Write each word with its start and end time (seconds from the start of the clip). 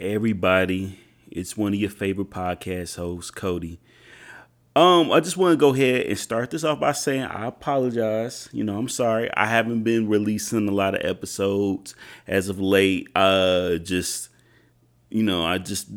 Everybody, 0.00 0.98
it's 1.30 1.58
one 1.58 1.74
of 1.74 1.78
your 1.78 1.90
favorite 1.90 2.30
podcast 2.30 2.96
hosts, 2.96 3.30
Cody. 3.30 3.78
Um, 4.74 5.12
I 5.12 5.20
just 5.20 5.36
want 5.36 5.52
to 5.52 5.58
go 5.58 5.74
ahead 5.74 6.06
and 6.06 6.18
start 6.18 6.50
this 6.50 6.64
off 6.64 6.80
by 6.80 6.92
saying 6.92 7.24
I 7.24 7.44
apologize. 7.48 8.48
You 8.50 8.64
know, 8.64 8.78
I'm 8.78 8.88
sorry. 8.88 9.28
I 9.36 9.44
haven't 9.44 9.82
been 9.82 10.08
releasing 10.08 10.66
a 10.66 10.72
lot 10.72 10.94
of 10.94 11.04
episodes 11.04 11.94
as 12.26 12.48
of 12.48 12.58
late. 12.58 13.08
Uh 13.14 13.76
just 13.76 14.30
you 15.10 15.22
know, 15.22 15.44
I 15.44 15.58
just 15.58 15.90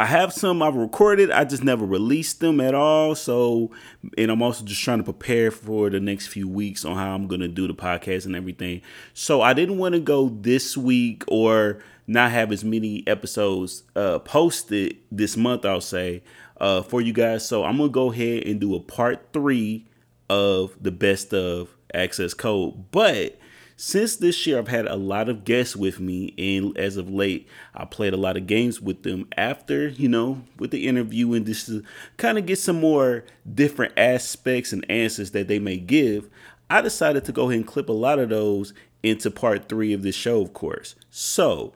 I 0.00 0.06
have 0.06 0.32
some 0.32 0.62
I've 0.62 0.76
recorded, 0.76 1.30
I 1.30 1.44
just 1.44 1.62
never 1.62 1.84
released 1.84 2.40
them 2.40 2.62
at 2.62 2.74
all. 2.74 3.14
So, 3.14 3.72
and 4.16 4.30
I'm 4.30 4.40
also 4.40 4.64
just 4.64 4.82
trying 4.82 4.98
to 4.98 5.04
prepare 5.04 5.50
for 5.50 5.90
the 5.90 6.00
next 6.00 6.28
few 6.28 6.48
weeks 6.48 6.84
on 6.86 6.96
how 6.96 7.14
I'm 7.14 7.28
going 7.28 7.42
to 7.42 7.48
do 7.48 7.68
the 7.68 7.74
podcast 7.74 8.24
and 8.24 8.34
everything. 8.34 8.80
So, 9.12 9.42
I 9.42 9.52
didn't 9.52 9.76
want 9.76 9.94
to 9.94 10.00
go 10.00 10.30
this 10.30 10.76
week 10.76 11.24
or 11.28 11.82
not 12.06 12.30
have 12.30 12.52
as 12.52 12.64
many 12.64 13.06
episodes 13.06 13.84
uh, 13.94 14.18
posted 14.20 14.96
this 15.10 15.36
month, 15.36 15.64
I'll 15.64 15.80
say, 15.80 16.22
uh, 16.60 16.82
for 16.82 17.00
you 17.00 17.12
guys. 17.12 17.46
So, 17.46 17.64
I'm 17.64 17.78
to 17.78 17.88
go 17.88 18.12
ahead 18.12 18.44
and 18.44 18.60
do 18.60 18.74
a 18.74 18.80
part 18.80 19.28
three 19.32 19.86
of 20.28 20.76
the 20.80 20.90
best 20.90 21.34
of 21.34 21.76
access 21.92 22.34
code. 22.34 22.90
But 22.90 23.38
since 23.76 24.16
this 24.16 24.46
year 24.46 24.58
I've 24.58 24.68
had 24.68 24.86
a 24.86 24.96
lot 24.96 25.28
of 25.28 25.44
guests 25.44 25.74
with 25.74 25.98
me 25.98 26.34
and 26.38 26.76
as 26.78 26.96
of 26.96 27.10
late 27.10 27.48
I 27.74 27.84
played 27.84 28.12
a 28.12 28.18
lot 28.18 28.36
of 28.36 28.46
games 28.46 28.80
with 28.80 29.02
them 29.02 29.26
after, 29.36 29.88
you 29.88 30.08
know, 30.08 30.42
with 30.58 30.70
the 30.70 30.86
interview 30.86 31.32
and 31.32 31.44
just 31.44 31.66
to 31.66 31.82
kind 32.16 32.38
of 32.38 32.46
get 32.46 32.58
some 32.58 32.80
more 32.80 33.24
different 33.54 33.98
aspects 33.98 34.72
and 34.72 34.88
answers 34.90 35.32
that 35.32 35.48
they 35.48 35.58
may 35.58 35.78
give, 35.78 36.30
I 36.70 36.80
decided 36.80 37.24
to 37.24 37.32
go 37.32 37.48
ahead 37.48 37.56
and 37.56 37.66
clip 37.66 37.88
a 37.88 37.92
lot 37.92 38.18
of 38.18 38.28
those 38.28 38.72
into 39.02 39.30
part 39.30 39.68
3 39.68 39.92
of 39.92 40.02
this 40.02 40.14
show, 40.14 40.40
of 40.40 40.52
course. 40.52 40.94
So, 41.10 41.72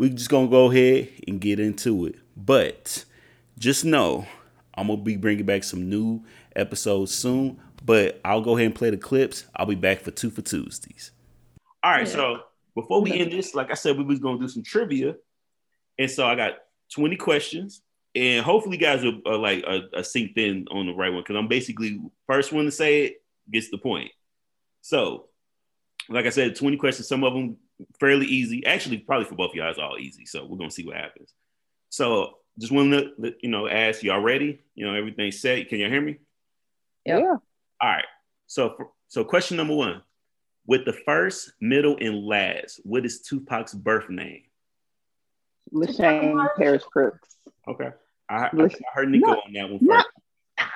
we're 0.00 0.08
just 0.08 0.30
going 0.30 0.46
to 0.46 0.50
go 0.50 0.70
ahead 0.70 1.10
and 1.28 1.42
get 1.42 1.60
into 1.60 2.06
it. 2.06 2.14
But 2.34 3.04
just 3.58 3.84
know 3.84 4.26
I'm 4.74 4.86
going 4.86 5.00
to 5.00 5.04
be 5.04 5.16
bringing 5.16 5.44
back 5.44 5.62
some 5.62 5.90
new 5.90 6.24
episodes 6.56 7.14
soon, 7.14 7.60
but 7.84 8.18
I'll 8.24 8.40
go 8.40 8.56
ahead 8.56 8.64
and 8.64 8.74
play 8.74 8.88
the 8.88 8.96
clips. 8.96 9.44
I'll 9.54 9.66
be 9.66 9.74
back 9.74 10.00
for 10.00 10.10
2 10.10 10.30
for 10.30 10.40
Tuesdays. 10.40 11.10
All 11.84 11.90
right, 11.90 12.06
yeah. 12.06 12.12
so 12.14 12.40
before 12.74 13.02
we 13.02 13.12
end 13.12 13.30
this, 13.30 13.54
like 13.54 13.70
I 13.70 13.74
said, 13.74 13.98
we 13.98 14.04
was 14.04 14.20
gonna 14.20 14.38
do 14.38 14.48
some 14.48 14.62
trivia, 14.62 15.16
and 15.98 16.10
so 16.10 16.26
I 16.26 16.34
got 16.34 16.54
20 16.94 17.16
questions, 17.16 17.82
and 18.14 18.44
hopefully, 18.44 18.76
you 18.76 18.82
guys 18.82 19.04
are, 19.04 19.12
are 19.26 19.38
like 19.38 19.64
are, 19.66 19.80
are 19.94 20.02
synced 20.02 20.36
in 20.36 20.66
on 20.70 20.86
the 20.86 20.92
right 20.92 21.12
one 21.12 21.22
because 21.22 21.36
I'm 21.36 21.48
basically 21.48 22.00
first 22.26 22.52
one 22.52 22.66
to 22.66 22.70
say 22.70 23.04
it 23.04 23.22
gets 23.50 23.70
the 23.70 23.78
point. 23.78 24.10
So, 24.82 25.28
like 26.08 26.26
I 26.26 26.30
said, 26.30 26.56
20 26.56 26.76
questions. 26.76 27.08
Some 27.08 27.24
of 27.24 27.32
them 27.32 27.56
fairly 28.00 28.26
easy. 28.26 28.64
Actually, 28.66 28.98
probably 28.98 29.26
for 29.26 29.36
both 29.36 29.50
of 29.50 29.54
y'all, 29.54 29.70
it's 29.70 29.78
all 29.78 29.98
easy. 29.98 30.26
So 30.26 30.44
we're 30.44 30.58
gonna 30.58 30.70
see 30.70 30.86
what 30.86 30.96
happens. 30.96 31.32
So, 31.90 32.34
just 32.58 32.72
want 32.72 32.92
to 32.92 33.34
you 33.40 33.50
know 33.50 33.68
ask 33.68 34.02
y'all 34.02 34.20
ready? 34.20 34.60
You 34.74 34.86
know 34.86 34.94
everything 34.94 35.30
set. 35.30 35.68
Can 35.68 35.78
y'all 35.78 35.90
hear 35.90 36.00
me? 36.00 36.18
Yeah. 37.04 37.18
All 37.20 37.38
right. 37.82 38.04
So, 38.46 38.74
for, 38.76 38.90
so 39.08 39.24
question 39.24 39.56
number 39.56 39.74
one 39.74 40.02
with 40.66 40.84
the 40.84 40.92
first, 40.92 41.52
middle, 41.60 41.96
and 42.00 42.24
last, 42.24 42.80
what 42.84 43.04
is 43.04 43.22
Tupac's 43.22 43.74
birth 43.74 44.08
name? 44.08 44.42
Lesane 45.72 46.46
Parish 46.56 46.82
Crooks. 46.82 47.36
Okay. 47.66 47.90
I, 48.28 48.34
I, 48.34 48.64
I 48.64 48.70
heard 48.94 49.10
Nico 49.10 49.26
no, 49.26 49.32
on 49.32 49.52
that 49.52 49.70
one 49.70 49.80
first. 49.80 50.06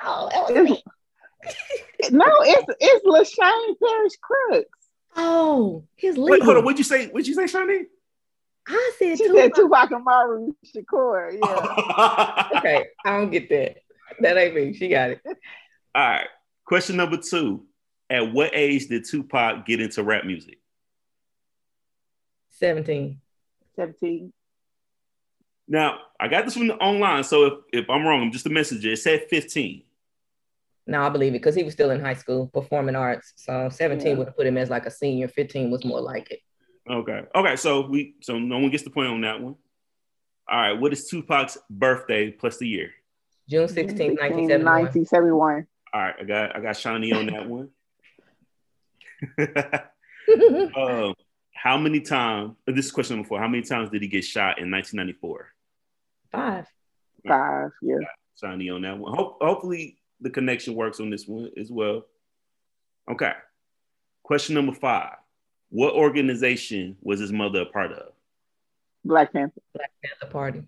No, 0.03 0.29
it's, 0.49 2.11
no, 2.11 2.25
it's 2.41 2.65
it's 2.79 3.05
Lesane 3.05 3.75
Parish 3.81 4.13
Crooks. 4.21 4.84
Oh, 5.15 5.85
his 5.95 6.17
legal. 6.17 6.31
Wait, 6.31 6.43
hold 6.43 6.57
on. 6.57 6.65
What'd 6.65 6.77
you 6.77 6.83
say? 6.83 7.07
What'd 7.07 7.27
you 7.27 7.33
say, 7.33 7.43
Shani? 7.43 7.83
I 8.67 8.91
said 8.97 9.17
she 9.17 9.27
Tupac. 9.27 9.41
said 9.41 9.55
Tupac 9.55 9.91
Amaru 9.91 10.53
Shakur. 10.65 11.37
Yeah. 11.41 12.47
okay, 12.57 12.85
I 13.05 13.17
don't 13.17 13.31
get 13.31 13.49
that. 13.49 13.77
That 14.19 14.37
ain't 14.37 14.55
me. 14.55 14.73
She 14.73 14.89
got 14.89 15.11
it. 15.11 15.21
All 15.25 15.33
right. 15.95 16.27
Question 16.65 16.97
number 16.97 17.17
two 17.17 17.65
at 18.09 18.33
what 18.33 18.51
age 18.53 18.87
did 18.87 19.05
Tupac 19.05 19.65
get 19.65 19.81
into 19.81 20.03
rap 20.03 20.25
music? 20.25 20.59
17. 22.59 23.19
17. 23.75 24.33
Now, 25.67 25.99
I 26.19 26.27
got 26.27 26.45
this 26.45 26.53
from 26.55 26.67
the 26.67 26.75
online, 26.75 27.23
so 27.23 27.45
if, 27.45 27.53
if 27.83 27.89
I'm 27.89 28.05
wrong, 28.05 28.21
I'm 28.21 28.31
just 28.31 28.45
a 28.45 28.49
messenger. 28.49 28.91
It 28.91 28.97
said 28.97 29.25
15. 29.29 29.83
No, 30.87 31.01
I 31.01 31.09
believe 31.09 31.33
it 31.33 31.39
because 31.39 31.55
he 31.55 31.63
was 31.63 31.73
still 31.73 31.91
in 31.91 31.99
high 31.99 32.13
school 32.13 32.47
performing 32.53 32.95
arts. 32.95 33.33
So 33.37 33.69
17 33.69 34.07
yeah. 34.07 34.13
would 34.15 34.27
have 34.27 34.37
put 34.37 34.45
him 34.45 34.57
as 34.57 34.69
like 34.69 34.85
a 34.85 34.91
senior, 34.91 35.27
15 35.27 35.71
was 35.71 35.83
more 35.83 36.01
like 36.01 36.31
it. 36.31 36.39
Okay. 36.89 37.23
Okay. 37.33 37.55
So 37.55 37.87
we 37.87 38.15
so 38.21 38.37
no 38.37 38.59
one 38.59 38.69
gets 38.69 38.83
the 38.83 38.91
point 38.91 39.09
on 39.09 39.21
that 39.21 39.41
one. 39.41 39.55
All 40.47 40.59
right. 40.59 40.73
What 40.73 40.93
is 40.93 41.09
Tupac's 41.09 41.57
birthday 41.69 42.29
plus 42.31 42.57
the 42.57 42.67
year? 42.67 42.91
June 43.49 43.67
16th, 43.67 44.17
1971. 44.17 44.65
1971. 44.65 45.67
All 45.93 46.01
right, 46.01 46.15
I 46.19 46.23
got 46.23 46.55
I 46.55 46.59
got 46.59 46.75
Shawnee 46.75 47.13
on 47.13 47.27
that 47.27 47.47
one. 47.47 47.69
uh, 50.75 51.13
how 51.53 51.77
many 51.77 52.01
times? 52.01 52.55
Uh, 52.67 52.71
this 52.73 52.85
is 52.85 52.91
question 52.91 53.15
number 53.17 53.27
four. 53.27 53.39
How 53.39 53.47
many 53.47 53.63
times 53.63 53.91
did 53.91 54.01
he 54.01 54.07
get 54.07 54.23
shot 54.23 54.59
in 54.59 54.71
1994? 54.71 55.47
Five. 56.31 56.67
Five. 57.27 57.71
Yeah. 57.81 57.97
Shiny 58.39 58.69
on 58.69 58.81
that 58.81 58.97
one. 58.97 59.15
Hope, 59.15 59.37
hopefully 59.41 59.97
the 60.21 60.29
connection 60.29 60.75
works 60.75 60.99
on 60.99 61.09
this 61.09 61.27
one 61.27 61.49
as 61.57 61.71
well. 61.71 62.05
Okay. 63.09 63.33
Question 64.23 64.55
number 64.55 64.73
five. 64.73 65.15
What 65.69 65.93
organization 65.93 66.97
was 67.01 67.19
his 67.19 67.31
mother 67.31 67.61
a 67.61 67.65
part 67.65 67.91
of? 67.91 68.13
Black 69.03 69.33
Panther. 69.33 69.61
Black 69.73 69.91
Panther 70.03 70.31
Party. 70.31 70.63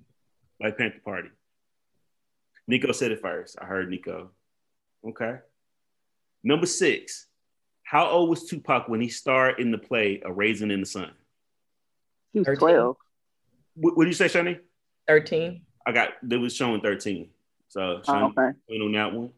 Black 0.59 0.77
Panther 0.77 1.01
Party. 1.03 1.29
Nico 2.67 2.91
said 2.91 3.11
it 3.11 3.21
first. 3.21 3.57
I 3.61 3.65
heard 3.65 3.89
Nico. 3.89 4.31
Okay. 5.07 5.37
Number 6.43 6.65
six. 6.65 7.27
How 7.83 8.09
old 8.09 8.29
was 8.29 8.43
Tupac 8.43 8.89
when 8.89 8.99
he 8.99 9.07
starred 9.07 9.59
in 9.59 9.71
the 9.71 9.77
play 9.77 10.21
A 10.25 10.31
Raisin 10.31 10.71
in 10.71 10.81
the 10.81 10.85
Sun? 10.85 11.11
He 12.33 12.39
was 12.39 12.47
13. 12.47 12.59
12. 12.59 12.97
What, 13.75 13.97
what 13.97 14.03
did 14.03 14.09
you 14.09 14.13
say, 14.13 14.25
Shani? 14.25 14.59
13. 15.07 15.61
I 15.85 15.91
got, 15.93 16.09
it 16.29 16.35
was 16.35 16.53
showing 16.53 16.81
13. 16.81 17.29
So, 17.69 18.01
Shani, 18.05 18.33
oh, 18.37 18.41
okay. 18.41 18.79
on 18.81 18.91
that 18.93 19.13
one. 19.13 19.31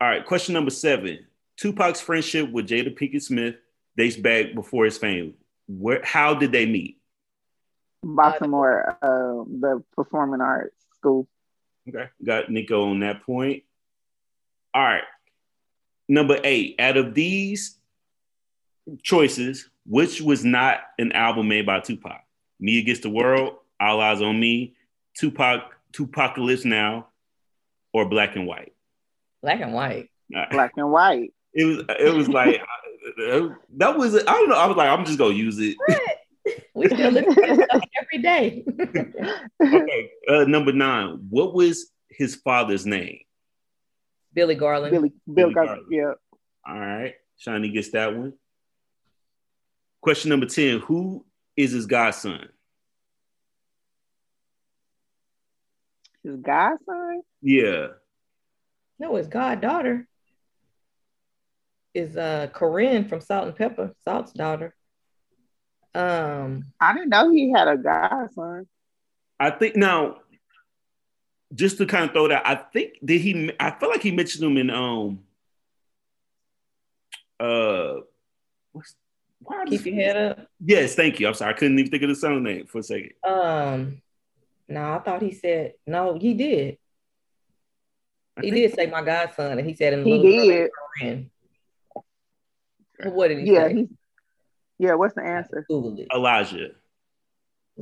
All 0.00 0.08
right, 0.08 0.24
question 0.24 0.54
number 0.54 0.70
seven. 0.70 1.26
Tupac's 1.56 2.00
friendship 2.00 2.50
with 2.50 2.68
Jada 2.68 2.96
Pinkett 2.96 3.22
Smith 3.22 3.56
dates 3.96 4.16
back 4.16 4.54
before 4.54 4.84
his 4.84 4.96
fame. 4.96 5.34
Where, 5.66 6.00
how 6.04 6.34
did 6.34 6.52
they 6.52 6.66
meet? 6.66 6.98
Baltimore, 8.04 8.96
uh, 9.02 9.44
the 9.60 9.82
performing 9.96 10.40
arts 10.40 10.74
school. 10.94 11.26
Okay, 11.88 12.08
got 12.24 12.50
Nico 12.50 12.90
on 12.90 13.00
that 13.00 13.24
point. 13.24 13.64
All 14.72 14.82
right, 14.82 15.02
number 16.08 16.38
eight, 16.44 16.76
out 16.78 16.96
of 16.96 17.14
these 17.14 17.76
choices, 19.02 19.68
which 19.84 20.20
was 20.20 20.44
not 20.44 20.80
an 20.98 21.12
album 21.12 21.48
made 21.48 21.66
by 21.66 21.80
Tupac? 21.80 22.20
Me 22.60 22.78
Against 22.78 23.02
the 23.02 23.10
World, 23.10 23.56
All 23.80 24.00
Eyes 24.00 24.22
on 24.22 24.38
Me, 24.38 24.74
Tupac, 25.14 25.74
Tupacalypse 25.92 26.64
Now, 26.64 27.08
or 27.92 28.08
Black 28.08 28.36
and 28.36 28.46
White? 28.46 28.72
Black 29.42 29.60
and 29.60 29.72
White. 29.72 30.10
Black 30.50 30.72
and 30.76 30.90
White. 30.90 31.32
It 31.54 31.64
was. 31.64 31.84
It 31.98 32.14
was 32.14 32.28
like 32.28 32.60
that 33.16 33.96
was. 33.96 34.14
I 34.14 34.32
don't 34.32 34.48
know. 34.48 34.56
I 34.56 34.66
was 34.66 34.76
like, 34.76 34.88
I'm 34.88 35.04
just 35.04 35.18
gonna 35.18 35.34
use 35.34 35.58
it. 35.58 35.76
we 36.74 36.86
still 36.86 37.10
listen 37.10 37.34
to 37.34 37.80
every 38.00 38.22
day. 38.22 38.64
okay. 39.62 40.10
Uh, 40.28 40.44
number 40.44 40.72
nine. 40.72 41.26
What 41.30 41.54
was 41.54 41.90
his 42.10 42.36
father's 42.36 42.86
name? 42.86 43.20
Billy 44.34 44.54
Garland. 44.54 44.92
Billy, 44.92 45.12
Bill 45.32 45.52
Garland. 45.52 45.86
Yeah. 45.90 46.12
All 46.66 46.78
right. 46.78 47.14
Shiny 47.38 47.70
gets 47.70 47.90
that 47.90 48.14
one. 48.14 48.34
Question 50.00 50.30
number 50.30 50.46
10 50.46 50.80
Who 50.80 51.24
is 51.56 51.72
his 51.72 51.86
godson? 51.86 52.48
His 56.28 56.36
godson? 56.36 57.22
Yeah. 57.40 57.86
No, 58.98 59.14
his 59.14 59.28
goddaughter 59.28 60.06
is 61.94 62.18
uh 62.18 62.48
Corinne 62.52 63.08
from 63.08 63.22
Salt-N-Pepa, 63.22 63.94
Salt's 64.04 64.32
daughter. 64.32 64.74
Um 65.94 66.66
I 66.78 66.92
didn't 66.92 67.08
know 67.08 67.30
he 67.30 67.50
had 67.50 67.66
a 67.66 67.78
godson. 67.78 68.68
I 69.40 69.50
think 69.52 69.74
now 69.74 70.18
just 71.54 71.78
to 71.78 71.86
kind 71.86 72.04
of 72.04 72.12
throw 72.12 72.28
that, 72.28 72.46
I 72.46 72.56
think 72.56 72.98
did 73.02 73.22
he? 73.22 73.50
I 73.58 73.70
feel 73.70 73.88
like 73.88 74.02
he 74.02 74.10
mentioned 74.10 74.44
him 74.44 74.58
in 74.58 74.68
um 74.68 75.20
uh 77.40 77.94
what's 78.72 78.94
why 79.40 79.64
keep 79.66 79.86
your 79.86 79.94
head 79.94 80.16
up. 80.18 80.46
Yes, 80.62 80.94
thank 80.94 81.20
you. 81.20 81.26
I'm 81.26 81.32
sorry, 81.32 81.54
I 81.54 81.56
couldn't 81.56 81.78
even 81.78 81.90
think 81.90 82.02
of 82.02 82.10
the 82.10 82.16
song 82.16 82.42
name 82.42 82.66
for 82.66 82.80
a 82.80 82.82
second. 82.82 83.12
Um, 83.24 84.02
no, 84.68 84.92
I 84.94 84.98
thought 84.98 85.22
he 85.22 85.32
said 85.32 85.74
no. 85.86 86.18
He 86.18 86.34
did. 86.34 86.78
He 88.40 88.50
did 88.50 88.74
say 88.74 88.86
my 88.86 89.02
godson, 89.02 89.58
and 89.58 89.68
he 89.68 89.74
said 89.74 89.94
in 89.94 90.04
he 90.04 90.22
did. 90.22 90.70
Friend. 90.98 91.30
What 93.04 93.28
did 93.28 93.38
he 93.38 93.52
yeah, 93.52 93.68
say? 93.68 93.74
He, 93.74 93.88
yeah, 94.78 94.94
what's 94.94 95.14
the 95.14 95.22
answer? 95.22 95.66
Elijah. 95.68 96.06
Live. 96.12 96.14
Elijah 96.14 96.74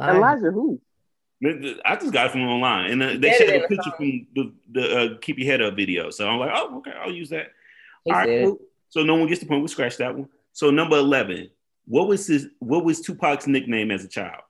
Elijah, 0.00 0.50
who? 0.50 0.80
I 1.84 1.96
just 1.96 2.12
got 2.12 2.26
it 2.26 2.32
from 2.32 2.42
online, 2.42 2.92
and 2.92 3.02
uh, 3.02 3.06
they 3.18 3.32
Said 3.32 3.40
it 3.42 3.48
shared 3.48 3.50
in 3.50 3.56
a 3.56 3.60
the 3.60 3.68
picture 3.68 3.90
from 3.96 4.26
the 4.34 4.52
the 4.72 4.98
uh, 4.98 5.18
"Keep 5.20 5.38
Your 5.38 5.46
Head 5.50 5.62
Up" 5.62 5.76
video. 5.76 6.10
So 6.10 6.26
I'm 6.26 6.38
like, 6.38 6.50
oh, 6.54 6.78
okay, 6.78 6.92
I'll 6.98 7.12
use 7.12 7.28
that. 7.30 7.48
He 8.04 8.10
All 8.10 8.18
right, 8.18 8.44
cool. 8.44 8.58
So 8.88 9.02
no 9.02 9.16
one 9.16 9.28
gets 9.28 9.40
the 9.40 9.46
point. 9.46 9.62
We 9.62 9.68
scratch 9.68 9.98
that 9.98 10.16
one. 10.16 10.28
So 10.52 10.70
number 10.70 10.96
eleven. 10.96 11.50
What 11.86 12.08
was 12.08 12.26
his? 12.26 12.48
What 12.58 12.84
was 12.84 13.00
Tupac's 13.00 13.46
nickname 13.46 13.90
as 13.90 14.04
a 14.04 14.08
child? 14.08 14.42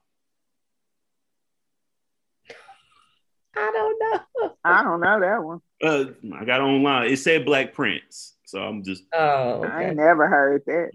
I 3.57 3.71
don't 3.73 3.99
know. 3.99 4.56
I 4.67 4.83
don't 4.83 5.01
know 5.01 5.21
that 5.21 5.43
one. 5.45 5.61
Uh, 5.83 6.05
I 6.39 6.45
got 6.45 6.61
online. 6.61 7.11
It 7.11 7.19
said 7.19 7.45
Black 7.45 7.73
Prince. 7.75 8.35
So 8.47 8.61
I'm 8.61 8.83
just 8.83 9.05
Oh, 9.13 9.63
I 9.63 9.67
okay. 9.67 9.87
ain't 9.89 9.97
never 9.97 10.27
heard 10.29 10.63
that. 10.67 10.91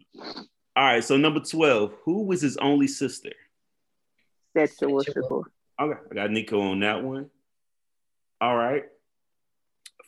all 0.76 0.84
right. 0.86 1.04
So 1.04 1.18
number 1.18 1.40
twelve. 1.40 1.94
Who 2.06 2.24
was 2.24 2.42
his 2.42 2.58
only 2.58 2.88
sister? 2.88 3.32
Sekyiwa 4.56 5.04
Sekyiwa. 5.06 5.24
Shakur. 5.30 5.44
Okay, 5.80 6.00
I 6.12 6.14
got 6.16 6.32
Nico 6.32 6.62
on 6.62 6.80
that 6.82 7.04
one. 7.04 7.30
All 8.40 8.56
right. 8.56 8.86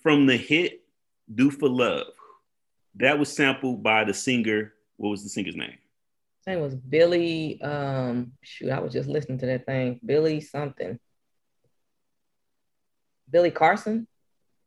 From 0.01 0.25
the 0.25 0.37
hit 0.37 0.81
"Do 1.33 1.49
for 1.49 1.69
Love," 1.69 2.07
that 2.95 3.17
was 3.19 3.31
sampled 3.33 3.81
by 3.83 4.03
the 4.03 4.13
singer. 4.13 4.73
What 4.97 5.09
was 5.09 5.23
the 5.23 5.29
singer's 5.29 5.55
name? 5.55 5.77
His 6.45 6.47
name 6.47 6.61
was 6.61 6.75
Billy. 6.75 7.61
Um, 7.61 8.33
shoot, 8.41 8.69
I 8.69 8.79
was 8.79 8.91
just 8.93 9.07
listening 9.09 9.37
to 9.39 9.45
that 9.47 9.65
thing. 9.65 9.99
Billy 10.05 10.41
something. 10.41 10.99
Billy 13.33 13.51
Carson. 13.51 14.07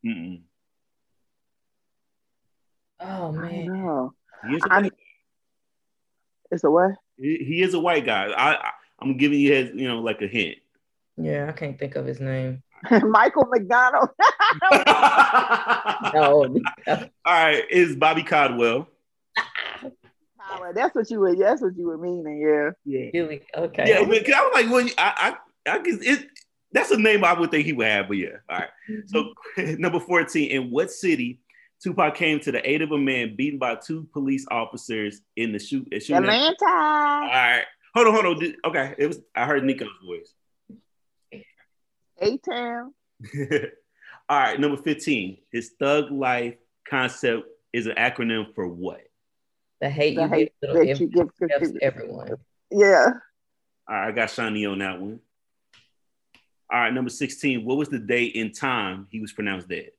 Mm-mm. 0.05 0.41
Oh 2.99 3.05
I 3.05 3.07
don't 3.31 3.41
man, 3.41 3.65
know. 3.65 4.13
He 4.47 4.55
is 4.55 4.63
a 4.65 4.73
I- 4.73 4.81
white, 4.81 4.93
It's 6.51 6.63
a 6.63 6.69
what? 6.69 6.91
he, 7.17 7.37
he 7.37 7.61
is 7.63 7.73
a 7.73 7.79
white 7.79 8.05
guy. 8.05 8.27
I, 8.27 8.55
I 8.55 8.71
I'm 8.99 9.17
giving 9.17 9.39
you 9.39 9.53
his, 9.53 9.71
you 9.73 9.87
know 9.87 9.99
like 10.01 10.21
a 10.21 10.27
hint. 10.27 10.57
yeah, 11.17 11.47
I 11.49 11.51
can't 11.53 11.79
think 11.79 11.95
of 11.95 12.05
his 12.05 12.19
name. 12.19 12.61
Michael 12.91 13.45
McDonald. 13.49 14.09
No, 16.13 16.45
All 16.87 16.99
right, 17.25 17.63
is 17.69 17.95
Bobby 17.95 18.23
Caldwell. 18.23 18.87
Tyler, 20.39 20.73
that's 20.73 20.93
what 20.95 21.09
you 21.09 21.19
were. 21.19 21.35
That's 21.35 21.61
what 21.61 21.75
you 21.75 21.87
were 21.87 21.97
meaning. 21.97 22.39
Yeah. 22.39 22.69
Yeah. 22.85 23.09
Billy. 23.11 23.41
Okay. 23.55 23.85
Yeah, 23.89 23.99
I, 23.99 24.05
mean, 24.05 24.23
'cause 24.23 24.33
I 24.35 24.41
was 24.43 24.51
like, 24.53 24.69
well, 24.71 24.87
I, 24.97 25.35
I, 25.65 25.71
I 25.73 25.79
guess 25.79 25.97
it. 26.01 26.27
That's 26.71 26.91
a 26.91 26.97
name 26.97 27.23
I 27.23 27.33
would 27.33 27.49
think 27.51 27.65
he 27.65 27.73
would 27.73 27.87
have, 27.87 28.07
but 28.07 28.17
yeah. 28.17 28.37
All 28.49 28.57
right. 28.59 28.69
Mm-hmm. 28.89 29.07
So 29.07 29.75
number 29.77 29.99
14, 29.99 30.49
in 30.51 30.69
what 30.71 30.91
city 30.91 31.39
Tupac 31.81 32.15
came 32.15 32.39
to 32.41 32.51
the 32.51 32.67
aid 32.69 32.81
of 32.81 32.91
a 32.91 32.97
man 32.97 33.35
beaten 33.35 33.59
by 33.59 33.75
two 33.75 34.07
police 34.11 34.45
officers 34.51 35.21
in 35.35 35.51
the 35.53 35.59
shoot? 35.59 35.87
shooting 35.93 36.15
at- 36.15 36.29
All 36.29 36.47
Atlanta. 36.49 36.65
right. 36.65 37.63
Hold 37.95 38.07
on, 38.07 38.13
hold 38.13 38.43
on. 38.43 38.53
Okay. 38.65 38.95
It 38.97 39.07
was 39.07 39.19
I 39.35 39.45
heard 39.45 39.63
Nico's 39.63 39.87
voice. 40.05 40.33
A 42.21 42.37
Town. 42.37 42.93
All 44.29 44.39
right, 44.39 44.59
number 44.59 44.77
15. 44.81 45.37
His 45.51 45.71
thug 45.79 46.11
life 46.11 46.55
concept 46.89 47.43
is 47.73 47.87
an 47.87 47.95
acronym 47.95 48.53
for 48.55 48.67
what? 48.67 49.01
the 49.79 49.89
hate 49.89 50.15
The 50.15 50.23
you 50.23 50.27
hate 50.27 50.53
give 50.61 50.73
that 50.73 50.95
to 50.97 51.03
you 51.03 51.07
give 51.09 51.29
to 51.37 51.77
everyone. 51.83 52.31
Yeah. 52.71 53.05
All 53.87 53.95
right, 53.95 54.07
I 54.07 54.11
got 54.11 54.31
Shawnee 54.31 54.65
on 54.65 54.79
that 54.79 54.99
one. 54.99 55.19
All 56.71 56.79
right, 56.79 56.93
number 56.93 57.09
16. 57.09 57.63
What 57.65 57.77
was 57.77 57.89
the 57.89 57.99
date 57.99 58.35
and 58.35 58.53
time 58.53 59.07
he 59.09 59.19
was 59.21 59.31
pronounced 59.31 59.69
dead? 59.69 59.91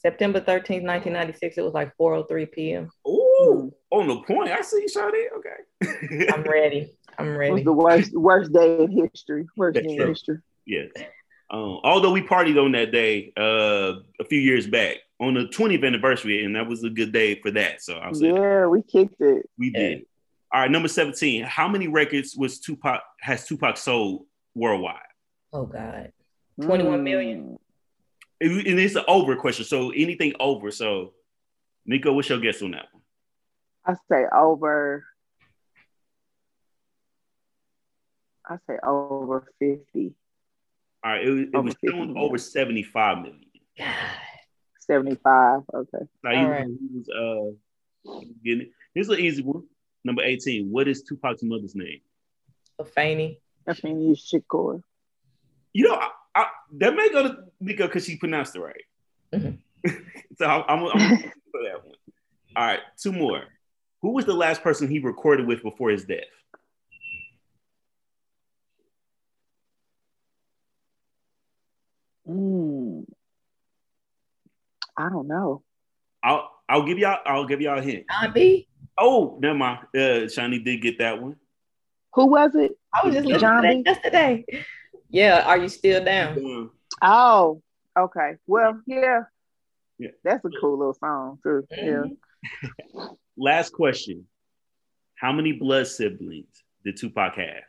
September 0.00 0.40
13th, 0.40 0.84
1996. 0.84 1.58
It 1.58 1.62
was 1.62 1.74
like 1.74 1.92
4:03 1.98 2.50
p.m. 2.52 2.90
Ooh, 3.06 3.74
on 3.90 4.06
the 4.08 4.16
point. 4.22 4.50
I 4.50 4.60
see 4.62 4.82
you, 4.82 4.88
Shawnee. 4.88 5.28
Okay. 5.38 6.26
I'm 6.32 6.42
ready. 6.44 6.92
I'm 7.18 7.26
It 7.26 7.30
was 7.30 7.38
ready. 7.38 7.62
the 7.64 7.72
worst 7.72 8.12
worst 8.14 8.52
day 8.52 8.78
in 8.78 8.90
history. 8.92 9.46
Worst 9.56 9.74
That's 9.74 9.86
day 9.88 9.96
in 9.96 10.08
history. 10.08 10.38
yes. 10.66 10.90
Um, 11.50 11.80
although 11.82 12.12
we 12.12 12.22
partied 12.22 12.62
on 12.62 12.72
that 12.72 12.92
day 12.92 13.32
uh, 13.36 13.94
a 14.20 14.24
few 14.28 14.38
years 14.38 14.66
back 14.66 14.98
on 15.18 15.32
the 15.34 15.46
20th 15.46 15.84
anniversary, 15.84 16.44
and 16.44 16.54
that 16.54 16.66
was 16.68 16.84
a 16.84 16.90
good 16.90 17.10
day 17.12 17.40
for 17.40 17.50
that. 17.52 17.82
So 17.82 17.94
I'll 17.94 18.14
say 18.14 18.26
Yeah, 18.32 18.66
we 18.66 18.82
kicked 18.82 19.20
it. 19.20 19.48
we 19.58 19.70
did. 19.70 20.04
All 20.52 20.60
right, 20.60 20.70
number 20.70 20.88
17. 20.88 21.42
How 21.44 21.66
many 21.66 21.88
records 21.88 22.36
was 22.36 22.60
Tupac 22.60 23.00
has 23.20 23.46
Tupac 23.46 23.78
sold 23.78 24.26
worldwide? 24.54 25.00
Oh 25.52 25.66
God. 25.66 26.12
21 26.60 27.02
million. 27.04 27.58
It- 28.40 28.66
and 28.66 28.78
it's 28.78 28.94
an 28.94 29.04
over 29.08 29.36
question. 29.36 29.64
So 29.64 29.90
anything 29.90 30.34
over. 30.40 30.70
So 30.70 31.14
Nico, 31.86 32.12
what's 32.12 32.28
your 32.28 32.38
guess 32.40 32.62
on 32.62 32.72
that 32.72 32.86
one? 32.92 33.02
I 33.84 33.94
say 34.10 34.24
over. 34.34 35.04
I 38.46 38.56
say 38.66 38.78
over 38.82 39.46
fifty. 39.58 40.14
All 41.04 41.12
right, 41.12 41.24
it, 41.24 41.30
was- 41.30 41.40
it 41.42 41.54
Over 41.54 41.62
was 41.64 41.74
50 41.74 41.88
showing 41.96 42.16
over 42.16 42.38
75 42.38 43.18
million. 43.18 43.44
God. 43.78 43.86
75. 44.80 45.60
Okay. 45.74 45.98
Now, 46.24 46.30
he, 46.30 46.36
All 46.38 46.50
right. 46.50 46.66
he 46.66 46.88
was 46.98 47.08
uh 47.08 48.20
getting 48.42 48.62
it. 48.62 48.70
Here's 48.94 49.08
an 49.10 49.18
easy 49.20 49.42
one. 49.42 49.64
Number 50.04 50.22
18. 50.22 50.70
What 50.70 50.88
is 50.88 51.02
Tupac's 51.02 51.42
mother's 51.42 51.74
name? 51.76 52.00
Fanny. 52.94 53.40
I 53.68 53.74
mean, 53.84 54.00
you 54.00 54.14
Shakur. 54.16 54.82
You 55.78 55.84
know, 55.84 55.94
I, 55.94 56.10
I, 56.34 56.46
that 56.78 56.96
may 56.96 57.08
go 57.08 57.22
to 57.22 57.36
Nico 57.60 57.86
because 57.86 58.04
she 58.04 58.16
pronounced 58.16 58.56
it 58.56 58.60
right. 58.60 58.84
Mhm. 59.32 59.58
so 60.36 60.44
I'm, 60.44 60.64
I'm, 60.68 60.86
I'm 60.88 61.18
for 61.18 61.62
that 61.62 61.86
one. 61.86 61.94
All 62.56 62.66
right, 62.66 62.80
two 63.00 63.12
more. 63.12 63.44
Who 64.02 64.10
was 64.10 64.24
the 64.24 64.34
last 64.34 64.64
person 64.64 64.88
he 64.88 64.98
recorded 64.98 65.46
with 65.46 65.62
before 65.62 65.90
his 65.90 66.04
death? 66.04 66.24
Mm. 72.28 73.04
I 74.96 75.08
don't 75.10 75.28
know. 75.28 75.62
I'll 76.24 76.50
I'll 76.68 76.86
give 76.86 76.98
y'all 76.98 77.18
I'll 77.24 77.46
give 77.46 77.60
y'all 77.60 77.78
a 77.78 77.82
hint. 77.82 78.06
Jon 78.10 78.32
B. 78.32 78.66
Oh, 78.98 79.38
never 79.40 79.56
mind. 79.56 79.78
Uh, 79.94 80.26
Shani 80.26 80.64
did 80.64 80.82
get 80.82 80.98
that 80.98 81.22
one. 81.22 81.36
Who 82.14 82.26
was 82.26 82.56
it? 82.56 82.72
I 82.92 83.06
was 83.06 83.14
just 83.14 83.28
listening 83.28 83.48
Jon 83.48 83.62
B. 83.62 83.82
that 83.84 83.94
yesterday. 83.94 84.44
Yeah. 85.08 85.44
Are 85.46 85.58
you 85.58 85.68
still 85.68 86.04
down? 86.04 86.38
Um, 86.38 86.70
Oh, 87.02 87.62
okay. 87.96 88.32
Well, 88.46 88.80
yeah. 88.86 89.20
Yeah. 89.98 90.10
That's 90.24 90.44
a 90.44 90.48
cool 90.60 90.78
little 90.78 90.94
song 90.94 91.38
too. 91.42 91.64
Yeah. 91.70 92.04
Mhm. 92.94 93.16
last 93.36 93.72
question. 93.72 94.26
How 95.16 95.32
many 95.32 95.52
blood 95.52 95.86
siblings 95.88 96.62
did 96.84 96.96
Tupac 96.96 97.34
have? 97.36 97.62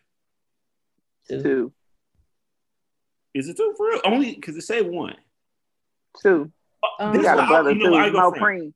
Two. 1.28 1.44
Two. 1.44 1.74
Is 3.34 3.48
it 3.50 3.58
two 3.58 3.74
for 3.78 3.88
real? 3.90 4.02
Only 4.04 4.36
because 4.36 4.56
it 4.58 4.62
said 4.62 4.88
one. 4.88 5.16
Two. 6.22 6.52
Um, 7.00 7.12
He 7.12 7.18
This 7.20 7.26
got 7.28 7.34
is 7.34 7.34
a 7.34 7.36
why 7.38 7.44
I- 7.44 7.48
brother 7.48 7.72
you 7.72 7.78
know 7.80 7.86
too. 7.86 7.92
where 7.92 8.02
I 8.04 8.10
go 8.10 8.20
Mo 8.20 8.32
from. 8.32 8.40
Preem. 8.40 8.74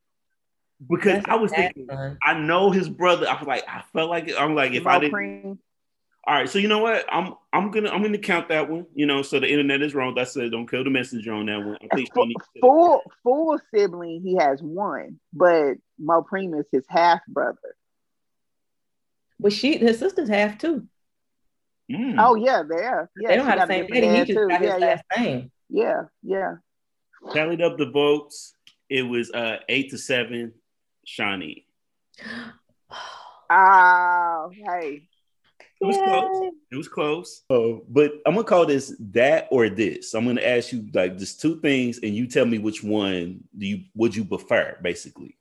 Because 0.90 1.14
That's 1.14 1.30
I 1.30 1.36
was 1.36 1.52
thinking, 1.52 1.88
son. 1.90 2.18
I 2.24 2.34
know 2.40 2.70
his 2.72 2.90
brother. 2.90 3.28
I 3.30 3.38
was 3.38 3.48
like, 3.48 3.64
I 3.68 3.84
felt 3.94 4.10
like 4.10 4.28
it. 4.28 4.36
I'm 4.40 4.54
like, 4.56 4.74
if 4.74 4.84
Mo 4.84 4.90
I 4.92 5.00
didn't. 5.00 5.14
Preem. 5.14 5.58
All 6.26 6.34
right, 6.36 6.48
so 6.50 6.58
you 6.58 6.70
know 6.70 6.80
what? 6.80 7.06
I'm 7.12 7.34
I'm 7.52 7.70
gonna 7.70 7.90
I'm 7.90 8.02
gonna 8.02 8.18
count 8.18 8.48
that 8.48 8.70
one. 8.70 8.86
You 8.96 9.06
know, 9.06 9.22
so 9.24 9.42
the 9.42 9.48
internet 9.50 9.82
is 9.82 9.94
wrong. 9.94 10.16
That's 10.16 10.36
it. 10.38 10.50
Don't 10.52 10.70
kill 10.70 10.84
the 10.86 10.90
messenger 10.90 11.34
on 11.34 11.48
that 11.48 11.58
one. 11.58 11.78
I 11.82 11.96
think 11.96 12.14
Full, 12.14 12.26
Shani 12.26 12.34
said 12.40 12.46
it. 12.56 12.62
full 12.62 13.02
full 13.24 13.60
sibling, 13.74 14.22
he 14.24 14.38
has 14.38 14.62
one, 14.62 15.20
but 15.34 15.74
Mopreme 16.02 16.58
is 16.58 16.66
his 16.72 16.86
half 16.88 17.20
brother. 17.28 17.58
But 19.40 19.52
she, 19.52 19.78
his 19.78 20.00
sisters 20.00 20.30
have 20.30 20.58
two. 20.58 20.88
Mm. 21.92 22.16
Oh 22.18 22.36
yeah, 22.36 22.64
there. 22.68 23.10
Yeah, 23.18 23.28
they 23.28 23.36
don't 23.36 23.46
have 23.46 23.60
the 23.60 23.68
same 23.68 23.82
different 23.88 24.04
daddy. 24.06 24.20
He 24.20 24.26
just 24.34 24.40
too. 24.40 24.48
got 24.48 24.62
his 24.62 24.70
Yeah, 24.70 24.78
yeah, 24.78 24.86
last 24.86 25.04
name. 25.18 25.52
yeah, 25.70 26.02
yeah. 26.24 26.54
tallied 27.34 27.62
up 27.62 27.78
the 27.78 27.90
votes. 27.92 28.54
It 28.90 29.02
was 29.02 29.30
uh 29.32 29.58
eight 29.68 29.90
to 29.90 29.98
seven. 29.98 30.54
Shawnee. 31.06 31.66
Oh, 33.50 34.52
hey. 34.54 35.10
It 35.84 35.88
was 35.88 35.98
close. 35.98 36.52
It 36.72 36.76
was 36.76 36.88
close. 36.88 37.42
Oh, 37.50 37.84
but 37.90 38.14
I'm 38.26 38.36
gonna 38.36 38.46
call 38.46 38.66
this 38.66 38.96
that 39.12 39.48
or 39.52 39.68
this. 39.70 40.14
I'm 40.14 40.26
gonna 40.26 40.42
ask 40.42 40.72
you 40.72 40.88
like 40.94 41.18
just 41.18 41.42
two 41.42 41.60
things, 41.60 42.00
and 42.02 42.16
you 42.16 42.26
tell 42.26 42.46
me 42.46 42.58
which 42.58 42.84
one 42.84 43.44
do 43.58 43.66
you 43.66 43.84
would 43.94 44.16
you 44.16 44.24
prefer, 44.24 44.78
basically. 44.82 45.38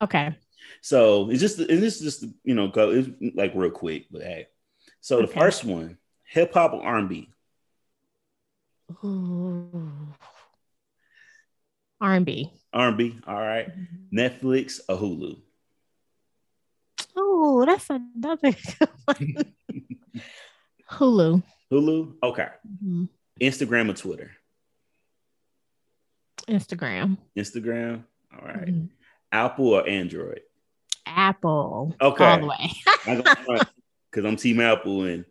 Okay. 0.00 0.34
So 0.80 1.28
it's 1.30 1.40
just 1.40 1.58
and 1.58 1.82
this 1.82 2.00
is 2.00 2.20
just 2.20 2.32
you 2.42 2.54
know 2.54 2.68
go 2.68 2.90
it's 2.90 3.08
like 3.34 3.52
real 3.54 3.70
quick, 3.70 4.06
but 4.10 4.22
hey. 4.22 4.48
So 5.00 5.20
the 5.20 5.26
first 5.26 5.64
one, 5.64 5.98
hip 6.24 6.54
hop 6.54 6.72
or 6.72 6.82
R&B. 6.82 7.28
R&B. 12.00 12.52
R&B, 12.72 13.20
all 13.26 13.40
right. 13.40 13.68
Mm-hmm. 13.68 14.18
Netflix 14.18 14.80
or 14.88 14.96
Hulu. 14.96 15.40
Oh, 17.16 17.64
that's 17.66 17.90
another 17.90 18.52
good 18.78 18.88
one. 19.04 19.54
Hulu. 20.90 21.42
Hulu, 21.70 22.14
okay. 22.22 22.48
Mhm. 22.84 23.08
Instagram 23.40 23.90
or 23.90 23.94
Twitter. 23.94 24.30
Instagram. 26.48 27.18
Instagram, 27.36 28.04
all 28.32 28.46
right. 28.46 28.66
Mhm. 28.68 28.88
Apple 29.30 29.68
or 29.68 29.88
Android. 29.88 30.40
Apple. 31.06 31.96
Okay. 32.00 32.24
All 32.24 32.40
the 32.40 32.46
way. 32.46 33.66
Because 34.10 34.26
I'm 34.26 34.36
Team 34.36 34.60
Apple 34.60 35.04
and 35.04 35.24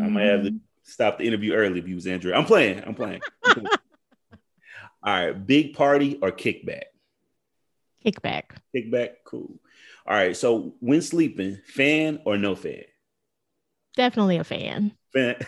I 0.00 0.06
might 0.08 0.22
have 0.26 0.44
to 0.44 0.54
stop 0.84 1.18
the 1.18 1.24
interview 1.26 1.52
early 1.54 1.80
if 1.80 1.88
you 1.88 1.96
was 1.96 2.06
Andrew. 2.06 2.32
I'm 2.32 2.44
playing. 2.44 2.84
I'm 2.84 2.94
playing. 2.94 3.22
All 3.44 3.66
right, 5.02 5.32
big 5.32 5.74
party 5.74 6.16
or 6.22 6.30
kickback? 6.30 6.84
Kickback. 8.06 8.44
Kickback, 8.72 9.14
cool. 9.24 9.58
All 10.06 10.14
right, 10.14 10.36
so 10.36 10.74
when 10.80 11.00
sleeping, 11.02 11.58
fan 11.66 12.20
or 12.24 12.36
no 12.36 12.54
fan? 12.54 12.84
Definitely 13.96 14.36
a 14.38 14.44
fan. 14.44 14.92
Fan. 15.12 15.36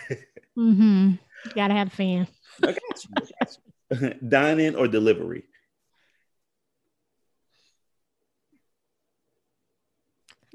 Mm-hmm. 0.59 1.17
Gotta 1.55 1.75
have 1.75 1.89
a 1.89 1.91
fan. 1.91 2.27
I 2.63 2.67
got 2.69 2.77
you. 2.79 3.11
I 3.15 3.21
got 3.21 3.59
you. 4.01 4.15
Dine 4.31 4.59
in 4.59 4.75
or 4.75 4.89
delivery? 4.89 5.45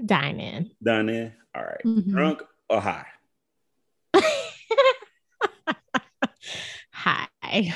Dine 0.04 0.40
in. 0.40 0.72
Dine 0.82 1.10
in. 1.10 1.34
All 1.54 1.64
right. 1.64 1.84
Mhm. 1.86 2.10
Drunk 2.10 2.42
or 2.68 2.82
high? 2.82 3.06
Hi. 6.92 7.74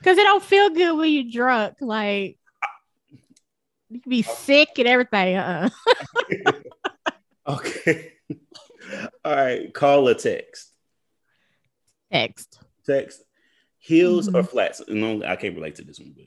Because 0.00 0.18
it 0.18 0.24
don't 0.24 0.42
feel 0.42 0.70
good 0.70 0.96
when 0.96 1.12
you're 1.12 1.30
drunk. 1.30 1.76
Like 1.80 2.38
you 3.88 4.00
can 4.00 4.10
be 4.10 4.22
sick 4.22 4.70
and 4.78 4.88
everything. 4.88 5.36
Uh, 5.36 5.68
okay. 7.46 8.12
All 9.24 9.34
right. 9.34 9.72
Call 9.74 10.08
or 10.08 10.14
text? 10.14 10.72
text 12.10 12.58
Text. 12.86 13.22
Heels 13.78 14.28
or 14.28 14.42
Mhm. 14.42 14.48
flats? 14.48 14.82
No, 14.88 15.22
I 15.24 15.36
can't 15.36 15.54
relate 15.54 15.76
to 15.76 15.84
this 15.84 15.98
one, 15.98 16.14
but 16.16 16.26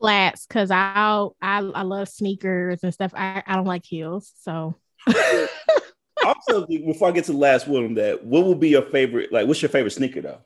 flats 0.00 0.46
because 0.46 0.70
I 0.70 1.28
I 1.42 1.58
I 1.58 1.82
love 1.82 2.08
sneakers 2.08 2.82
and 2.84 2.94
stuff. 2.94 3.12
I, 3.16 3.42
I 3.46 3.56
don't 3.56 3.66
like 3.66 3.84
heels, 3.84 4.32
so 4.40 4.76
also 6.24 6.66
before 6.66 7.08
I 7.08 7.12
get 7.12 7.24
to 7.24 7.32
the 7.32 7.38
last 7.38 7.66
one 7.66 7.94
that, 7.94 8.24
what 8.24 8.44
will 8.44 8.54
be 8.54 8.68
your 8.68 8.82
favorite? 8.82 9.32
Like, 9.32 9.46
what's 9.48 9.62
your 9.62 9.68
favorite 9.68 9.90
sneaker 9.92 10.20
though? 10.22 10.40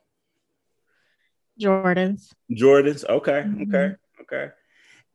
Jordans. 1.63 2.31
Jordans. 2.51 3.05
Okay, 3.07 3.43
Mhm. 3.45 3.67
okay, 3.67 3.95
okay. 4.21 4.51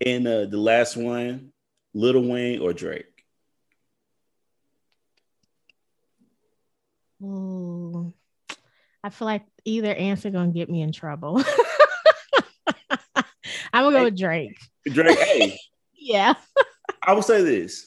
And 0.05 0.26
uh 0.26 0.47
the 0.47 0.59
last 0.59 0.97
one, 0.97 1.52
Lil 1.95 2.23
Wayne 2.28 2.61
or 2.61 2.73
Drake? 2.73 3.07
Ooh. 7.23 8.12
I 9.02 9.11
feel 9.11 9.26
like 9.26 9.45
either 9.64 9.95
answer 9.95 10.31
gonna 10.31 10.52
get 10.52 10.71
me 10.71 10.83
in 10.83 10.93
trouble. 10.93 11.43
I'm 13.73 13.85
gonna 13.85 13.97
go 13.99 14.05
with 14.05 14.19
Drake. 14.19 14.59
Drake. 14.87 15.19
hey, 15.19 15.59
Yeah. 15.95 16.35
I 17.02 17.12
will 17.12 17.23
say 17.23 17.43
this. 17.43 17.87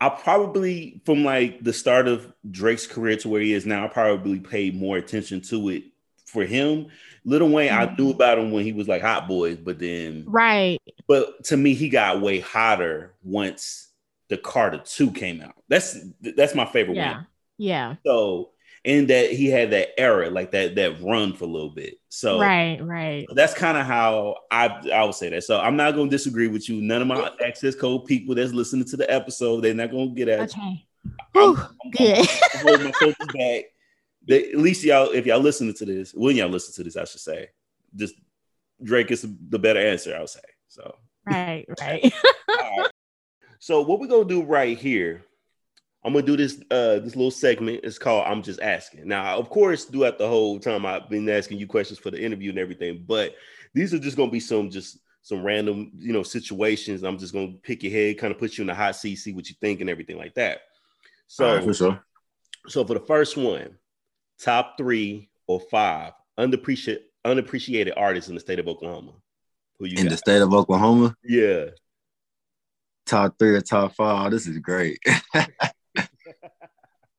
I 0.00 0.08
probably, 0.08 1.00
from 1.06 1.22
like 1.24 1.62
the 1.62 1.72
start 1.72 2.08
of 2.08 2.32
Drake's 2.50 2.86
career 2.88 3.16
to 3.18 3.28
where 3.28 3.40
he 3.40 3.52
is 3.52 3.66
now, 3.66 3.84
I 3.84 3.88
probably 3.88 4.40
paid 4.40 4.74
more 4.74 4.96
attention 4.96 5.40
to 5.42 5.68
it 5.68 5.84
for 6.32 6.44
him. 6.44 6.86
Lil 7.24 7.48
Wayne, 7.50 7.72
I 7.72 7.84
knew 7.84 7.90
mm-hmm. 7.90 8.10
about 8.10 8.38
him 8.38 8.50
when 8.50 8.64
he 8.64 8.72
was 8.72 8.88
like 8.88 9.02
Hot 9.02 9.28
Boys, 9.28 9.58
but 9.58 9.78
then, 9.78 10.24
Right. 10.26 10.80
but 11.06 11.44
to 11.44 11.56
me, 11.56 11.74
he 11.74 11.88
got 11.88 12.20
way 12.20 12.40
hotter 12.40 13.14
once 13.22 13.88
the 14.28 14.36
Carter 14.38 14.80
Two 14.84 15.12
came 15.12 15.40
out. 15.40 15.54
That's 15.68 15.96
that's 16.20 16.54
my 16.54 16.64
favorite 16.64 16.96
Yeah. 16.96 17.12
one. 17.12 17.26
Yeah. 17.58 17.94
So, 18.04 18.50
and 18.84 19.06
that 19.08 19.30
he 19.30 19.46
had 19.46 19.70
that 19.70 20.00
era, 20.00 20.30
like 20.30 20.50
that 20.52 20.74
that 20.76 21.00
run 21.00 21.34
for 21.34 21.44
a 21.44 21.48
little 21.48 21.70
bit. 21.70 22.00
So, 22.08 22.40
Right. 22.40 22.80
Right. 22.82 23.26
that's 23.34 23.54
kind 23.54 23.78
of 23.78 23.86
how 23.86 24.36
I 24.50 24.66
I 24.92 25.04
would 25.04 25.14
say 25.14 25.28
that. 25.28 25.44
So 25.44 25.60
I'm 25.60 25.76
not 25.76 25.94
gonna 25.94 26.10
disagree 26.10 26.48
with 26.48 26.68
you. 26.68 26.80
None 26.80 27.02
of 27.02 27.08
my 27.08 27.30
access 27.44 27.76
code 27.76 28.06
people 28.06 28.34
that's 28.34 28.52
listening 28.52 28.86
to 28.86 28.96
the 28.96 29.08
episode, 29.12 29.60
they're 29.60 29.74
not 29.74 29.92
gonna 29.92 30.08
get 30.08 30.28
at 30.28 30.56
you. 30.56 30.62
Okay. 30.62 30.86
I'm, 31.34 31.56
I'm- 31.56 31.90
good. 31.92 32.18
I'm 32.54 32.60
holding 32.66 32.86
my 32.86 32.92
focus 32.92 33.26
back. 33.32 33.64
They, 34.26 34.50
at 34.52 34.58
least 34.58 34.84
y'all, 34.84 35.10
if 35.10 35.26
y'all 35.26 35.40
listening 35.40 35.74
to 35.74 35.84
this, 35.84 36.12
when 36.12 36.36
y'all 36.36 36.48
listen 36.48 36.74
to 36.74 36.84
this, 36.84 36.96
I 36.96 37.04
should 37.04 37.20
say, 37.20 37.48
just 37.94 38.14
Drake 38.82 39.10
is 39.10 39.26
the 39.48 39.58
better 39.58 39.80
answer. 39.80 40.14
I'll 40.16 40.26
say. 40.26 40.40
So, 40.68 40.96
right. 41.26 41.66
Right. 41.80 42.12
all 42.62 42.78
right. 42.78 42.90
so 43.58 43.82
what 43.82 44.00
we're 44.00 44.06
gonna 44.06 44.24
do 44.24 44.42
right 44.42 44.78
here, 44.78 45.24
I'm 46.04 46.12
gonna 46.12 46.26
do 46.26 46.36
this 46.36 46.60
uh 46.70 46.98
this 47.00 47.16
little 47.16 47.30
segment. 47.30 47.80
It's 47.84 47.98
called 47.98 48.26
"I'm 48.26 48.42
Just 48.42 48.60
Asking." 48.60 49.06
Now, 49.08 49.38
of 49.38 49.50
course, 49.50 49.84
throughout 49.84 50.18
the 50.18 50.28
whole 50.28 50.58
time 50.58 50.86
I've 50.86 51.08
been 51.08 51.28
asking 51.28 51.58
you 51.58 51.66
questions 51.66 51.98
for 51.98 52.10
the 52.10 52.22
interview 52.22 52.50
and 52.50 52.58
everything, 52.58 53.04
but 53.06 53.34
these 53.74 53.92
are 53.94 53.98
just 53.98 54.16
gonna 54.16 54.30
be 54.30 54.40
some 54.40 54.70
just 54.70 54.98
some 55.22 55.42
random 55.44 55.92
you 55.98 56.12
know 56.12 56.22
situations. 56.22 57.02
I'm 57.02 57.18
just 57.18 57.32
gonna 57.32 57.54
pick 57.62 57.82
your 57.82 57.92
head, 57.92 58.18
kind 58.18 58.32
of 58.32 58.38
put 58.38 58.58
you 58.58 58.62
in 58.62 58.68
the 58.68 58.74
hot 58.74 58.96
seat, 58.96 59.16
see 59.16 59.32
what 59.32 59.48
you 59.48 59.54
think, 59.60 59.80
and 59.80 59.90
everything 59.90 60.18
like 60.18 60.34
that. 60.34 60.62
So, 61.28 61.46
All 61.46 61.54
right, 61.54 61.64
for 61.64 61.74
sure. 61.74 62.04
so 62.68 62.84
for 62.84 62.94
the 62.94 63.06
first 63.06 63.36
one, 63.36 63.78
top 64.42 64.76
three 64.76 65.30
or 65.46 65.60
five 65.70 66.12
unappreciated 66.38 67.04
unappreciated 67.24 67.94
artists 67.96 68.28
in 68.28 68.34
the 68.34 68.40
state 68.40 68.58
of 68.58 68.66
Oklahoma. 68.68 69.12
Who 69.78 69.86
you 69.86 69.98
In 69.98 70.08
the 70.08 70.16
state 70.16 70.42
of 70.42 70.52
Oklahoma, 70.52 71.14
yeah. 71.24 71.66
top 73.06 73.38
three 73.38 73.54
or 73.54 73.60
top 73.60 73.94
five. 73.94 74.30
This 74.32 74.46
is 74.46 74.58
great. 74.58 74.98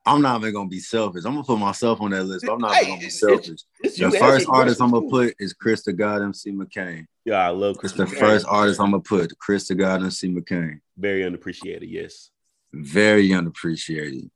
I'm 0.06 0.22
not 0.22 0.42
even 0.42 0.54
gonna 0.54 0.68
be 0.68 0.80
selfish. 0.80 1.24
I'm 1.26 1.32
gonna 1.34 1.46
put 1.46 1.60
myself 1.60 2.02
on 2.02 2.12
that 2.12 2.26
list, 2.26 2.46
but 2.46 2.54
I'm 2.54 2.60
not 2.60 2.76
even 2.82 2.90
gonna 2.96 3.02
be 3.02 3.10
selfish. 3.10 3.62
It's 3.80 3.98
The 3.98 4.12
first 4.12 4.48
artist 4.50 4.82
I'm 4.82 4.92
gonna 4.92 5.10
put 5.10 5.34
is 5.40 5.54
Chris 5.54 5.84
the 5.84 5.94
God 5.94 6.22
MC 6.22 6.52
McCain. 6.52 7.06
Yeah, 7.24 7.36
I 7.36 7.50
love 7.50 7.78
It's 7.82 7.94
the 7.94 8.04
McCain. 8.04 8.20
first 8.20 8.46
artist 8.50 8.82
I'm 8.82 8.92
gonna 8.92 9.02
put, 9.02 9.38
Chris 9.40 9.68
the 9.70 9.76
God 9.76 10.04
MC 10.04 10.28
McCain. 10.34 10.82
Very 10.98 11.24
unappreciated. 11.24 11.90
Yes. 11.90 12.32
Very 12.74 13.32
unappreciated. 13.34 14.30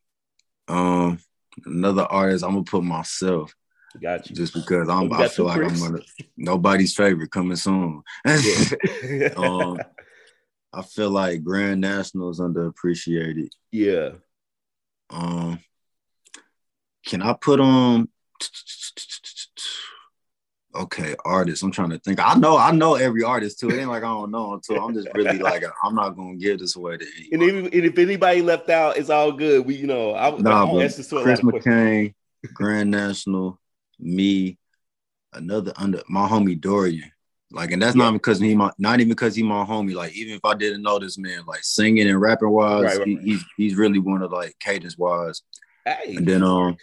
Um, 0.70 1.20
another 1.66 2.04
artist 2.04 2.44
I'm 2.44 2.52
gonna 2.52 2.64
put 2.64 2.84
myself 2.84 3.54
Got 4.02 4.30
you. 4.30 4.36
just 4.36 4.54
because 4.54 4.90
I'm. 4.90 5.12
I 5.14 5.28
feel 5.28 5.46
like 5.46 5.62
I'm 5.62 5.80
gonna 5.80 6.00
nobody's 6.36 6.96
favorite 6.96 7.32
coming 7.32 7.56
soon. 7.56 8.04
yeah. 8.26 9.30
um, 9.38 9.80
I 10.74 10.82
feel 10.84 11.10
like 11.10 11.44
Grand 11.44 11.82
National 11.82 12.30
is 12.30 12.40
underappreciated. 12.40 13.50
yeah. 13.72 14.10
Um, 15.10 15.60
can 17.06 17.22
I 17.22 17.34
put 17.34 17.60
on? 17.62 18.10
Okay, 20.76 21.16
artists. 21.26 21.64
I'm 21.64 21.72
trying 21.72 21.90
to 21.90 22.00
think. 22.00 22.20
I 22.20 22.36
know, 22.36 22.58
I 22.58 22.72
know 22.72 22.96
every 22.96 23.24
artist 23.24 23.60
too. 23.60 23.70
It 23.72 23.80
ain't 23.80 23.90
like 23.90 24.04
I 24.04 24.08
don't 24.08 24.32
know 24.32 24.54
until 24.54 24.80
I'm 24.80 24.94
just 24.94 25.08
really 25.16 25.38
like 25.40 25.64
I'm 25.84 25.96
not 25.96 26.10
gonna 26.12 26.36
give 26.36 26.60
this 26.60 26.76
away 26.76 26.98
to 26.98 27.06
And, 27.32 27.42
anyone. 27.42 27.50
even, 27.66 27.74
and 27.74 27.86
if 27.86 27.98
anybody 27.98 28.42
left 28.42 28.70
out, 28.70 28.98
it's 28.98 29.10
all 29.10 29.32
good. 29.32 29.66
We, 29.66 29.76
you 29.76 29.88
know, 29.88 30.14
I, 30.14 30.30
Nah, 30.38 30.66
I 30.66 30.72
but 30.74 30.84
asked 30.84 30.98
this 30.98 31.08
to 31.08 31.22
Chris. 31.22 31.40
McCain, 31.40 32.14
Grand 32.54 32.92
National, 32.92 33.60
me, 34.00 34.58
another 35.34 35.74
under 35.78 36.04
my 36.10 36.28
homie 36.28 36.60
Dorian. 36.60 37.12
Like, 37.50 37.72
and 37.72 37.82
that's 37.82 37.96
Yeah. 37.96 38.04
not 38.04 38.12
because 38.14 38.40
he 38.40 38.54
my 38.54 38.72
not 38.78 39.00
even 39.00 39.10
because 39.10 39.36
he 39.36 39.42
my 39.44 39.64
homie. 39.66 39.96
Like, 39.96 40.14
even 40.16 40.34
if 40.36 40.44
I 40.44 40.54
didn't 40.54 40.84
know 40.84 41.00
this 41.00 41.18
man, 41.18 41.44
like 41.48 41.64
singing 41.64 42.08
and 42.10 42.20
rapping 42.22 42.50
wise, 42.50 42.84
Right, 42.84 42.98
right, 43.00 43.08
he- 43.08 43.16
right. 43.16 43.24
he's 43.24 43.46
he's 43.56 43.76
really 43.76 44.00
one 44.00 44.22
of 44.22 44.32
like 44.32 44.56
cadence 44.60 44.98
wise. 44.98 45.42
Hey. 45.86 46.18
And 46.18 46.28
then 46.28 46.44
um 46.44 46.76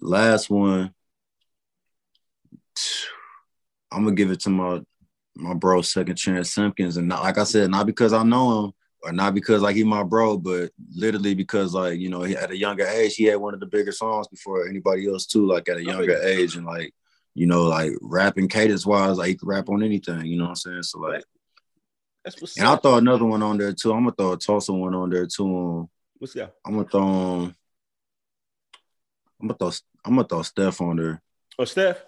last 0.00 0.50
one, 0.50 0.92
I'm 3.92 4.04
gonna 4.04 4.16
give 4.16 4.30
it 4.30 4.40
to 4.40 4.50
my 4.50 4.80
my 5.34 5.54
bro 5.54 5.82
Second 5.82 6.16
Chance 6.16 6.50
Simpkins, 6.52 6.96
and 6.96 7.08
not 7.08 7.22
like 7.22 7.38
I 7.38 7.44
said, 7.44 7.70
not 7.70 7.86
because 7.86 8.12
I 8.12 8.22
know 8.22 8.64
him 8.64 8.72
or 9.02 9.12
not 9.12 9.34
because 9.34 9.62
like 9.62 9.76
he 9.76 9.84
my 9.84 10.02
bro, 10.02 10.38
but 10.38 10.70
literally 10.94 11.34
because 11.34 11.74
like 11.74 11.98
you 11.98 12.08
know 12.08 12.22
he, 12.22 12.36
at 12.36 12.50
a 12.50 12.56
younger 12.56 12.86
age 12.86 13.14
he 13.14 13.24
had 13.24 13.36
one 13.36 13.54
of 13.54 13.60
the 13.60 13.66
bigger 13.66 13.92
songs 13.92 14.28
before 14.28 14.68
anybody 14.68 15.08
else 15.08 15.26
too, 15.26 15.46
like 15.46 15.68
at 15.68 15.76
a 15.76 15.84
younger 15.84 16.20
age 16.22 16.56
and 16.56 16.66
like 16.66 16.94
you 17.34 17.46
know 17.46 17.64
like 17.64 17.92
rapping 18.00 18.48
cadence 18.48 18.86
wise, 18.86 19.18
like 19.18 19.28
he 19.28 19.34
could 19.34 19.48
rap 19.48 19.68
on 19.68 19.82
anything, 19.82 20.24
you 20.26 20.36
know 20.36 20.44
what 20.44 20.50
I'm 20.50 20.56
saying? 20.56 20.82
So 20.84 21.00
like, 21.00 21.24
That's 22.24 22.40
what's 22.40 22.56
and 22.58 22.66
I'll 22.66 22.76
throw 22.76 22.96
another 22.96 23.24
one 23.24 23.42
on 23.42 23.58
there 23.58 23.72
too. 23.72 23.92
I'm 23.92 24.04
gonna 24.04 24.14
throw 24.16 24.32
a 24.32 24.38
Tulsa 24.38 24.72
one 24.72 24.94
on 24.94 25.10
there 25.10 25.26
too. 25.26 25.88
What's 26.18 26.34
that? 26.34 26.54
I'm 26.64 26.74
gonna 26.74 26.88
throw. 26.88 27.02
Um, 27.02 27.54
I'm 29.40 29.48
gonna 29.48 29.58
throw. 29.58 29.72
I'm 30.04 30.14
gonna 30.14 30.28
throw 30.28 30.42
Steph 30.42 30.80
on 30.80 30.96
there. 30.96 31.22
Oh, 31.58 31.64
Steph. 31.64 32.02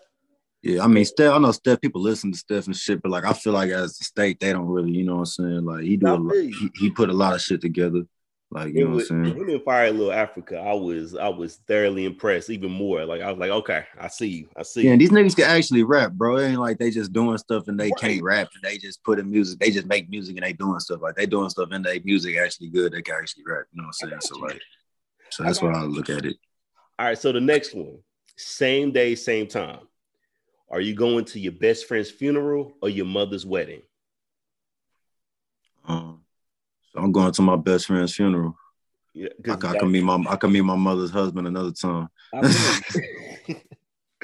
Yeah, 0.64 0.83
I 0.83 0.87
mean 0.87 1.04
Steph. 1.04 1.35
I 1.35 1.38
know 1.38 1.52
Steph. 1.52 1.83
People 1.83 2.00
listen 2.00 2.33
to 2.33 2.38
Steph 2.38 2.66
and 2.66 2.75
shit, 2.75 3.02
but 3.02 3.11
like 3.11 3.25
I 3.25 3.35
feel 3.35 3.52
like 3.52 3.71
as 3.71 3.99
the 3.99 4.04
state, 4.04 4.40
they 4.40 4.50
don't 4.50 4.66
really. 4.66 4.92
You 4.92 5.04
know 5.04 5.16
what 5.16 5.21
I'm 5.21 5.26
saying? 5.26 5.64
Like 5.66 5.83
he 5.83 5.99
do. 5.99 6.06
I 6.06 6.14
A 6.14 6.16
lot, 6.16 6.35
he, 6.35 6.71
he 6.75 6.90
put 6.90 7.11
a 7.11 7.12
lot 7.12 7.35
of 7.35 7.42
shit 7.42 7.61
together. 7.61 8.04
Like 8.50 8.73
you 8.73 8.80
It 8.80 8.85
know 8.85 8.90
what 8.92 8.97
was, 8.97 9.11
I'm 9.11 9.25
saying? 9.26 9.37
him 9.37 9.49
and 9.50 9.62
Fire 9.62 9.90
Little 9.90 10.12
Africa, 10.12 10.59
I 10.59 10.73
was 10.73 11.14
I 11.14 11.28
was 11.28 11.56
thoroughly 11.68 12.06
impressed, 12.06 12.49
even 12.49 12.71
more. 12.71 13.04
Like 13.04 13.21
I 13.21 13.30
was 13.30 13.38
like, 13.38 13.50
okay, 13.50 13.85
I 14.00 14.09
see 14.09 14.28
you. 14.28 14.49
I 14.56 14.62
see 14.62 14.80
Yeah, 14.80 14.87
you. 14.87 14.92
and 14.92 15.00
these 15.02 15.11
niggas 15.11 15.37
can 15.37 15.44
actually 15.50 15.83
rap, 15.83 16.12
bro. 16.12 16.38
It 16.38 16.49
ain't 16.49 16.61
like 16.61 16.78
they 16.78 16.90
just 16.90 17.12
doing 17.12 17.37
stuff 17.37 17.68
and 17.68 17.78
they 17.78 17.90
Right. 17.90 17.99
can't 17.99 18.23
rap 18.23 18.49
and 18.54 18.62
they 18.62 18.78
just 18.78 19.04
put 19.04 19.18
in 19.18 19.30
music. 19.30 19.59
They 19.59 19.71
just 19.71 19.87
make 19.87 20.09
music 20.09 20.37
and 20.37 20.47
they 20.47 20.54
doing 20.54 20.80
stuff 20.80 21.02
like 21.02 21.14
they 21.14 21.26
doing 21.26 21.50
stuff 21.50 21.68
and 21.73 21.85
they 21.85 22.00
music 22.06 22.38
actually 22.38 22.68
good. 22.68 22.92
They 22.94 23.02
can 23.02 23.16
actually 23.21 23.44
rap. 23.47 23.64
You 23.75 23.83
know 23.83 23.88
what 23.88 23.97
I'm 24.02 24.09
saying? 24.09 24.21
So 24.23 24.38
like, 24.38 24.62
so 25.28 25.42
that's 25.42 25.61
why 25.61 25.73
I 25.73 25.83
look 25.83 26.09
at 26.09 26.25
it. 26.25 26.37
All 26.99 27.06
right, 27.06 27.18
so 27.18 27.33
the 27.33 27.40
next 27.42 27.75
one, 27.75 27.99
same 28.38 28.92
day, 28.92 29.14
same 29.14 29.47
time. 29.47 29.80
Are 30.71 30.80
you 30.80 30.94
going 30.94 31.25
to 31.26 31.40
your 31.40 31.52
best 31.52 31.87
friend's 31.87 32.11
funeral 32.11 32.73
or 32.83 32.88
your 32.88 33.06
mother's 33.06 33.47
wedding? 33.47 33.83
Um, 35.87 36.23
so 36.92 37.00
I'm 37.00 37.12
going 37.12 37.33
to 37.33 37.42
my 37.42 37.56
best 37.56 37.87
friend's 37.87 38.14
funeral. 38.14 38.56
Yeah, 39.12 39.28
I, 39.47 39.52
I 39.52 39.78
can 39.78 39.92
meet 39.92 40.02
my 40.02 40.23
I 40.28 40.37
can 40.37 40.50
meet 40.50 40.62
my 40.62 40.75
mother's 40.75 41.11
husband 41.11 41.47
another 41.47 41.71
time. 41.71 42.09
I 42.33 42.40
mean- 42.42 43.61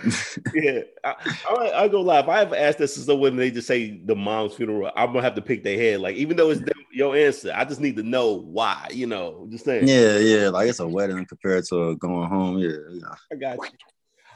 yeah, 0.55 0.81
I, 1.05 1.15
I, 1.49 1.83
I 1.85 1.89
go. 1.89 2.11
If 2.11 2.29
I 2.29 2.41
ever 2.41 2.57
ask 2.57 2.79
this 2.79 2.95
to 2.95 3.01
someone, 3.01 3.37
they 3.37 3.51
just 3.51 3.69
say 3.69 4.01
the 4.03 4.17
mom's 4.17 4.55
funeral. 4.55 4.91
I'm 4.97 5.09
gonna 5.13 5.23
have 5.23 5.35
to 5.35 5.43
pick 5.43 5.63
their 5.63 5.77
head. 5.79 6.01
Like, 6.01 6.17
even 6.17 6.37
though 6.39 6.51
it's 6.51 6.61
them, 6.61 6.73
your 6.91 7.15
answer, 7.15 7.53
I 7.55 7.65
just 7.67 7.81
need 7.81 7.97
to 7.97 8.03
know 8.03 8.33
why. 8.33 8.89
You 8.91 9.07
know, 9.07 9.47
just 9.51 9.67
saying. 9.67 9.87
Yeah, 9.87 10.17
yeah, 10.17 10.49
like 10.49 10.69
it's 10.71 10.81
a 10.81 10.89
wedding 10.89 11.25
compared 11.27 11.67
to 11.67 11.97
going 11.97 12.29
home. 12.29 12.59
Yeah, 12.59 12.71
yeah. 12.91 13.15
I 13.31 13.35
got 13.37 13.57
you. 13.59 13.79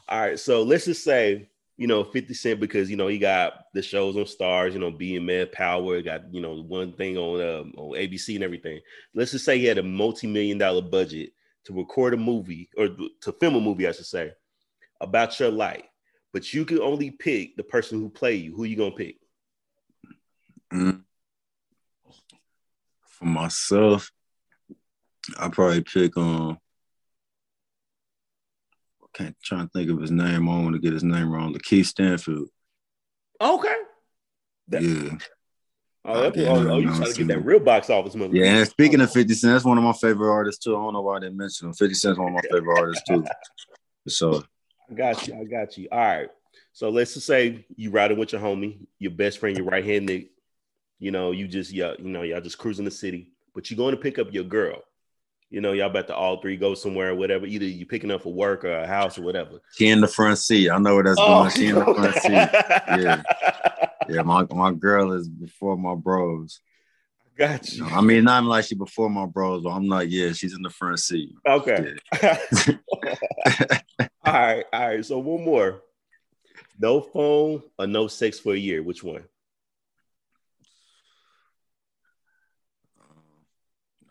All 0.08 0.20
right, 0.20 0.38
so 0.38 0.62
let's 0.62 0.84
just 0.84 1.02
say 1.02 1.48
you 1.76 1.86
know 1.86 2.04
50 2.04 2.34
Cent 2.34 2.60
because 2.60 2.90
you 2.90 2.96
know 2.96 3.08
he 3.08 3.18
got 3.18 3.64
the 3.74 3.82
shows 3.82 4.16
on 4.16 4.24
Starz, 4.24 4.72
you 4.72 4.78
know, 4.78 4.90
being 4.90 5.26
Mad 5.26 5.52
Power, 5.52 6.00
got 6.02 6.32
you 6.32 6.40
know 6.40 6.62
one 6.62 6.92
thing 6.92 7.16
on 7.16 7.40
um, 7.40 7.72
on 7.76 7.96
ABC 7.96 8.36
and 8.36 8.44
everything. 8.44 8.80
Let's 9.14 9.32
just 9.32 9.44
say 9.44 9.58
he 9.58 9.64
had 9.64 9.78
a 9.78 9.82
multi-million 9.82 10.58
dollar 10.58 10.82
budget 10.82 11.30
to 11.64 11.72
record 11.72 12.14
a 12.14 12.16
movie 12.16 12.68
or 12.76 12.88
to 13.22 13.32
film 13.32 13.56
a 13.56 13.60
movie, 13.60 13.88
I 13.88 13.92
should 13.92 14.06
say, 14.06 14.32
about 15.00 15.38
your 15.40 15.50
life, 15.50 15.84
but 16.32 16.52
you 16.52 16.64
can 16.64 16.80
only 16.80 17.10
pick 17.10 17.56
the 17.56 17.64
person 17.64 18.00
who 18.00 18.08
play 18.08 18.34
you. 18.36 18.54
Who 18.54 18.64
you 18.64 18.76
gonna 18.76 18.92
pick? 18.92 19.16
Mm. 20.72 21.02
For 23.06 23.24
myself, 23.24 24.12
I 25.38 25.48
probably 25.48 25.82
pick 25.82 26.16
um. 26.16 26.58
Can't 29.14 29.36
try 29.42 29.60
to 29.62 29.68
think 29.68 29.90
of 29.90 30.00
his 30.00 30.10
name. 30.10 30.48
I 30.48 30.52
don't 30.52 30.64
want 30.64 30.74
to 30.74 30.80
get 30.80 30.92
his 30.92 31.04
name 31.04 31.32
wrong. 31.32 31.54
Lakeith 31.54 31.86
Stanfield. 31.86 32.48
Okay. 33.40 33.74
That- 34.68 34.82
Yeah, 34.82 35.18
Oh, 36.06 36.20
that- 36.22 36.36
Yeah, 36.36 36.48
oh, 36.50 36.68
oh, 36.68 36.78
you 36.78 36.88
trying 36.88 37.04
to 37.12 37.14
get 37.18 37.26
that 37.28 37.44
real 37.44 37.60
box 37.60 37.88
office 37.88 38.14
movie? 38.14 38.38
yeah. 38.38 38.56
And 38.58 38.68
speaking 38.68 39.00
of 39.00 39.10
Fifty 39.12 39.32
Cent, 39.34 39.54
that's 39.54 39.64
one 39.64 39.78
of 39.78 39.84
my 39.84 39.92
favorite 39.94 40.30
artists 40.30 40.62
too. 40.62 40.76
I 40.76 40.80
don't 40.80 40.92
know 40.92 41.00
why 41.02 41.16
I 41.16 41.20
didn't 41.20 41.36
mention 41.38 41.68
him. 41.68 41.74
Fifty 41.74 41.94
Cent's 41.94 42.18
one 42.18 42.28
of 42.28 42.34
my 42.34 42.42
favorite 42.50 42.78
artists 42.78 43.04
too. 43.08 43.24
So 44.08 44.42
I 44.90 44.94
got 44.94 45.26
you. 45.26 45.34
I 45.40 45.44
got 45.44 45.78
you. 45.78 45.88
All 45.90 45.98
right. 45.98 46.28
So 46.72 46.90
let's 46.90 47.14
just 47.14 47.26
say 47.26 47.64
you 47.76 47.90
riding 47.90 48.18
with 48.18 48.32
your 48.32 48.40
homie, 48.42 48.86
your 48.98 49.12
best 49.12 49.38
friend, 49.38 49.56
your 49.56 49.66
right 49.66 49.84
hand 49.84 50.06
Nick. 50.06 50.30
You 50.98 51.10
know, 51.10 51.30
you 51.30 51.46
just 51.48 51.72
yeah, 51.72 51.94
you 51.98 52.08
know, 52.10 52.22
y'all 52.22 52.40
just 52.40 52.58
cruising 52.58 52.84
the 52.84 52.90
city, 52.90 53.32
but 53.54 53.70
you're 53.70 53.76
going 53.78 53.94
to 53.94 54.00
pick 54.00 54.18
up 54.18 54.32
your 54.32 54.44
girl. 54.44 54.82
You 55.54 55.60
know, 55.60 55.70
y'all 55.70 55.86
about 55.86 56.08
to 56.08 56.16
all 56.16 56.40
three 56.40 56.56
go 56.56 56.74
somewhere 56.74 57.10
or 57.10 57.14
whatever. 57.14 57.46
Either 57.46 57.64
you 57.64 57.86
picking 57.86 58.10
up 58.10 58.22
for 58.22 58.32
work 58.32 58.64
or 58.64 58.72
a 58.72 58.88
house 58.88 59.16
or 59.16 59.22
whatever. 59.22 59.60
she 59.76 59.86
in 59.86 60.00
the 60.00 60.08
front 60.08 60.36
seat. 60.38 60.68
I 60.68 60.78
know 60.78 60.96
where 60.96 61.04
that's 61.04 61.20
Oh, 61.20 61.26
going. 61.42 61.50
She 61.52 61.68
in 61.68 61.76
the 61.76 61.84
front 61.94 62.14
seat. 62.16 62.32
Yeah. 62.98 63.22
Yeah, 64.08 64.22
my, 64.22 64.44
my 64.50 64.72
girl 64.72 65.12
is 65.12 65.28
before 65.28 65.76
my 65.78 65.94
bros. 65.94 66.58
Got 67.38 67.70
You 67.72 67.84
you. 67.84 67.88
know, 67.88 67.96
I 67.96 68.00
mean, 68.00 68.24
not 68.24 68.42
like 68.42 68.64
she 68.64 68.74
before 68.74 69.08
my 69.08 69.26
bros, 69.26 69.62
but 69.62 69.70
I'm 69.70 69.86
like, 69.86 70.08
yeah, 70.10 70.32
she's 70.32 70.54
in 70.56 70.62
the 70.62 70.70
front 70.70 70.98
seat. 70.98 71.32
Okay. 71.46 71.94
all 72.24 72.32
right. 74.24 74.64
All 74.72 74.88
right. 74.88 75.04
So 75.06 75.18
one 75.20 75.44
more. 75.44 75.82
No 76.80 77.00
phone 77.00 77.62
or 77.78 77.86
no 77.86 78.08
sex 78.08 78.40
for 78.40 78.54
a 78.54 78.58
year. 78.58 78.82
Which 78.82 79.04
one? 79.04 79.22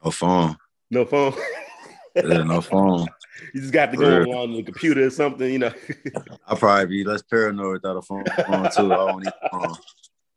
No 0.05 0.09
phone. 0.11 0.55
No 0.93 1.05
phone. 1.05 1.33
Yeah, 2.15 2.43
no 2.43 2.61
phone. 2.61 3.07
you 3.51 3.61
just 3.61 3.73
got 3.73 3.91
to 3.91 3.97
go 3.97 4.31
on 4.39 4.53
the 4.53 4.61
computer 4.61 5.07
or 5.07 5.09
something, 5.09 5.51
you 5.51 5.57
know. 5.57 5.73
I'll 6.47 6.55
probably 6.55 6.85
be 6.85 7.03
less 7.03 7.23
paranoid 7.23 7.81
without 7.81 7.97
a 7.97 8.01
phone, 8.03 8.23
phone 8.45 8.69
too. 8.69 8.93
I 8.93 8.97
don't 8.97 9.23
need 9.23 9.33
a 9.41 9.49
phone. 9.49 9.75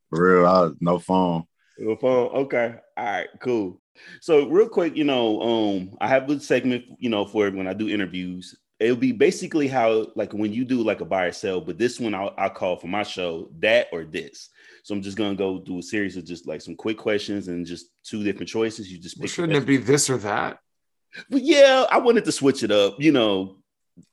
For 0.08 0.40
real, 0.40 0.46
I, 0.46 0.70
no 0.80 0.98
phone. 0.98 1.44
No 1.78 1.94
phone. 1.96 2.28
Okay. 2.28 2.75
All 2.96 3.04
right. 3.04 3.28
Cool. 3.40 3.82
So 4.22 4.48
real 4.48 4.70
quick, 4.70 4.96
you 4.96 5.04
know, 5.04 5.42
um, 5.42 5.98
I 6.00 6.08
have 6.08 6.30
a 6.30 6.40
segment, 6.40 6.86
you 6.98 7.10
know, 7.10 7.26
for 7.26 7.50
when 7.50 7.68
I 7.68 7.75
do 7.75 7.90
interviews. 7.90 8.54
It'll 8.78 8.97
be 8.97 9.12
basically 9.12 9.69
how, 9.69 10.08
like, 10.17 10.32
when 10.32 10.52
you 10.52 10.65
do 10.65 10.82
like 10.82 11.00
a 11.00 11.04
buy 11.04 11.25
or 11.26 11.32
sell, 11.32 11.60
but 11.60 11.78
this 11.78 11.99
one 11.99 12.15
I'll, 12.15 12.34
I'll 12.36 12.50
call 12.50 12.76
for 12.76 12.89
my 12.89 13.02
show 13.02 13.49
that 13.60 13.89
or 13.93 14.04
this. 14.04 14.50
So 14.82 14.95
I'm 14.95 15.02
just 15.02 15.17
gonna 15.17 15.34
go 15.34 15.58
do 15.58 15.78
a 15.78 15.82
series 15.82 16.17
of 16.17 16.25
just 16.25 16.47
like 16.47 16.60
some 16.60 16.76
quick 16.76 16.99
questions 16.99 17.49
and 17.49 17.67
just 17.67 17.86
two 18.04 18.23
different 18.23 18.49
choices. 18.49 18.91
You 18.93 18.99
just 18.99 19.19
Well, 19.19 19.28
shouldn't 19.28 19.56
it 19.56 19.67
be 19.67 19.78
this 19.78 20.10
or 20.10 20.19
that? 20.19 20.58
But 21.30 21.43
yeah, 21.43 21.86
I 21.91 21.99
wanted 21.99 22.25
to 22.26 22.32
switch 22.32 22.62
it 22.62 22.71
up. 22.71 22.97
You 23.00 23.12
know, 23.12 23.56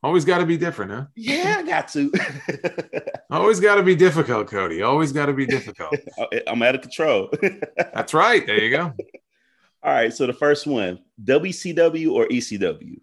Always 0.01 0.23
got 0.23 0.37
to 0.37 0.45
be 0.45 0.57
different, 0.57 0.91
huh? 0.91 1.05
yeah, 1.15 1.57
I 1.59 1.63
got 1.63 1.89
to. 1.89 2.11
Always 3.29 3.59
got 3.59 3.75
to 3.75 3.83
be 3.83 3.95
difficult, 3.95 4.47
Cody. 4.47 4.81
Always 4.81 5.11
got 5.11 5.25
to 5.25 5.33
be 5.33 5.45
difficult. 5.45 5.95
I'm 6.47 6.61
out 6.61 6.75
of 6.75 6.81
control. 6.81 7.29
That's 7.77 8.13
right. 8.13 8.45
There 8.45 8.61
you 8.61 8.69
go. 8.69 8.93
All 9.83 9.93
right, 9.93 10.13
so 10.13 10.25
the 10.25 10.33
first 10.33 10.65
one, 10.65 10.99
WCW 11.21 12.13
or 12.13 12.27
ECW? 12.27 13.01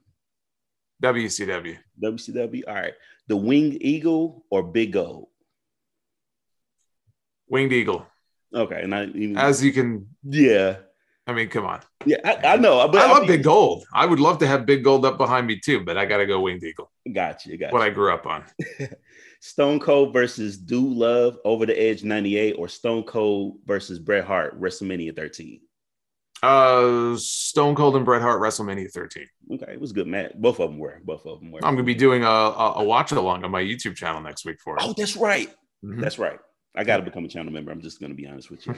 WCW. 1.03 1.77
WCW. 2.03 2.63
All 2.69 2.75
right, 2.75 2.95
the 3.29 3.37
Winged 3.37 3.79
Eagle 3.83 4.45
or 4.51 4.63
Big 4.63 4.93
Gold? 4.93 5.29
Winged 7.49 7.73
Eagle. 7.73 8.07
Okay, 8.55 8.83
and 8.83 8.95
I 8.95 9.05
even, 9.07 9.37
As 9.39 9.63
you 9.65 9.73
can, 9.73 10.07
yeah, 10.25 10.77
I 11.27 11.33
mean, 11.33 11.49
come 11.49 11.65
on. 11.65 11.81
yeah, 12.05 12.17
I, 12.25 12.55
I 12.55 12.57
know, 12.57 12.87
but 12.89 13.01
I 13.03 13.11
love 13.11 13.23
mean- 13.23 13.29
Big 13.29 13.45
Gold. 13.45 13.85
I 13.93 14.07
would 14.07 14.21
love 14.21 14.39
to 14.39 14.47
have 14.47 14.67
Big 14.67 14.83
Gold 14.85 15.05
up 15.05 15.19
behind 15.19 15.47
me 15.47 15.59
too, 15.59 15.81
but 15.85 15.97
I 15.97 16.05
got 16.07 16.19
to 16.19 16.27
go 16.27 16.41
Winged 16.41 16.65
Eagle. 16.65 16.91
Got 17.13 17.47
you, 17.47 17.57
got 17.57 17.73
What. 17.73 17.83
I 17.83 17.91
grew 17.91 18.13
up 18.13 18.27
on. 18.27 18.45
Stone 19.41 19.81
Cold 19.81 20.13
versus 20.13 20.59
Dude 20.59 20.97
Love 20.97 21.39
Over 21.45 21.65
the 21.67 21.81
Edge 21.81 22.05
'98 22.05 22.57
or 22.59 22.69
Stone 22.69 23.05
Cold 23.05 23.59
versus 23.65 23.99
Bret 23.99 24.25
Hart 24.25 24.61
WrestleMania 24.61 25.15
13. 25.17 25.61
Uh, 26.43 27.17
Stone 27.17 27.75
Cold 27.75 27.97
and 27.97 28.05
Bret 28.05 28.23
Hart 28.23 28.41
WrestleMania 28.41 28.91
13. 28.91 29.27
Okay, 29.53 29.73
it 29.73 29.81
was 29.81 29.91
a 29.91 29.95
good 29.95 30.07
match. 30.07 30.33
Both 30.37 30.61
of 30.61 30.71
them 30.71 30.79
were. 30.79 31.01
Both 31.05 31.27
of 31.27 31.41
them 31.41 31.51
were. 31.53 31.65
I'm 31.65 31.75
gonna 31.75 31.85
be 31.85 31.95
doing 31.95 32.25
a, 32.25 32.29
a, 32.29 32.73
a 32.77 32.85
watch 32.85 33.13
along 33.13 33.45
on 33.45 33.51
my 33.51 33.63
YouTube 33.63 33.97
channel 33.97 34.21
next 34.21 34.45
week 34.45 34.61
for 34.61 34.77
it. 34.77 34.83
Oh, 34.85 34.95
that's 34.97 35.17
right. 35.17 35.53
Mhm. 35.85 36.01
That's 36.01 36.19
right. 36.19 36.39
I 36.75 36.85
got 36.85 36.99
to 36.99 37.03
become 37.03 37.25
a 37.25 37.29
channel 37.29 37.53
member. 37.53 37.73
I'm 37.73 37.81
just 37.81 37.99
to 38.01 38.09
be 38.15 38.27
honest 38.29 38.49
with 38.51 38.65
you. 38.65 38.75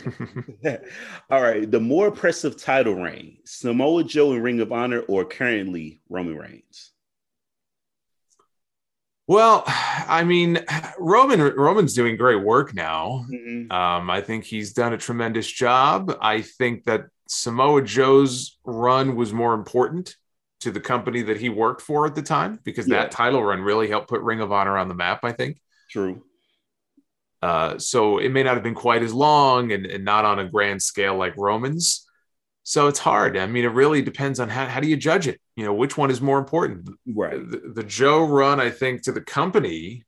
All 1.30 1.42
right. 1.42 1.70
The 1.70 1.78
more 1.78 2.06
impressive 2.06 2.56
title 2.56 2.94
reign 2.94 3.36
Samoa 3.44 4.02
Joe 4.04 4.32
in 4.32 4.42
Ring 4.42 4.60
of 4.60 4.72
Honor 4.72 5.00
or 5.00 5.24
currently 5.26 6.00
Roman 6.08 6.36
Reigns? 6.36 6.90
well, 9.28 9.62
I 9.66 10.24
mean, 10.24 10.58
Roman 10.98 11.40
Roman's 11.54 11.94
doing 11.94 12.16
great 12.16 12.42
work 12.42 12.74
now. 12.74 13.24
Mhm. 13.30 13.70
Um, 13.72 14.10
I 14.10 14.20
think 14.20 14.44
he's 14.44 14.72
done 14.72 14.92
a 14.92 14.98
tremendous 14.98 15.46
job. 15.50 16.16
I 16.20 16.40
think 16.42 16.84
that 16.84 17.06
Samoa 17.34 17.80
Joe's 17.82 18.58
run 18.64 19.16
was 19.16 19.32
more 19.32 19.54
important 19.54 20.16
to 20.60 20.70
the 20.70 20.80
company 20.80 21.22
that 21.22 21.38
he 21.40 21.48
worked 21.48 21.80
for 21.80 22.04
at 22.06 22.14
the 22.14 22.22
time 22.22 22.60
because 22.62 22.86
Yeah. 22.86 22.98
that 22.98 23.10
title 23.10 23.42
run 23.42 23.62
really 23.62 23.88
helped 23.88 24.08
put 24.08 24.20
Ring 24.20 24.40
of 24.40 24.52
Honor 24.52 24.76
on 24.76 24.88
the 24.88 24.94
map, 24.94 25.20
I 25.24 25.32
think. 25.32 25.58
True. 25.90 26.24
Uh, 27.40 27.78
so 27.78 28.18
it 28.18 28.28
may 28.28 28.42
not 28.42 28.54
have 28.54 28.62
been 28.62 28.74
quite 28.74 29.02
as 29.02 29.12
long 29.14 29.72
and, 29.72 29.86
and 29.86 30.04
not 30.04 30.24
on 30.24 30.38
a 30.38 30.48
grand 30.48 30.80
scale 30.82 31.16
like 31.16 31.34
Roman's. 31.36 32.06
So 32.64 32.86
it's 32.86 33.00
hard. 33.00 33.36
I 33.36 33.46
mean, 33.46 33.64
it 33.64 33.68
really 33.72 34.02
depends 34.02 34.38
on 34.38 34.48
how, 34.48 34.66
how 34.66 34.78
do 34.78 34.86
you 34.86 34.96
judge 34.96 35.26
it? 35.26 35.40
You 35.56 35.64
know, 35.64 35.72
which 35.74 35.96
one 35.96 36.10
is 36.10 36.20
more 36.20 36.38
important? 36.38 36.88
Right. 37.12 37.32
The, 37.50 37.72
the 37.74 37.82
Joe 37.82 38.24
run, 38.24 38.60
I 38.60 38.70
think, 38.70 39.02
to 39.04 39.12
the 39.12 39.20
company, 39.22 40.04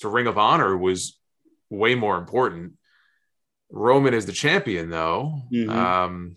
to 0.00 0.08
Ring 0.08 0.26
of 0.26 0.36
Honor, 0.36 0.76
was 0.76 1.16
way 1.70 1.94
more 1.94 2.18
important. 2.18 2.72
Roman 3.70 4.12
is 4.12 4.26
the 4.26 4.32
champion, 4.32 4.90
though. 4.90 5.42
Mhm. 5.50 5.70
Um, 5.70 6.36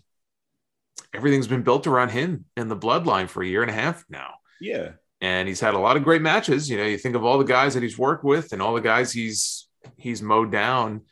everything's 1.14 1.46
been 1.46 1.62
built 1.62 1.86
around 1.86 2.10
him 2.10 2.44
and 2.56 2.70
the 2.70 2.76
bloodline 2.76 3.28
for 3.28 3.42
a 3.42 3.46
year 3.46 3.62
and 3.62 3.70
a 3.70 3.74
half 3.74 4.04
now 4.08 4.34
Yeah. 4.60 4.90
and 5.20 5.48
he's 5.48 5.60
had 5.60 5.74
a 5.74 5.78
lot 5.78 5.96
of 5.96 6.04
great 6.04 6.22
matches. 6.22 6.68
You 6.68 6.76
know, 6.76 6.84
you 6.84 6.98
think 6.98 7.14
of 7.16 7.24
all 7.24 7.38
the 7.38 7.44
guys 7.44 7.74
that 7.74 7.82
he's 7.82 7.98
worked 7.98 8.24
with 8.24 8.52
and 8.52 8.60
all 8.60 8.74
the 8.74 8.80
guys 8.80 9.12
he's 9.12 9.68
he's 9.96 10.22
mowed 10.22 10.50
down. 10.52 11.02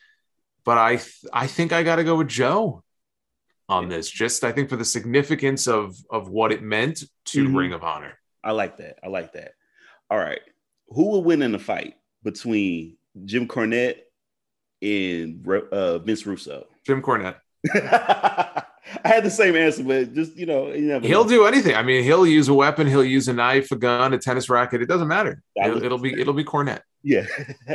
But 0.64 0.78
I 0.78 1.00
I 1.32 1.46
think 1.46 1.72
I 1.72 1.82
got 1.82 1.96
to 1.96 2.04
go 2.04 2.16
with 2.16 2.28
Joe 2.28 2.84
on 3.68 3.88
this. 3.88 4.08
Just 4.10 4.44
I 4.44 4.52
think 4.52 4.68
for 4.68 4.76
the 4.76 4.84
significance 4.84 5.66
of 5.66 5.96
of 6.10 6.28
what 6.28 6.52
it 6.52 6.62
meant 6.62 7.04
to 7.26 7.48
Mhm. 7.48 7.56
Ring 7.56 7.72
of 7.72 7.82
Honor. 7.84 8.18
I 8.44 8.52
like 8.52 8.76
that. 8.78 8.98
I 9.02 9.08
like 9.08 9.32
that. 9.34 9.52
All 10.10 10.18
right. 10.18 10.40
Who 10.88 11.10
will 11.10 11.24
win 11.24 11.42
in 11.42 11.52
the 11.52 11.58
fight 11.58 11.94
between 12.22 12.96
Jim 13.24 13.46
Cornette 13.48 13.98
and 14.82 15.46
uh, 15.48 15.98
Vince 15.98 16.26
Russo? 16.26 16.66
Jim 16.84 17.02
Cornette. 17.02 17.36
I 19.04 19.08
had 19.08 19.24
the 19.24 19.30
same 19.30 19.54
answer, 19.54 19.84
but 19.84 20.12
just, 20.12 20.36
you 20.36 20.46
know, 20.46 20.72
you 20.72 20.98
He'll 21.00 21.22
know. 21.24 21.28
do 21.28 21.46
anything. 21.46 21.74
I 21.76 21.82
mean, 21.82 22.02
he'll 22.02 22.26
use 22.26 22.48
a 22.48 22.54
weapon. 22.54 22.86
He'll 22.86 23.04
use 23.04 23.28
a 23.28 23.32
knife, 23.32 23.70
a 23.70 23.76
gun, 23.76 24.12
a 24.12 24.18
tennis 24.18 24.50
racket. 24.50 24.82
It 24.82 24.86
doesn't 24.86 25.06
matter. 25.06 25.42
It'll, 25.56 25.82
it'll 25.84 25.98
be 25.98 26.20
it'll 26.20 26.34
be 26.34 26.44
Cornette. 26.44 26.80
Yeah. 27.02 27.26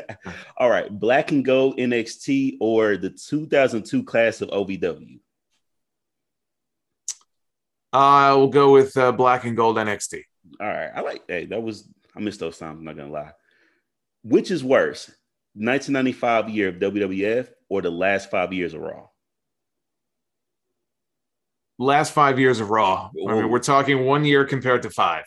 All 0.57 0.69
right. 0.69 0.89
Black 0.89 1.31
and 1.31 1.43
gold 1.45 1.77
NXT 1.77 2.57
or 2.59 2.97
the 2.97 3.09
2002 3.09 4.03
class 4.03 4.41
of 4.41 4.49
OVW? 4.49 5.19
I 7.93 8.33
will 8.33 8.49
go 8.49 8.73
with 8.73 8.95
uh, 8.97 9.11
Black 9.11 9.45
and 9.45 9.55
Gold 9.55 9.77
NXT. 9.77 10.23
All 10.59 10.67
right. 10.67 10.91
I 10.93 11.01
like 11.01 11.25
that. 11.27 11.49
That 11.49 11.63
was, 11.63 11.87
I 12.15 12.19
missed 12.19 12.39
those 12.39 12.57
times. 12.57 12.79
I'm 12.79 12.85
not 12.85 12.95
going 12.95 13.07
to 13.07 13.13
lie. 13.13 13.31
Which 14.23 14.51
is 14.51 14.63
worse, 14.63 15.07
1995 15.53 16.49
year 16.49 16.69
of 16.69 16.75
WWF 16.75 17.49
or 17.69 17.81
the 17.81 17.89
last 17.89 18.29
five 18.29 18.53
years 18.53 18.73
of 18.73 18.81
Raw? 18.81 19.07
Last 21.77 22.13
five 22.13 22.39
years 22.39 22.59
of 22.59 22.69
Raw. 22.69 23.09
I 23.27 23.33
mean, 23.33 23.49
we're 23.49 23.59
talking 23.59 24.05
one 24.05 24.25
year 24.25 24.45
compared 24.45 24.83
to 24.83 24.89
five. 24.89 25.25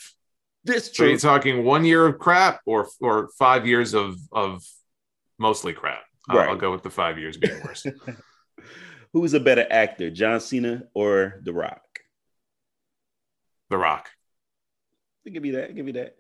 This 0.64 0.90
So 0.94 1.04
you're 1.04 1.12
true. 1.12 1.18
talking 1.18 1.64
one 1.64 1.84
year 1.84 2.06
of 2.06 2.18
crap 2.18 2.60
or 2.66 2.88
or 3.00 3.28
five 3.38 3.66
years 3.66 3.94
of 3.94 4.16
of 4.32 4.62
mostly 5.38 5.72
crap. 5.72 6.02
I'll, 6.28 6.38
I'll 6.40 6.56
go 6.56 6.70
with 6.72 6.82
the 6.82 6.90
five 6.90 7.18
years 7.18 7.36
being 7.36 7.60
worse. 7.62 7.86
Who's 9.12 9.34
a 9.34 9.40
better 9.40 9.66
actor, 9.70 10.10
John 10.10 10.38
Cena 10.40 10.84
or 10.94 11.40
The 11.44 11.52
Rock? 11.52 11.82
the 13.70 13.78
Rock. 13.78 14.10
I'll 15.26 15.32
give 15.32 15.44
you 15.44 15.52
that. 15.52 15.68
I'll 15.70 15.74
give 15.74 15.86
you 15.86 15.92
that. 15.94 16.16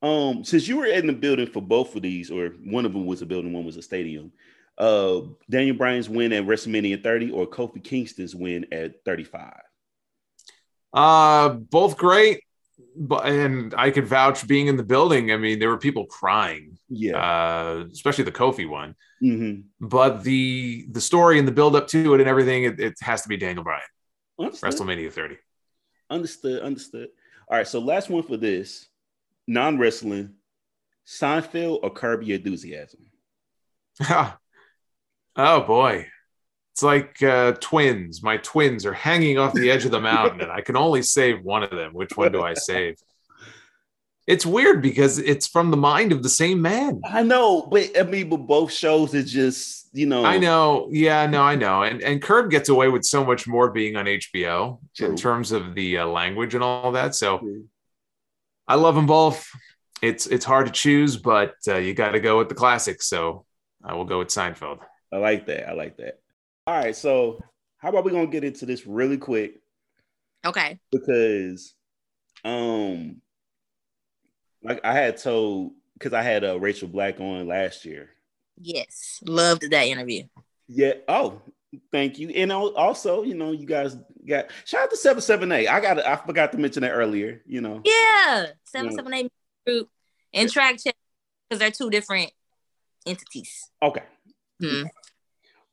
Um, 0.00 0.42
since 0.44 0.66
you 0.68 0.76
were 0.78 0.86
in 0.86 1.06
the 1.06 1.12
building 1.12 1.46
for 1.46 1.60
both 1.60 1.94
of 1.96 2.02
these, 2.02 2.30
or 2.30 2.48
one 2.64 2.86
of 2.86 2.92
them 2.94 3.04
was 3.06 3.20
a 3.22 3.26
building, 3.26 3.52
one 3.52 3.64
was 3.66 3.76
a 3.76 3.82
stadium. 3.82 4.32
Uh, 4.78 5.22
Daniel 5.50 5.76
Bryan's 5.76 6.08
win 6.08 6.32
at 6.32 6.44
WrestleMania 6.44 7.02
30 7.02 7.32
or 7.32 7.46
Kofi 7.48 7.82
Kingston's 7.82 8.34
win 8.34 8.66
at 8.72 9.04
35. 9.04 9.52
Uh, 10.92 11.48
both 11.50 11.96
great, 11.96 12.42
but 12.96 13.26
and 13.26 13.74
I 13.76 13.90
could 13.90 14.06
vouch 14.06 14.46
being 14.46 14.68
in 14.68 14.76
the 14.76 14.82
building. 14.84 15.32
I 15.32 15.36
mean, 15.36 15.58
there 15.58 15.68
were 15.68 15.78
people 15.78 16.06
crying, 16.06 16.78
Yeah. 16.88 17.16
uh, 17.18 17.84
especially 17.92 18.24
the 18.24 18.32
Kofi 18.32 18.68
one. 18.68 18.94
mm-hmm. 19.22 19.62
But 19.80 20.22
the 20.22 20.86
the 20.90 21.00
story 21.00 21.38
and 21.38 21.46
the 21.48 21.52
build 21.52 21.74
up 21.76 21.88
to 21.88 22.14
it 22.14 22.20
and 22.20 22.28
everything, 22.28 22.64
it, 22.64 22.78
it 22.80 22.94
has 23.00 23.22
to 23.22 23.28
be 23.28 23.36
Daniel 23.36 23.64
Bryan, 23.64 23.82
Understood. 24.40 24.70
WrestleMania 24.72 25.12
30. 25.12 25.36
Understood. 26.08 26.62
Understood. 26.62 27.08
All 27.50 27.56
right. 27.58 27.66
So 27.68 27.80
last 27.80 28.08
one 28.08 28.22
for 28.22 28.36
this 28.36 28.88
non 29.46 29.76
wrestling 29.78 30.34
Seinfeld 31.06 31.80
or 31.82 31.90
Curb 31.90 32.22
Your 32.22 32.36
Enthusiasm. 32.38 33.00
oh 35.38 35.62
boy. 35.62 36.06
It's 36.72 36.82
like 36.82 37.20
uh, 37.22 37.52
twins. 37.60 38.22
My 38.22 38.36
twins 38.36 38.86
are 38.86 38.92
hanging 38.92 39.38
off 39.38 39.52
the 39.52 39.70
edge 39.70 39.84
of 39.84 39.90
the 39.90 40.00
mountain, 40.00 40.42
and 40.42 40.52
I 40.52 40.60
can 40.60 40.76
only 40.76 41.02
save 41.02 41.42
one 41.42 41.64
of 41.64 41.70
them. 41.70 41.92
Which 41.92 42.16
one 42.16 42.30
do 42.30 42.42
I 42.42 42.54
save? 42.54 42.96
It's 44.28 44.44
weird 44.44 44.82
because 44.82 45.18
it's 45.18 45.48
from 45.48 45.70
the 45.70 45.76
mind 45.76 46.12
of 46.12 46.22
the 46.22 46.28
same 46.28 46.60
man. 46.60 47.00
I 47.04 47.22
know, 47.22 47.62
but 47.62 47.98
I 47.98 48.02
mean, 48.02 48.28
but 48.28 48.46
both 48.46 48.70
shows 48.70 49.14
is 49.14 49.32
just 49.32 49.88
you 49.92 50.06
know. 50.06 50.24
I 50.24 50.38
know. 50.38 50.88
Yeah, 50.92 51.26
no, 51.26 51.42
I 51.42 51.56
know. 51.56 51.82
And 51.82 52.02
and 52.02 52.20
Curb 52.22 52.50
gets 52.50 52.68
away 52.68 52.88
with 52.88 53.04
so 53.04 53.24
much 53.24 53.48
more 53.48 53.70
being 53.70 53.96
on 53.96 54.04
HBO 54.04 54.78
True. 54.94 55.08
in 55.08 55.16
terms 55.16 55.50
of 55.50 55.74
the 55.74 55.98
uh, 55.98 56.06
language 56.06 56.54
and 56.54 56.62
all 56.62 56.92
that. 56.92 57.14
So 57.14 57.38
True. 57.38 57.64
I 58.68 58.74
love 58.74 58.94
them 58.94 59.06
both. 59.06 59.48
It's 60.00 60.26
it's 60.26 60.44
hard 60.44 60.66
to 60.66 60.72
choose, 60.72 61.16
but 61.16 61.54
uh, 61.66 61.76
you 61.76 61.94
got 61.94 62.10
to 62.10 62.20
go 62.20 62.38
with 62.38 62.50
the 62.50 62.54
classics. 62.54 63.08
So 63.08 63.46
I 63.82 63.94
will 63.94 64.04
go 64.04 64.18
with 64.18 64.28
Seinfeld. 64.28 64.78
I 65.12 65.16
like 65.16 65.46
that. 65.46 65.68
I 65.68 65.72
like 65.72 65.96
that. 65.98 66.20
All 66.66 66.74
right. 66.74 66.94
So 66.94 67.42
how 67.78 67.88
about 67.88 68.04
we 68.04 68.10
gonna 68.12 68.26
get 68.26 68.44
into 68.44 68.66
this 68.66 68.86
really 68.86 69.18
quick 69.18 69.60
Okay. 70.44 70.78
because, 70.90 71.74
um, 72.44 73.20
like 74.62 74.80
I 74.84 74.92
had 74.92 75.16
told 75.16 75.72
because 75.94 76.12
I 76.12 76.22
had 76.22 76.44
uh, 76.44 76.58
Rachel 76.60 76.88
Black 76.88 77.20
on 77.20 77.46
last 77.48 77.84
year. 77.84 78.10
Yes. 78.60 79.20
Loved 79.24 79.70
that 79.70 79.86
interview. 79.86 80.24
Yeah. 80.68 80.94
Oh, 81.08 81.40
thank 81.92 82.18
you. 82.18 82.30
And 82.30 82.52
also, 82.52 83.22
you 83.22 83.34
know, 83.34 83.52
you 83.52 83.66
guys 83.66 83.96
got 84.26 84.46
shout 84.64 84.82
out 84.82 84.90
to 84.90 84.96
seven 84.96 85.22
seven 85.22 85.52
eight. 85.52 85.68
I 85.68 85.80
got 85.80 86.04
I 86.04 86.16
forgot 86.16 86.52
to 86.52 86.58
mention 86.58 86.82
that 86.82 86.92
earlier. 86.92 87.42
You 87.46 87.60
know. 87.60 87.80
Yeah. 87.84 88.46
Seven 88.64 88.92
seven 88.92 89.14
eight 89.14 89.32
group 89.66 89.88
and 90.34 90.50
track 90.50 90.78
check 90.82 90.96
because 91.48 91.60
they're 91.60 91.70
two 91.70 91.90
different 91.90 92.30
entities. 93.06 93.70
Okay. 93.82 94.02
Hmm. 94.60 94.84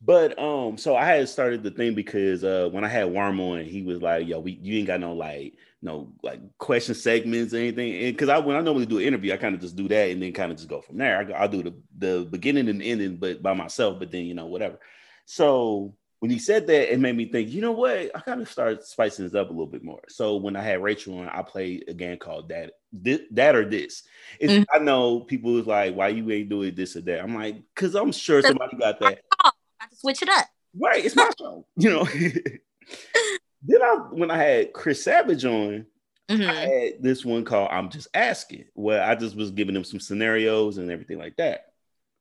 But 0.02 0.38
um, 0.38 0.78
so 0.78 0.96
I 0.96 1.06
had 1.06 1.30
started 1.30 1.64
the 1.64 1.72
thing 1.72 1.96
because 1.96 2.44
uh 2.44 2.70
when 2.72 2.84
I 2.84 2.88
had 2.88 3.12
Worm 3.12 3.40
on, 3.40 3.64
he 3.64 3.82
was 3.82 4.02
like, 4.02 4.28
"Yo, 4.28 4.40
we 4.40 4.60
you 4.62 4.78
ain't 4.78 4.88
got 4.88 5.00
no 5.00 5.14
like 5.14 5.56
no 5.82 6.14
like 6.22 6.42
question 6.60 6.94
segments 6.94 7.54
or 7.54 7.58
anything." 7.58 8.12
Because 8.12 8.30
I 8.30 8.38
when 8.38 8.56
I 8.56 8.62
normally 8.62 8.86
do 8.86 9.00
an 9.00 9.06
interview, 9.06 9.34
I 9.34 9.38
kind 9.38 9.56
of 9.56 9.62
just 9.62 9.76
do 9.76 9.88
that 9.88 10.12
and 10.12 10.22
then 10.22 10.34
kind 10.34 10.52
of 10.52 10.58
just 10.58 10.70
go 10.70 10.82
from 10.82 10.98
there. 10.98 11.18
I, 11.18 11.40
I'll 11.40 11.50
do 11.50 11.64
the 11.64 11.74
the 11.98 12.28
beginning 12.30 12.70
and 12.70 12.84
ending, 12.84 13.18
but 13.18 13.42
by 13.42 13.54
myself. 13.54 13.98
But 13.98 14.12
then 14.12 14.26
you 14.26 14.36
know 14.36 14.46
whatever. 14.46 14.80
So 15.26 15.96
when 16.20 16.32
he 16.32 16.40
said 16.40 16.66
that, 16.68 16.94
it 16.94 17.00
made 17.00 17.16
me 17.16 17.26
think. 17.26 17.50
You 17.50 17.62
know 17.62 17.74
what? 17.74 18.12
I 18.16 18.20
kind 18.22 18.42
of 18.42 18.50
started 18.50 18.84
spicing 18.84 19.26
this 19.26 19.36
up 19.36 19.50
a 19.50 19.52
little 19.52 19.68
bit 19.68 19.84
more. 19.84 20.02
So 20.08 20.38
when 20.38 20.56
I 20.56 20.62
had 20.62 20.82
Rachel 20.82 21.20
on, 21.20 21.28
I 21.30 21.42
played 21.42 21.86
a 21.88 21.94
game 21.94 22.18
called 22.18 22.50
that 22.50 22.74
this, 22.92 23.22
that 23.32 23.56
or 23.56 23.66
this. 23.70 24.04
It's, 24.40 24.54
Mhm. 24.54 24.66
I 24.74 24.80
know 24.80 25.20
people 25.20 25.52
was 25.54 25.68
like, 25.68 25.94
"Why 25.96 26.08
you 26.10 26.30
ain't 26.32 26.50
doing 26.50 26.74
this 26.74 26.96
or 26.96 27.02
that?" 27.02 27.22
I'm 27.22 27.36
like, 27.36 27.58
"Cause 27.76 27.96
I'm 27.96 28.12
sure 28.12 28.42
somebody 28.42 28.78
got 28.78 29.00
that." 29.02 29.22
Got 29.44 29.90
to 29.90 29.96
switch 29.96 30.22
it 30.22 30.30
up. 30.30 30.46
Right, 30.80 31.04
it's 31.06 31.16
my 31.16 31.30
show, 31.38 31.66
you 31.78 31.90
know. 31.90 32.06
then 33.64 33.82
I, 33.82 33.96
when 34.12 34.32
I 34.32 34.38
had 34.38 34.74
Chris 34.74 35.04
Savage 35.04 35.46
on, 35.46 35.86
Mhm. 36.30 36.48
I 36.48 36.54
had 36.54 37.04
this 37.04 37.24
one 37.24 37.44
called 37.46 37.70
"I'm 37.72 37.90
Just 37.90 38.08
Asking," 38.14 38.66
where 38.74 39.04
I 39.04 39.16
just 39.16 39.36
was 39.36 39.52
giving 39.52 39.74
them 39.76 39.84
some 39.84 40.00
scenarios 40.00 40.78
and 40.78 40.90
everything 40.90 41.20
like 41.20 41.36
that. 41.36 41.74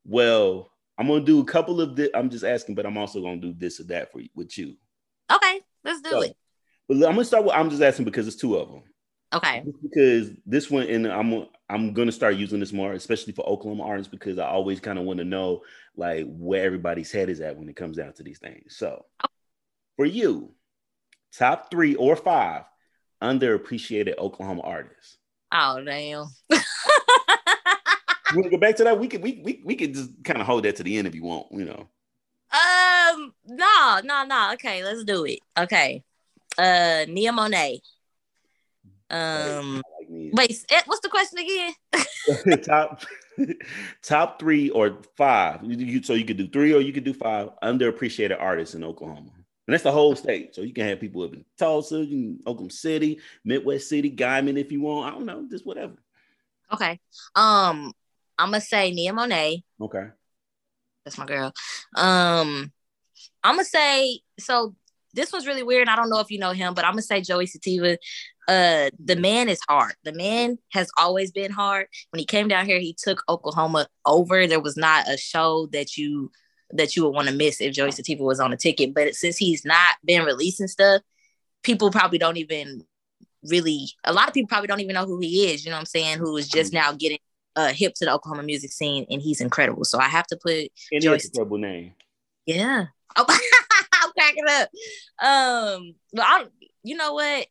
Well, 0.04 0.70
I'm 0.98 1.08
gonna 1.08 1.24
do 1.24 1.40
a 1.40 1.44
couple 1.44 1.80
of 1.80 1.96
the. 1.96 2.16
I'm 2.16 2.30
just 2.30 2.44
asking, 2.44 2.74
but 2.74 2.86
I'm 2.86 2.96
also 2.96 3.20
gonna 3.20 3.40
do 3.40 3.52
this 3.52 3.80
or 3.80 3.84
that 3.84 4.12
for 4.12 4.20
you 4.20 4.28
with 4.34 4.56
you. 4.56 4.76
Okay. 5.32 5.60
Let's 5.84 6.00
do 6.00 6.10
So, 6.10 6.20
it. 6.22 6.36
But 6.88 6.96
I'm 6.96 7.14
gonna 7.14 7.24
start 7.24 7.44
with 7.44 7.54
"I'm 7.54 7.70
Just 7.70 7.82
Asking" 7.82 8.04
because 8.04 8.26
it's 8.26 8.36
two 8.36 8.56
of 8.56 8.68
them. 8.70 8.82
Okay. 9.34 9.62
Just 9.64 9.82
because 9.82 10.30
this 10.46 10.70
one, 10.70 10.86
and 10.86 11.06
I'm 11.08 11.46
I'm 11.68 11.92
gonna 11.92 12.12
start 12.12 12.36
using 12.36 12.60
this 12.60 12.72
more, 12.72 12.92
especially 12.92 13.32
for 13.32 13.46
Oklahoma 13.46 13.84
artists, 13.84 14.10
because 14.10 14.38
I 14.38 14.46
always 14.46 14.80
kind 14.80 14.98
of 14.98 15.04
want 15.04 15.18
to 15.18 15.24
know 15.24 15.62
like 15.96 16.26
where 16.28 16.64
everybody's 16.64 17.10
head 17.10 17.28
is 17.28 17.40
at 17.40 17.56
when 17.56 17.68
it 17.68 17.76
comes 17.76 17.96
down 17.96 18.12
to 18.14 18.22
these 18.22 18.38
things. 18.38 18.76
So, 18.76 19.04
for 19.96 20.04
you, 20.04 20.54
top 21.36 21.70
three 21.70 21.94
or 21.96 22.14
five 22.16 22.64
underappreciated 23.22 24.18
Oklahoma 24.18 24.60
artists. 24.62 25.18
Oh 25.52 25.82
damn. 25.84 26.26
You 28.30 28.36
want 28.38 28.44
to 28.44 28.50
go 28.50 28.58
back 28.58 28.76
to 28.76 28.84
that? 28.84 28.98
We 28.98 29.08
could 29.08 29.22
we 29.22 29.40
we, 29.44 29.62
we 29.64 29.76
could 29.76 29.94
just 29.94 30.10
kind 30.24 30.40
of 30.40 30.46
hold 30.46 30.64
that 30.64 30.76
to 30.76 30.82
the 30.82 30.96
end 30.96 31.06
if 31.06 31.14
you 31.14 31.24
want. 31.24 31.46
You 31.50 31.64
know, 31.66 31.88
um. 32.54 33.34
No. 33.46 34.00
No. 34.04 34.24
No. 34.24 34.50
Okay. 34.54 34.82
Let's 34.84 35.04
do 35.04 35.24
it. 35.24 35.40
Okay. 35.58 36.02
Uh. 36.56 37.04
Nia 37.08 37.32
Monet. 37.32 37.80
Um. 39.10 39.82
Wait. 40.08 40.64
eh, 40.70 40.82
What's 40.86 41.00
the 41.00 41.08
question 41.08 41.38
again? 41.38 42.60
top 42.62 43.02
top 44.02 44.38
three 44.38 44.70
or 44.70 44.98
five. 45.16 45.60
You, 45.64 46.02
so 46.02 46.14
you 46.14 46.24
could 46.24 46.36
do 46.36 46.48
three 46.48 46.72
or 46.72 46.80
you 46.80 46.92
could 46.92 47.04
do 47.04 47.12
five 47.14 47.50
underappreciated 47.62 48.36
artists 48.40 48.74
in 48.74 48.84
Oklahoma. 48.84 49.30
And 49.66 49.72
that's 49.72 49.82
the 49.82 49.92
whole 49.92 50.14
state. 50.14 50.54
So 50.54 50.60
you 50.60 50.72
can 50.74 50.86
have 50.86 51.00
people 51.00 51.22
up 51.22 51.32
in 51.32 51.44
Tulsa, 51.58 52.04
you 52.04 52.06
can, 52.06 52.40
Oklahoma 52.46 52.70
City, 52.70 53.18
Midwest 53.44 53.88
City, 53.88 54.10
Guymon 54.10 54.58
if 54.58 54.70
you 54.70 54.82
want. 54.82 55.08
I 55.08 55.16
don't 55.16 55.26
know, 55.26 55.46
just 55.50 55.66
whatever. 55.66 55.94
Okay. 56.72 57.00
Um. 57.34 57.92
I'm 58.38 58.48
gonna 58.48 58.60
say 58.60 58.90
Nia 58.90 59.12
Monet. 59.12 59.62
Okay. 59.80 60.06
That's 61.04 61.18
my 61.18 61.26
girl. 61.26 61.52
Um, 61.96 62.72
I'm 63.42 63.56
gonna 63.56 63.64
say 63.64 64.20
so. 64.38 64.74
This 65.12 65.32
was 65.32 65.46
really 65.46 65.62
weird. 65.62 65.88
I 65.88 65.94
don't 65.94 66.10
know 66.10 66.18
if 66.18 66.30
you 66.30 66.38
know 66.38 66.50
him, 66.50 66.74
but 66.74 66.84
I'm 66.84 66.92
gonna 66.92 67.02
say 67.02 67.20
Joey 67.20 67.46
Sativa. 67.46 67.98
Uh, 68.48 68.90
the 69.02 69.16
man 69.16 69.48
is 69.48 69.60
hard. 69.68 69.94
The 70.04 70.12
man 70.12 70.58
has 70.72 70.90
always 70.98 71.30
been 71.30 71.52
hard. 71.52 71.86
When 72.10 72.18
he 72.18 72.26
came 72.26 72.48
down 72.48 72.66
here, 72.66 72.78
he 72.78 72.94
took 72.98 73.22
Oklahoma 73.28 73.86
over. 74.04 74.46
There 74.46 74.60
was 74.60 74.76
not 74.76 75.08
a 75.08 75.16
show 75.16 75.68
that 75.72 75.96
you 75.96 76.30
that 76.70 76.96
you 76.96 77.04
would 77.04 77.14
want 77.14 77.28
to 77.28 77.34
miss 77.34 77.60
if 77.60 77.72
Joey 77.72 77.92
Sativa 77.92 78.22
was 78.22 78.40
on 78.40 78.52
a 78.52 78.56
ticket. 78.56 78.94
But 78.94 79.14
since 79.14 79.36
he's 79.36 79.64
not 79.64 79.96
been 80.04 80.24
releasing 80.24 80.66
stuff, 80.66 81.02
people 81.62 81.90
probably 81.90 82.18
don't 82.18 82.38
even 82.38 82.84
really. 83.44 83.88
A 84.04 84.12
lot 84.12 84.28
of 84.28 84.34
people 84.34 84.48
probably 84.48 84.66
don't 84.66 84.80
even 84.80 84.94
know 84.94 85.06
who 85.06 85.20
he 85.20 85.52
is. 85.52 85.64
You 85.64 85.70
know 85.70 85.76
what 85.76 85.80
I'm 85.80 85.86
saying? 85.86 86.18
Who 86.18 86.36
is 86.36 86.48
just 86.48 86.72
now 86.72 86.92
getting 86.92 87.18
uh 87.56 87.68
hip 87.72 87.94
to 87.94 88.04
the 88.04 88.12
Oklahoma 88.12 88.42
music 88.42 88.72
scene, 88.72 89.06
and 89.10 89.20
he's 89.22 89.40
incredible. 89.40 89.84
So 89.84 89.98
I 89.98 90.08
have 90.08 90.26
to 90.28 90.36
put 90.36 90.68
And 90.92 91.02
Joyce- 91.02 91.24
it's 91.26 91.28
a 91.28 91.32
terrible 91.32 91.58
name. 91.58 91.94
yeah. 92.46 92.86
Oh, 93.16 93.24
I'm 93.92 94.10
cracking 94.10 94.44
up. 94.48 94.68
Um, 95.24 95.94
but 96.12 96.24
I, 96.26 96.46
you 96.82 96.96
know 96.96 97.14
what? 97.14 97.46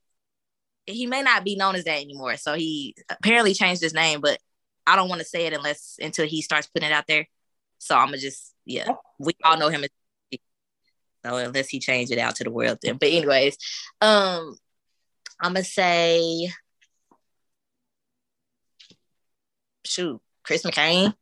He 0.86 1.06
may 1.08 1.22
not 1.22 1.46
be 1.46 1.56
known 1.56 1.76
as 1.76 1.86
that 1.86 2.02
anymore. 2.02 2.36
So 2.36 2.54
he 2.56 2.96
apparently 3.10 3.54
changed 3.54 3.82
his 3.82 3.94
name, 3.94 4.20
but 4.20 4.40
I 4.86 4.98
don't 4.98 5.08
want 5.08 5.20
to 5.22 5.26
say 5.26 5.46
it 5.46 5.54
unless 5.54 5.96
until 6.02 6.28
he 6.28 6.42
starts 6.42 6.68
putting 6.68 6.90
it 6.90 6.92
out 6.94 7.08
there. 7.08 7.28
So 7.78 7.96
I'm 7.96 8.08
gonna 8.08 8.18
just 8.18 8.54
yeah. 8.66 8.90
We 9.20 9.34
all 9.46 9.58
know 9.58 9.70
him 9.70 9.86
as 9.86 9.90
so 11.26 11.38
unless 11.38 11.70
he 11.70 11.80
changed 11.80 12.12
it 12.12 12.20
out 12.20 12.36
to 12.36 12.44
the 12.44 12.52
world 12.52 12.80
then. 12.82 12.98
But 12.98 13.08
anyways, 13.10 13.56
um, 14.02 14.58
I'm 15.40 15.54
gonna 15.54 15.64
say 15.64 16.52
shoot, 19.86 20.22
Chris 20.44 20.64
McCain 20.64 21.14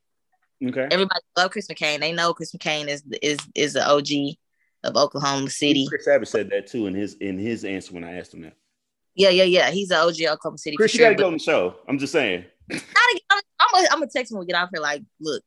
Okay. 0.64 0.88
everybody 0.92 1.22
love 1.36 1.52
Chris 1.52 1.68
McCain. 1.68 2.00
They 2.00 2.12
know 2.12 2.34
Chris 2.34 2.52
McCain 2.52 2.88
is 2.88 3.04
is 3.22 3.40
is 3.56 3.74
the 3.74 3.88
OG 3.88 4.36
of 4.84 4.96
Oklahoma 4.96 5.50
City. 5.50 5.88
Chris 5.88 6.08
Abbott 6.08 6.28
said 6.28 6.50
that 6.52 6.68
too 6.68 6.86
in 6.86 6.94
his 6.94 7.16
in 7.16 7.40
his 7.40 7.66
answer 7.66 7.94
when 7.94 8.04
I 8.04 8.18
asked 8.18 8.34
him 8.34 8.42
that. 8.42 8.56
Yeah, 9.16 9.30
yeah, 9.30 9.44
yeah. 9.44 9.72
He's 9.72 9.90
the 9.90 9.98
OG 9.98 10.22
of 10.22 10.34
Oklahoma 10.34 10.58
City 10.60 10.78
Chris, 10.78 10.92
for 10.92 10.98
you 10.98 11.04
gotta 11.04 11.16
go 11.16 11.28
on 11.28 11.34
the 11.34 11.40
show. 11.40 11.76
I'm 11.88 11.98
just 11.98 12.14
saying. 12.14 12.46
I'm, 12.72 12.80
I'm, 13.32 13.42
gonna, 13.74 13.88
I'm 13.92 14.00
gonna 14.00 14.12
text 14.14 14.32
him 14.32 14.38
when 14.38 14.46
we 14.46 14.52
get 14.52 14.62
off 14.62 14.70
here. 14.72 14.82
Like, 14.82 15.04
look, 15.20 15.44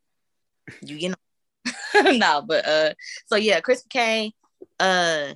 you 0.83 0.97
you 0.97 1.09
know, 1.95 2.11
no, 2.11 2.43
but 2.43 2.67
uh, 2.67 2.95
so 3.27 3.37
yeah, 3.37 3.61
Chris 3.61 3.85
McCain. 3.85 4.33
Uh, 4.81 5.35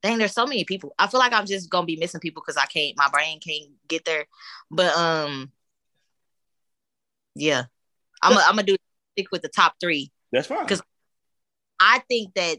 dang, 0.00 0.18
there's 0.18 0.32
so 0.32 0.46
many 0.46 0.62
people. 0.64 0.94
I 0.96 1.08
feel 1.08 1.18
like 1.18 1.32
I'm 1.32 1.46
just 1.46 1.68
gonna 1.68 1.86
be 1.86 1.96
missing 1.96 2.20
people 2.20 2.42
because 2.46 2.56
I 2.56 2.66
can't, 2.66 2.96
my 2.96 3.08
brain 3.10 3.40
can't 3.40 3.72
get 3.88 4.04
there. 4.04 4.26
But 4.70 4.96
um, 4.96 5.50
yeah, 7.38 7.64
I'm 8.22 8.32
gonna 8.32 8.44
I'm 8.44 8.52
gonna 8.56 8.64
do 8.64 8.76
stick 9.14 9.28
with 9.32 9.42
the 9.42 9.48
top 9.48 9.74
three. 9.80 10.10
That's 10.32 10.46
fine. 10.46 10.64
Because 10.64 10.82
I 11.80 12.00
think 12.08 12.34
that 12.34 12.58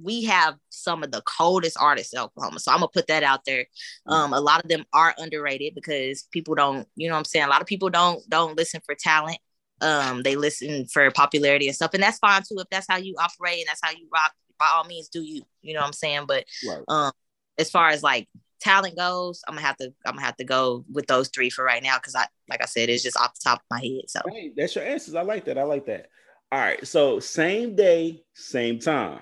we 0.00 0.24
have 0.24 0.56
some 0.68 1.02
of 1.02 1.10
the 1.10 1.22
coldest 1.22 1.76
artists 1.80 2.12
in 2.12 2.20
Oklahoma. 2.20 2.60
So 2.60 2.70
I'm 2.70 2.78
gonna 2.78 2.88
put 2.88 3.08
that 3.08 3.22
out 3.22 3.44
there. 3.44 3.66
Um, 4.06 4.32
a 4.32 4.40
lot 4.40 4.62
of 4.62 4.68
them 4.68 4.84
are 4.92 5.14
underrated 5.18 5.74
because 5.74 6.22
people 6.30 6.54
don't, 6.54 6.86
you 6.94 7.08
know 7.08 7.14
what 7.14 7.18
I'm 7.18 7.24
saying? 7.24 7.46
A 7.46 7.48
lot 7.48 7.60
of 7.60 7.66
people 7.66 7.90
don't 7.90 8.22
don't 8.28 8.56
listen 8.56 8.80
for 8.84 8.94
talent. 8.94 9.38
Um, 9.80 10.22
they 10.22 10.36
listen 10.36 10.86
for 10.86 11.10
popularity 11.10 11.66
and 11.66 11.74
stuff, 11.74 11.94
and 11.94 12.02
that's 12.02 12.18
fine 12.18 12.42
too. 12.42 12.58
If 12.58 12.68
that's 12.70 12.86
how 12.88 12.96
you 12.96 13.16
operate 13.18 13.60
and 13.60 13.68
that's 13.68 13.80
how 13.82 13.90
you 13.90 14.08
rock, 14.12 14.32
by 14.58 14.66
all 14.74 14.84
means 14.84 15.08
do 15.08 15.22
you. 15.22 15.42
You 15.62 15.74
know 15.74 15.80
what 15.80 15.86
I'm 15.86 15.92
saying? 15.92 16.24
But 16.26 16.44
Right. 16.66 16.84
um 16.88 17.12
as 17.58 17.70
far 17.70 17.88
as 17.88 18.02
like 18.02 18.28
talent 18.60 18.96
goes, 18.96 19.42
I'm 19.46 19.54
gonna 19.54 19.66
have 19.66 19.76
to 19.78 19.92
I'm 20.06 20.14
gonna 20.14 20.26
have 20.26 20.36
to 20.36 20.44
go 20.44 20.84
with 20.92 21.06
those 21.06 21.28
three 21.28 21.50
for 21.50 21.64
right 21.64 21.82
now 21.82 21.96
because 21.98 22.14
I 22.14 22.26
like 22.48 22.62
I 22.62 22.66
said, 22.66 22.88
it's 22.88 23.02
just 23.02 23.16
off 23.16 23.34
the 23.34 23.40
top 23.42 23.58
of 23.58 23.66
my 23.70 23.80
head. 23.80 24.08
So 24.08 24.20
Hey, 24.30 24.52
that's 24.56 24.74
your 24.74 24.84
answers. 24.84 25.14
I 25.14 25.22
like 25.22 25.44
that. 25.46 25.58
I 25.58 25.62
like 25.62 25.86
that. 25.86 26.08
All 26.50 26.58
right. 26.58 26.86
So 26.86 27.20
same 27.20 27.76
day, 27.76 28.24
same 28.34 28.78
time. 28.78 29.20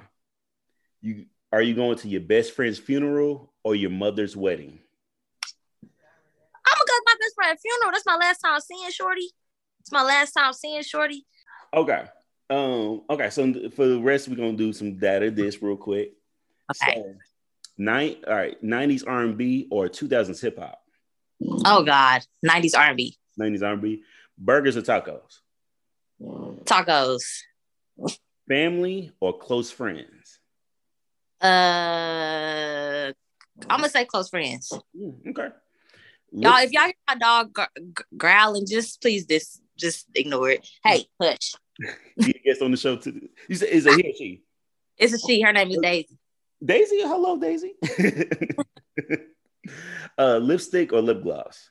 You 1.00 1.26
are 1.52 1.62
you 1.62 1.74
going 1.74 1.98
to 1.98 2.08
your 2.08 2.20
best 2.20 2.52
friend's 2.52 2.78
funeral 2.78 3.52
or 3.62 3.74
your 3.74 3.90
mother's 3.90 4.36
wedding? 4.36 4.78
I'm 5.82 6.74
gonna 6.74 6.86
go 6.86 6.94
to 6.94 7.02
my 7.06 7.14
best 7.20 7.34
friend's 7.34 7.62
funeral. 7.62 7.92
That's 7.92 8.06
my 8.06 8.16
last 8.16 8.38
time 8.38 8.60
seeing 8.60 8.90
Shorty. 8.90 9.30
It's 9.80 9.92
my 9.92 10.02
last 10.02 10.32
time 10.32 10.52
seeing 10.52 10.82
Shorty. 10.82 11.24
Okay. 11.72 12.04
Um, 12.48 13.02
okay, 13.10 13.30
so 13.30 13.52
for 13.70 13.86
the 13.86 14.00
rest, 14.00 14.28
we're 14.28 14.36
gonna 14.36 14.52
do 14.52 14.72
some 14.72 14.96
data 14.98 15.30
this 15.30 15.60
real 15.62 15.76
quick. 15.76 16.12
Okay. 16.70 16.94
So, 16.94 17.14
nine, 17.78 18.16
all 18.26 18.34
right, 18.34 18.62
90s 18.62 19.04
R&B 19.06 19.68
or 19.70 19.88
2000s 19.88 20.40
hip 20.40 20.58
hop? 20.58 20.82
Oh 21.64 21.82
God, 21.82 22.22
90s 22.44 22.76
R&B 22.76 23.16
90s 23.38 23.62
R&B, 23.62 24.02
burgers 24.38 24.76
or 24.76 24.82
tacos? 24.82 25.40
tacos. 26.20 27.22
Family 28.48 29.12
or 29.20 29.38
close 29.38 29.70
friends? 29.70 30.40
Uh, 31.42 33.12
I'm 33.68 33.80
gonna 33.80 33.88
say 33.88 34.04
close 34.04 34.28
friends. 34.30 34.72
Mm, 34.96 35.28
okay. 35.30 35.48
Y'all, 36.32 36.62
if 36.62 36.72
y'all 36.72 36.84
hear 36.84 36.94
my 37.08 37.14
dog 37.16 37.52
gr- 37.52 37.62
gr- 37.92 38.02
growling, 38.16 38.66
just 38.66 39.00
please 39.02 39.26
this 39.26 39.60
just 39.76 40.06
ignore 40.14 40.50
it. 40.50 40.66
Hey, 40.82 41.06
hush. 41.20 41.54
a 42.18 42.32
guest 42.44 42.62
on 42.62 42.70
the 42.70 42.76
show 42.76 42.96
too. 42.96 43.28
You 43.48 43.56
said 43.56 43.68
is 43.68 43.86
it 43.86 44.00
he 44.00 44.10
or 44.10 44.14
she? 44.16 44.42
It's 44.96 45.12
a 45.12 45.18
she. 45.18 45.42
Her 45.42 45.52
name 45.52 45.70
is 45.70 45.78
Daisy. 45.78 46.18
Daisy, 46.64 47.02
hello, 47.02 47.38
Daisy. 47.38 47.74
uh, 50.18 50.38
lipstick 50.38 50.92
or 50.92 51.02
lip 51.02 51.22
gloss? 51.22 51.68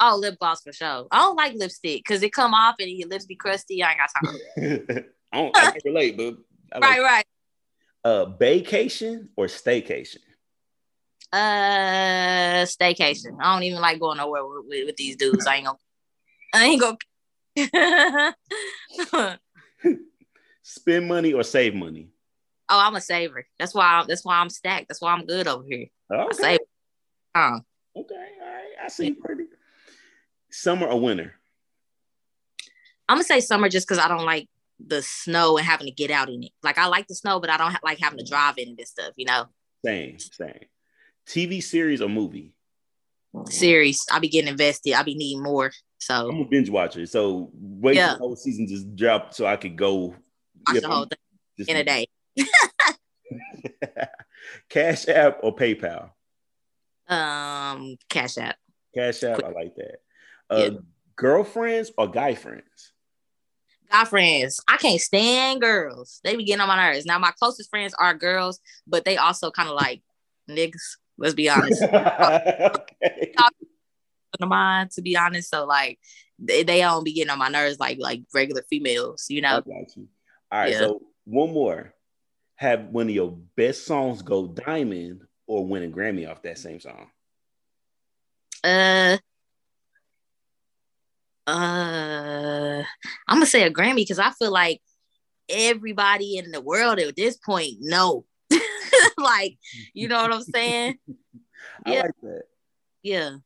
Oh, 0.00 0.18
lip 0.20 0.38
gloss 0.38 0.62
for 0.62 0.72
sure. 0.72 1.06
I 1.10 1.18
don't 1.18 1.36
like 1.36 1.54
lipstick 1.54 2.02
because 2.06 2.22
it 2.22 2.32
come 2.32 2.52
off 2.52 2.74
and 2.80 2.90
your 2.90 3.08
lips 3.08 3.24
be 3.26 3.36
crusty. 3.36 3.82
I 3.82 3.90
ain't 3.90 3.98
got 3.98 4.10
time. 4.14 4.24
I 5.32 5.40
don't 5.40 5.56
I 5.56 5.70
can 5.70 5.80
relate, 5.84 6.16
but 6.16 6.36
I 6.72 6.78
like 6.78 6.82
right, 6.82 7.02
right. 7.02 7.24
uh 8.04 8.26
vacation 8.26 9.30
or 9.36 9.46
staycation. 9.46 10.18
Uh, 11.32 12.64
staycation. 12.64 13.36
I 13.40 13.54
don't 13.54 13.64
even 13.64 13.80
like 13.80 13.98
going 14.00 14.18
nowhere 14.18 14.46
with, 14.46 14.66
with, 14.68 14.86
with 14.86 14.96
these 14.96 15.16
dudes. 15.16 15.46
I 15.46 15.56
ain't 15.56 15.66
gonna. 15.66 15.78
I 16.54 16.64
ain't 16.64 16.80
gonna. 16.80 16.96
Spend 20.62 21.08
money 21.08 21.32
or 21.32 21.42
save 21.42 21.74
money. 21.74 22.10
Oh, 22.68 22.80
I'm 22.80 22.96
a 22.96 23.00
saver. 23.00 23.46
That's 23.58 23.74
why. 23.74 23.86
I'm, 23.86 24.06
that's 24.06 24.24
why 24.24 24.36
I'm 24.38 24.50
stacked. 24.50 24.88
That's 24.88 25.00
why 25.00 25.12
I'm 25.12 25.26
good 25.26 25.46
over 25.48 25.64
here. 25.68 25.86
I 26.10 26.14
Okay. 26.32 26.58
Uh, 27.34 27.58
Okay, 27.98 28.14
all 28.42 28.46
right. 28.46 28.62
I 28.84 28.88
see 28.88 29.12
pretty. 29.12 29.44
Summer 30.50 30.86
or 30.86 31.00
winter? 31.00 31.34
I'm 33.08 33.16
gonna 33.16 33.24
say 33.24 33.40
summer 33.40 33.68
just 33.70 33.86
because 33.88 33.98
I 34.02 34.08
don't 34.08 34.24
like 34.26 34.48
the 34.84 35.00
snow 35.00 35.56
and 35.56 35.66
having 35.66 35.86
to 35.86 35.92
get 35.92 36.10
out 36.10 36.28
in 36.28 36.42
it. 36.42 36.52
Like 36.62 36.76
I 36.76 36.86
like 36.88 37.06
the 37.06 37.14
snow, 37.14 37.40
but 37.40 37.48
I 37.48 37.56
don't 37.56 37.72
ha- 37.72 37.80
like 37.82 37.98
having 37.98 38.18
to 38.18 38.24
drive 38.24 38.58
in 38.58 38.68
it 38.68 38.74
and 38.78 38.86
stuff. 38.86 39.12
You 39.16 39.24
know, 39.26 39.46
Same, 39.84 40.18
same. 40.18 40.66
TV 41.26 41.62
series 41.62 42.02
or 42.02 42.08
movie? 42.08 42.52
series. 43.50 44.04
I 44.12 44.18
be 44.18 44.28
getting 44.28 44.48
invested. 44.48 44.94
I 44.94 45.02
be 45.02 45.14
needing 45.14 45.42
more. 45.42 45.70
So 45.98 46.30
I'm 46.30 46.40
a 46.40 46.44
binge 46.44 46.68
watcher, 46.70 47.06
so 47.06 47.50
wait 47.54 47.96
Yeah. 47.96 48.12
the 48.12 48.18
whole 48.18 48.36
season 48.36 48.66
just 48.66 48.94
drop 48.96 49.32
so 49.34 49.46
I 49.46 49.56
could 49.56 49.76
go 49.76 50.14
watch 50.68 50.80
the 50.80 50.88
whole 50.88 51.06
thing 51.06 51.66
in 51.66 51.76
a 51.76 51.84
day. 51.84 52.06
Cash 54.68 55.08
App 55.08 55.38
or 55.42 55.54
PayPal? 55.54 56.10
Um, 57.08 57.96
Cash 58.08 58.38
App. 58.38 58.56
Cash 58.94 59.22
App, 59.24 59.44
I 59.44 59.48
like 59.50 59.74
that. 59.76 59.96
Uh, 60.50 60.56
Yeah. 60.56 60.78
Girlfriends 61.16 61.92
or 61.96 62.08
guy 62.08 62.34
friends? 62.34 62.92
Guy 63.90 64.04
friends. 64.04 64.60
I 64.68 64.76
can't 64.76 65.00
stand 65.00 65.60
girls. 65.62 66.20
They 66.22 66.36
be 66.36 66.44
getting 66.44 66.60
on 66.60 66.68
my 66.68 66.76
nerves. 66.76 67.06
Now 67.06 67.18
my 67.18 67.30
closest 67.38 67.70
friends 67.70 67.94
are 67.98 68.12
girls, 68.14 68.60
but 68.86 69.04
they 69.04 69.16
also 69.16 69.50
kind 69.50 69.68
of 69.68 69.76
like 69.76 70.02
niggas. 70.50 70.96
Let's 71.16 71.34
be 71.34 71.48
honest. 71.48 71.82
okay. 71.82 73.32
of 74.42 74.48
mine, 74.48 74.88
to 74.92 75.02
be 75.02 75.16
honest. 75.16 75.50
So 75.50 75.64
like 75.64 75.98
they, 76.38 76.62
they 76.62 76.80
don't 76.80 77.04
be 77.04 77.14
getting 77.14 77.30
on 77.30 77.38
my 77.38 77.48
nerves 77.48 77.78
like 77.78 77.98
like 77.98 78.22
regular 78.34 78.62
females, 78.68 79.26
you 79.28 79.40
know. 79.40 79.60
got 79.62 79.96
you. 79.96 80.08
All 80.50 80.58
right, 80.60 80.72
Yeah. 80.72 80.78
so 80.78 81.02
one 81.24 81.52
more. 81.52 81.94
Have 82.56 82.86
one 82.86 83.08
of 83.08 83.14
your 83.14 83.32
best 83.56 83.84
songs 83.86 84.22
go 84.22 84.46
diamond 84.46 85.22
or 85.46 85.66
win 85.66 85.82
a 85.82 85.88
Grammy 85.88 86.28
off 86.30 86.42
that 86.42 86.58
same 86.58 86.80
song? 86.80 87.10
Uh 88.64 89.18
uh 91.46 92.82
I'm 93.28 93.36
gonna 93.36 93.46
say 93.46 93.62
a 93.64 93.70
Grammy 93.70 93.96
because 93.96 94.18
I 94.18 94.30
feel 94.32 94.50
like 94.50 94.80
everybody 95.48 96.36
in 96.38 96.50
the 96.50 96.60
world 96.60 96.98
at 96.98 97.14
this 97.14 97.36
point 97.36 97.74
know. 97.80 98.24
like, 99.18 99.58
you 99.94 100.08
know 100.08 100.22
what 100.22 100.32
I'm 100.32 100.42
saying? 100.42 100.98
I 101.86 101.92
Yeah. 101.92 102.02
like 102.02 102.20
that. 102.22 102.42
Yeah. 103.02 103.36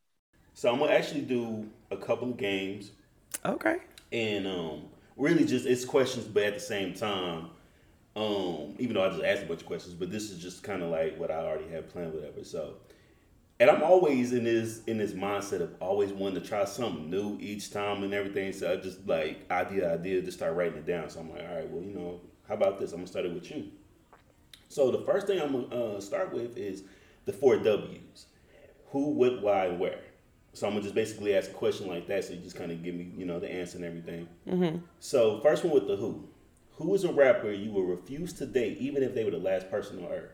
So 0.55 0.73
I'm 0.73 0.79
gonna 0.79 0.93
actually 0.93 1.23
do 1.23 1.69
a 1.91 1.97
couple 1.97 2.31
of 2.31 2.37
games 2.37 2.93
Okay. 3.45 3.77
and 4.13 4.47
um 4.47 4.83
really 5.17 5.45
just 5.45 5.67
it's 5.67 5.85
questions 5.85 6.27
but 6.27 6.45
at 6.45 6.55
the 6.55 6.61
same 6.61 6.95
time 6.95 7.51
um 8.17 8.75
even 8.79 8.95
though 8.95 9.05
i 9.05 9.09
just 9.09 9.23
asked 9.23 9.45
a 9.45 9.47
bunch 9.47 9.61
of 9.61 9.67
questions 9.67 9.95
but 9.95 10.11
this 10.11 10.31
is 10.31 10.43
just 10.43 10.63
kind 10.65 10.83
of 10.83 10.91
like 10.91 11.17
what 11.19 11.31
i 11.31 11.35
already 11.35 11.69
had 11.69 11.89
planned 11.89 12.13
whatever. 12.13 12.43
So 12.45 12.75
and 13.61 13.71
i'm 13.71 13.83
always 13.83 14.33
in 14.33 14.45
this 14.45 14.83
in 14.87 14.99
this 14.99 15.13
mindset 15.13 15.61
of 15.61 15.75
always 15.81 16.13
wanting 16.13 16.43
to 16.43 16.49
try 16.49 16.65
something 16.65 17.09
new 17.11 17.37
each 17.41 17.71
time 17.71 18.03
and 18.03 18.13
everything. 18.13 18.53
So 18.53 18.73
i 18.73 18.77
just 18.77 19.07
like 19.07 19.49
idea 19.51 19.93
idea 19.93 20.23
just 20.23 20.39
start 20.39 20.57
writing 20.57 20.79
it 20.79 20.87
down. 20.87 21.09
So 21.11 21.21
i'm 21.21 21.31
like 21.31 21.43
all 21.49 21.55
right 21.57 21.69
well 21.71 21.83
you 21.85 21.95
know 21.95 22.21
how 22.49 22.55
about 22.55 22.81
this? 22.81 22.91
I'm 22.91 22.99
gonna 22.99 23.07
start 23.07 23.27
it 23.27 23.33
with 23.33 23.49
you. 23.51 23.69
So 24.69 24.91
the 24.91 25.05
first 25.05 25.27
thing 25.29 25.41
i'm 25.41 25.53
gonna 25.53 25.97
uh, 25.97 26.01
start 26.01 26.33
with 26.33 26.57
is 26.57 26.83
the 27.27 27.33
four 27.33 27.59
w's. 27.59 28.27
Who 28.93 29.11
what 29.11 29.41
why 29.43 29.67
and 29.67 29.79
where. 29.79 30.01
So 30.55 30.67
i'm 30.67 30.73
gonna 30.73 30.83
just 30.83 30.95
basically 30.97 31.37
ask 31.37 31.51
a 31.51 31.55
question 31.55 31.87
like 31.87 32.09
that 32.09 32.25
so 32.25 32.33
you 32.33 32.41
just 32.41 32.57
kind 32.57 32.73
of 32.73 32.83
give 32.83 32.95
me 32.95 33.13
you 33.17 33.25
know 33.27 33.39
the 33.39 33.49
answer 33.53 33.77
and 33.77 33.85
everything. 33.85 34.27
So 34.99 35.39
first 35.43 35.63
one 35.65 35.75
with 35.75 35.87
the 35.87 35.97
who. 35.97 36.27
Who 36.81 36.95
is 36.95 37.05
a 37.05 37.13
rapper 37.13 37.53
you 37.53 37.71
will 37.71 37.85
refuse 37.85 38.33
to 38.35 38.47
date 38.47 38.79
even 38.79 39.03
if 39.03 39.15
they 39.15 39.25
were 39.25 39.31
the 39.31 39.39
last 39.39 39.71
person 39.71 40.05
on 40.05 40.11
earth? 40.11 40.31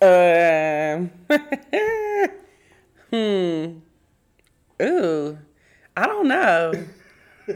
Um. 0.00 1.10
hmm. 3.10 4.84
Ooh. 4.84 5.38
I 5.94 6.06
don't 6.06 6.28
know. 6.28 6.72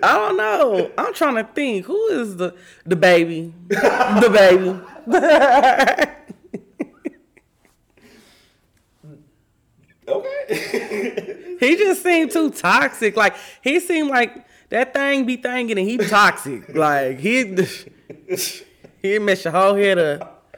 I 0.02 0.14
don't 0.14 0.36
know. 0.36 0.90
I'm 0.98 1.14
trying 1.14 1.36
to 1.36 1.44
think. 1.44 1.86
Who 1.86 2.08
is 2.08 2.36
the 2.36 2.54
DaBaby? 2.86 3.52
the 3.68 4.30
baby. 4.30 4.80
Okay. 10.08 11.56
he 11.60 11.76
just 11.76 12.02
seemed 12.02 12.30
too 12.30 12.50
toxic. 12.50 13.16
Like 13.16 13.34
he 13.62 13.80
seemed 13.80 14.08
like 14.08 14.46
that 14.68 14.94
thing 14.94 15.24
be 15.24 15.36
thinking 15.36 15.78
and 15.78 15.88
he 15.88 15.98
toxic. 15.98 16.74
Like 16.74 17.18
he 17.18 17.56
he 19.02 19.18
mess 19.18 19.44
your 19.44 19.52
whole 19.52 19.74
head 19.74 19.98
up. 19.98 20.54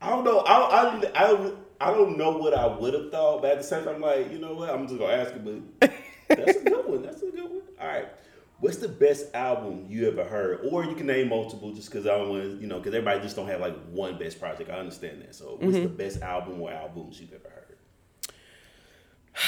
I 0.00 0.10
don't 0.10 0.24
know. 0.24 0.40
I, 0.40 0.54
I, 0.54 1.10
I, 1.14 1.52
I 1.80 1.90
don't 1.90 2.16
know 2.16 2.36
what 2.36 2.54
I 2.54 2.66
would 2.66 2.94
have 2.94 3.10
thought, 3.10 3.42
but 3.42 3.52
at 3.52 3.58
the 3.58 3.64
same 3.64 3.84
time, 3.84 3.96
I'm 3.96 4.00
like, 4.00 4.30
you 4.30 4.38
know 4.38 4.54
what? 4.54 4.70
I'm 4.70 4.86
just 4.86 4.98
gonna 4.98 5.12
ask 5.12 5.32
him. 5.32 5.68
But 5.80 5.92
that's 6.28 6.58
a 6.58 6.64
good 6.64 6.86
one. 6.86 7.02
That's 7.02 7.22
a 7.22 7.30
good 7.30 7.50
one. 7.50 7.62
All 7.80 7.86
right. 7.86 8.08
What's 8.60 8.78
the 8.78 8.88
best 8.88 9.34
album 9.34 9.86
you 9.88 10.08
ever 10.08 10.24
heard? 10.24 10.60
Or 10.70 10.84
you 10.84 10.94
can 10.94 11.06
name 11.06 11.28
multiple, 11.28 11.72
just 11.72 11.90
because 11.90 12.06
I 12.06 12.16
don't 12.16 12.30
want 12.30 12.42
to, 12.44 12.50
you 12.60 12.66
know, 12.66 12.78
because 12.78 12.94
everybody 12.94 13.20
just 13.20 13.36
don't 13.36 13.48
have 13.48 13.60
like 13.60 13.76
one 13.90 14.18
best 14.18 14.40
project. 14.40 14.70
I 14.70 14.74
understand 14.74 15.22
that. 15.22 15.34
So, 15.34 15.56
what's 15.60 15.74
the 15.74 15.80
mm-hmm. 15.80 15.96
best 15.96 16.22
album 16.22 16.60
or 16.60 16.70
albums 16.70 17.20
you've 17.20 17.32
ever 17.32 17.48
heard? 17.48 17.76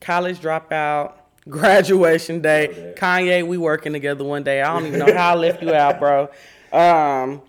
College 0.00 0.40
dropout, 0.40 1.14
graduation 1.48 2.40
day. 2.40 2.94
Kanye, 2.96 3.46
we 3.46 3.58
working 3.58 3.92
together 3.92 4.24
one 4.24 4.42
day. 4.42 4.62
I 4.62 4.72
don't 4.72 4.86
even 4.86 4.98
know 4.98 5.14
how 5.16 5.32
I 5.32 5.34
left 5.34 5.62
you 5.62 5.72
out, 5.74 5.98
bro. 5.98 6.28
Um 6.72 7.42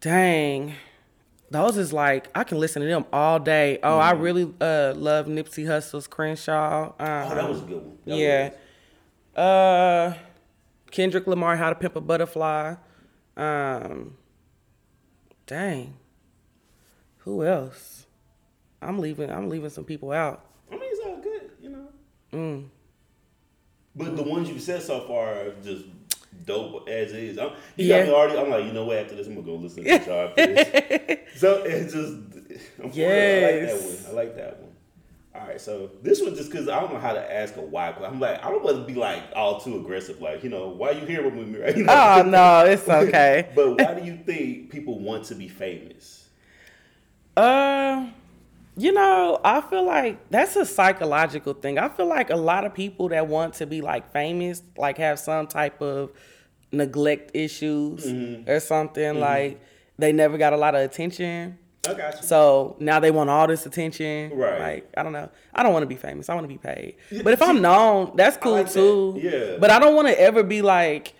Dang. 0.00 0.74
Those 1.50 1.76
is 1.76 1.92
like 1.92 2.28
I 2.34 2.44
can 2.44 2.58
listen 2.58 2.82
to 2.82 2.88
them 2.88 3.04
all 3.12 3.38
day. 3.38 3.78
Oh, 3.82 3.98
I 3.98 4.12
really 4.12 4.52
uh 4.60 4.92
love 4.96 5.26
Nipsey 5.26 5.66
Hussle's 5.66 6.06
Crenshaw. 6.06 6.92
Um, 6.98 7.06
Mm-hmm. 7.06 7.32
Oh, 7.32 7.34
that 7.34 7.48
was 7.48 7.62
a 7.62 7.64
good 7.64 7.82
one. 7.82 7.98
That 8.06 8.16
yeah. 9.36 9.40
Uh 9.40 10.14
Kendrick 10.90 11.26
Lamar, 11.26 11.56
How 11.56 11.70
to 11.70 11.74
Pimp 11.74 11.96
a 11.96 12.00
Butterfly. 12.00 12.74
Um 13.36 14.16
Dang. 15.46 15.94
Who 17.18 17.44
else? 17.44 18.06
I'm 18.82 18.98
leaving 18.98 19.30
I'm 19.30 19.48
leaving 19.48 19.70
some 19.70 19.84
people 19.84 20.12
out. 20.12 20.44
I 20.70 20.74
mean, 20.74 20.82
it's 20.84 21.00
all 21.06 21.16
good, 21.18 21.50
you 21.60 21.70
know. 21.70 21.88
Mm. 22.34 22.64
But 23.96 24.16
the 24.16 24.22
ones 24.24 24.48
you've 24.48 24.60
said 24.62 24.82
so 24.82 25.00
far 25.02 25.34
are 25.34 25.54
just 25.62 25.84
dope 26.44 26.88
as 26.88 27.12
is. 27.12 27.38
I'm, 27.38 27.50
you 27.76 27.86
Yeah. 27.86 28.00
got 28.00 28.08
me 28.08 28.14
already. 28.14 28.38
I'm 28.38 28.50
like, 28.50 28.64
you 28.64 28.72
know 28.72 28.84
what? 28.84 28.96
After 28.98 29.14
this, 29.14 29.26
I'm 29.26 29.34
gonna 29.34 29.46
go 29.46 29.54
listen 29.54 29.84
to 29.84 29.90
y'all 29.90 30.32
so 31.36 31.62
it's 31.64 31.92
just, 31.92 32.14
I'm 32.82 32.90
real. 32.90 33.08
I 33.08 33.50
like 33.52 33.66
that 33.66 33.80
one. 33.80 33.96
I 34.08 34.12
like 34.12 34.36
that 34.36 34.60
one. 34.60 34.70
All 35.36 35.48
right, 35.48 35.60
so 35.60 35.90
this 36.02 36.22
one 36.22 36.36
just 36.36 36.48
because 36.50 36.68
I 36.68 36.78
don't 36.80 36.92
know 36.92 37.00
how 37.00 37.12
to 37.12 37.34
ask 37.34 37.56
a 37.56 37.60
why. 37.60 37.90
I'm 37.90 38.20
like, 38.20 38.44
I 38.44 38.50
don't 38.50 38.62
want 38.62 38.76
to 38.76 38.84
be 38.84 38.94
like 38.94 39.20
all 39.34 39.58
too 39.60 39.76
aggressive. 39.78 40.20
Like, 40.20 40.44
you 40.44 40.48
know, 40.50 40.68
why 40.68 40.92
you 40.92 41.04
here 41.06 41.24
with 41.24 41.34
me? 41.34 41.58
Right? 41.58 41.76
You 41.76 41.84
know? 41.84 41.92
Oh 41.92 42.22
no, 42.22 42.64
it's 42.66 42.88
okay. 42.88 43.48
but 43.54 43.70
why 43.80 43.94
do 43.94 44.04
you 44.06 44.16
think 44.16 44.70
people 44.70 45.00
want 45.00 45.24
to 45.26 45.34
be 45.34 45.48
famous? 45.48 46.28
Uh, 47.36 48.06
you 48.76 48.92
know, 48.92 49.40
I 49.44 49.60
feel 49.60 49.84
like 49.84 50.30
that's 50.30 50.56
a 50.56 50.66
psychological 50.66 51.54
thing. 51.54 51.78
I 51.78 51.88
feel 51.88 52.06
like 52.06 52.30
a 52.30 52.36
lot 52.36 52.64
of 52.64 52.74
people 52.74 53.08
that 53.10 53.26
want 53.28 53.54
to 53.54 53.66
be 53.66 53.80
like 53.80 54.12
famous, 54.12 54.62
like 54.76 54.98
have 54.98 55.18
some 55.18 55.46
type 55.46 55.80
of 55.80 56.10
neglect 56.72 57.30
issues 57.34 58.04
Mm-hmm. 58.04 58.50
or 58.50 58.60
something. 58.60 59.20
Like 59.20 59.60
they 59.98 60.12
never 60.12 60.36
got 60.38 60.52
a 60.52 60.56
lot 60.56 60.74
of 60.74 60.80
attention. 60.82 61.58
I 61.88 61.94
got 61.94 62.16
you. 62.16 62.22
So 62.26 62.76
now 62.80 62.98
they 62.98 63.10
want 63.10 63.28
all 63.30 63.46
this 63.46 63.66
attention. 63.66 64.32
Right. 64.36 64.58
Like, 64.60 64.90
I 64.96 65.02
don't 65.02 65.12
know. 65.12 65.30
I 65.54 65.62
don't 65.62 65.72
want 65.72 65.82
to 65.82 65.86
be 65.86 65.96
famous. 65.96 66.28
I 66.28 66.34
want 66.34 66.44
to 66.44 66.48
be 66.48 66.58
paid. 66.58 66.96
But 67.22 67.32
if 67.34 67.42
I'm 67.42 67.60
known, 67.60 68.12
that's 68.16 68.36
cool 68.38 68.52
like 68.52 68.66
that. 68.66 68.72
too. 68.74 69.18
Yeah. 69.22 69.56
But 69.60 69.70
I 69.70 69.78
don't 69.78 69.94
want 69.94 70.08
to 70.08 70.18
ever 70.20 70.42
be 70.42 70.62
like 70.62 71.12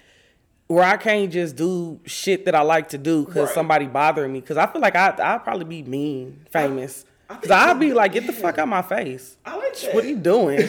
where 0.67 0.83
I 0.83 0.97
can't 0.97 1.31
just 1.31 1.57
do 1.57 2.01
shit 2.07 2.47
that 2.47 2.55
I 2.55 2.63
like 2.63 2.89
to 2.89 2.99
do 2.99 3.27
because 3.27 3.49
Right. 3.49 3.55
somebody 3.55 3.87
bothering 3.87 4.33
me. 4.33 4.41
Because 4.41 4.57
I 4.57 4.67
feel 4.67 4.81
like 4.81 4.97
I 4.97 5.15
I'd 5.19 5.45
probably 5.45 5.67
be 5.67 5.83
mean 5.83 6.47
famous. 6.51 7.05
Because 7.29 7.51
I'd 7.51 7.81
be 7.81 7.93
like, 7.93 8.13
get 8.13 8.27
the 8.27 8.33
fuck 8.33 8.59
out 8.59 8.65
of 8.65 8.69
my 8.69 8.83
face. 8.83 9.37
I 9.45 9.57
like 9.57 9.79
that. 9.81 9.95
What 9.95 10.05
are 10.05 10.09
you 10.09 10.17
doing? 10.17 10.69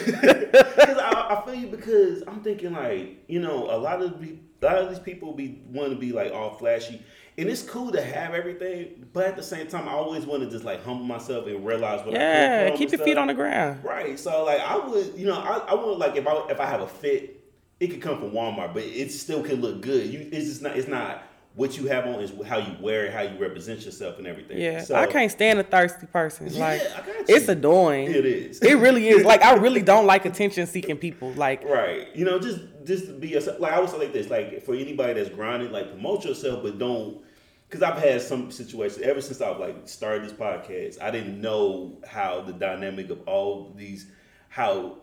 Because 0.56 0.98
I, 0.98 1.36
I 1.36 1.44
feel 1.44 1.54
you 1.54 1.66
because 1.68 2.22
I'm 2.26 2.40
thinking 2.40 2.72
like 2.72 3.24
you 3.28 3.40
know 3.40 3.70
a 3.70 3.76
lot 3.76 4.02
of 4.02 4.20
the, 4.20 4.36
a 4.62 4.64
lot 4.64 4.76
of 4.78 4.88
these 4.90 4.98
people 4.98 5.32
be 5.32 5.60
want 5.68 5.90
to 5.90 5.96
be 5.96 6.12
like 6.12 6.32
all 6.32 6.56
flashy, 6.56 7.02
and 7.38 7.48
it's 7.48 7.62
cool 7.62 7.92
to 7.92 8.02
have 8.02 8.34
everything, 8.34 9.06
but 9.12 9.26
at 9.26 9.36
the 9.36 9.42
same 9.42 9.66
time 9.66 9.88
I 9.88 9.92
always 9.92 10.24
want 10.24 10.42
to 10.42 10.50
just 10.50 10.64
like 10.64 10.84
humble 10.84 11.04
myself 11.04 11.46
and 11.46 11.64
realize 11.64 12.04
what 12.04 12.14
I 12.14 12.18
yeah, 12.18 12.76
keep 12.76 12.90
your 12.90 13.04
feet 13.04 13.18
on 13.18 13.26
the 13.26 13.34
ground. 13.34 13.84
Right. 13.84 14.18
So 14.18 14.44
like 14.44 14.60
I 14.60 14.76
would 14.76 15.14
you 15.16 15.26
know 15.26 15.36
I, 15.36 15.58
I 15.58 15.74
would 15.74 15.98
like 15.98 16.16
if 16.16 16.26
I 16.26 16.46
if 16.50 16.60
I 16.60 16.66
have 16.66 16.80
a 16.80 16.88
fit, 16.88 17.44
it 17.80 17.88
could 17.88 18.00
come 18.00 18.18
from 18.18 18.30
Walmart, 18.30 18.72
but 18.72 18.82
it 18.82 19.10
still 19.12 19.42
can 19.42 19.60
look 19.60 19.80
good. 19.82 20.06
You 20.06 20.28
it's 20.32 20.46
just 20.46 20.62
not 20.62 20.76
it's 20.76 20.88
not 20.88 21.22
what 21.56 21.76
you 21.78 21.88
have 21.88 22.06
on 22.06 22.20
is 22.20 22.30
how 22.46 22.58
you 22.58 22.76
wear 22.80 23.06
it, 23.06 23.12
how 23.14 23.22
you 23.22 23.36
represent 23.38 23.84
yourself, 23.84 24.18
and 24.18 24.26
everything. 24.26 24.58
Yeah, 24.58 24.82
So- 24.82 24.94
I 24.94 25.06
can't 25.06 25.32
stand 25.32 25.58
a 25.58 25.64
thirsty 25.64 26.06
person. 26.06 26.48
Yeah, 26.48 26.60
Like, 26.60 26.82
it's 27.28 27.48
annoying. 27.48 28.10
It 28.10 28.26
is. 28.26 28.60
It 28.60 28.74
really 28.74 29.08
is. 29.08 29.24
Like, 29.24 29.42
I 29.42 29.54
really 29.54 29.80
don't 29.92 30.06
like 30.06 30.26
attention 30.26 30.66
seeking 30.66 30.98
people. 30.98 31.32
Like, 31.32 31.64
Right. 31.64 32.14
You 32.14 32.26
know, 32.26 32.38
just 32.38 32.60
just 32.84 33.18
be 33.20 33.28
yourself. 33.28 33.58
Like 33.58 33.72
I 33.72 33.80
would 33.80 33.88
say 33.88 33.98
like 33.98 34.12
this, 34.12 34.30
like 34.30 34.64
for 34.64 34.74
anybody 34.74 35.14
that's 35.14 35.30
grinding, 35.34 35.72
like 35.72 35.90
promote 35.90 36.24
yourself, 36.24 36.62
but 36.62 36.78
don't. 36.78 37.22
Because 37.68 37.82
I've 37.82 37.98
had 38.00 38.22
some 38.22 38.52
situations 38.52 39.02
ever 39.02 39.20
since 39.20 39.40
I've 39.40 39.58
like 39.58 39.88
started 39.88 40.24
this 40.24 40.32
podcast. 40.32 41.02
I 41.02 41.10
didn't 41.10 41.40
know 41.40 41.98
how 42.06 42.42
the 42.42 42.52
dynamic 42.52 43.10
of 43.10 43.26
all 43.26 43.72
these, 43.76 44.06
how 44.48 44.98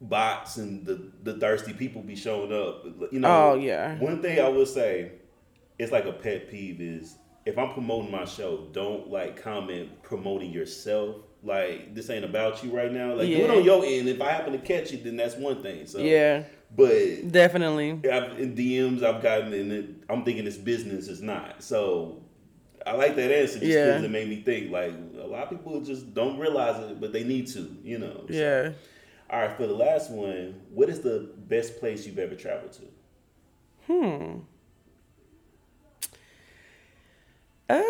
bots 0.00 0.58
and 0.58 0.86
the 0.86 1.10
the 1.24 1.34
thirsty 1.40 1.72
people 1.72 2.02
be 2.02 2.14
showing 2.14 2.52
up. 2.52 2.84
You 3.10 3.18
know. 3.20 3.52
Oh, 3.52 3.54
yeah. 3.56 3.98
One 3.98 4.22
thing 4.22 4.38
I 4.38 4.48
will 4.48 4.66
say, 4.66 5.12
it's 5.78 5.92
like 5.92 6.04
a 6.06 6.12
pet 6.12 6.50
peeve 6.50 6.80
is 6.80 7.16
if 7.46 7.56
I'm 7.56 7.72
promoting 7.72 8.10
my 8.10 8.24
show, 8.24 8.66
don't 8.72 9.10
like 9.10 9.40
comment 9.42 10.02
promoting 10.02 10.50
yourself. 10.50 11.16
Like 11.42 11.94
this 11.94 12.10
ain't 12.10 12.24
about 12.24 12.62
you 12.64 12.70
right 12.76 12.92
now. 12.92 13.14
Like 13.14 13.28
do 13.28 13.36
it 13.44 13.50
on 13.50 13.64
your 13.64 13.84
end. 13.84 14.08
If 14.08 14.20
I 14.20 14.32
happen 14.32 14.52
to 14.52 14.58
catch 14.58 14.92
it, 14.92 15.04
then 15.04 15.16
that's 15.16 15.36
one 15.36 15.62
thing. 15.62 15.86
So 15.86 15.98
yeah, 16.00 16.42
but 16.76 17.30
definitely. 17.30 17.92
I've, 18.10 18.38
in 18.38 18.54
DMs 18.56 19.02
I've 19.02 19.22
gotten, 19.22 19.52
and 19.52 20.04
I'm 20.10 20.24
thinking 20.24 20.44
this 20.44 20.56
business 20.58 21.08
is 21.08 21.22
not. 21.22 21.62
So 21.62 22.22
I 22.84 22.92
like 22.92 23.14
that 23.16 23.30
answer 23.30 23.60
just 23.60 23.60
because 23.60 24.00
Yeah. 24.00 24.04
it 24.04 24.10
made 24.10 24.28
me 24.28 24.42
think. 24.42 24.70
Like 24.72 24.92
a 25.22 25.26
lot 25.26 25.44
of 25.44 25.50
people 25.50 25.80
just 25.80 26.12
don't 26.12 26.38
realize 26.38 26.82
it, 26.90 27.00
but 27.00 27.12
they 27.12 27.22
need 27.24 27.46
to. 27.48 27.74
You 27.84 27.98
know. 27.98 28.24
So, 28.28 28.34
Yeah. 28.34 28.72
all 29.30 29.40
right. 29.40 29.56
For 29.56 29.66
the 29.68 29.74
last 29.74 30.10
one, 30.10 30.60
what 30.70 30.88
is 30.90 31.00
the 31.00 31.30
best 31.46 31.78
place 31.78 32.04
you've 32.04 32.18
ever 32.18 32.34
traveled 32.34 32.72
to? 32.72 32.82
Hmm. 33.86 34.40
Uh, 37.68 37.82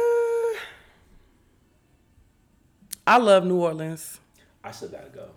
I 3.06 3.18
love 3.18 3.44
New 3.44 3.56
Orleans. 3.56 4.20
I 4.62 4.70
still 4.72 4.88
gotta 4.88 5.08
go. 5.08 5.28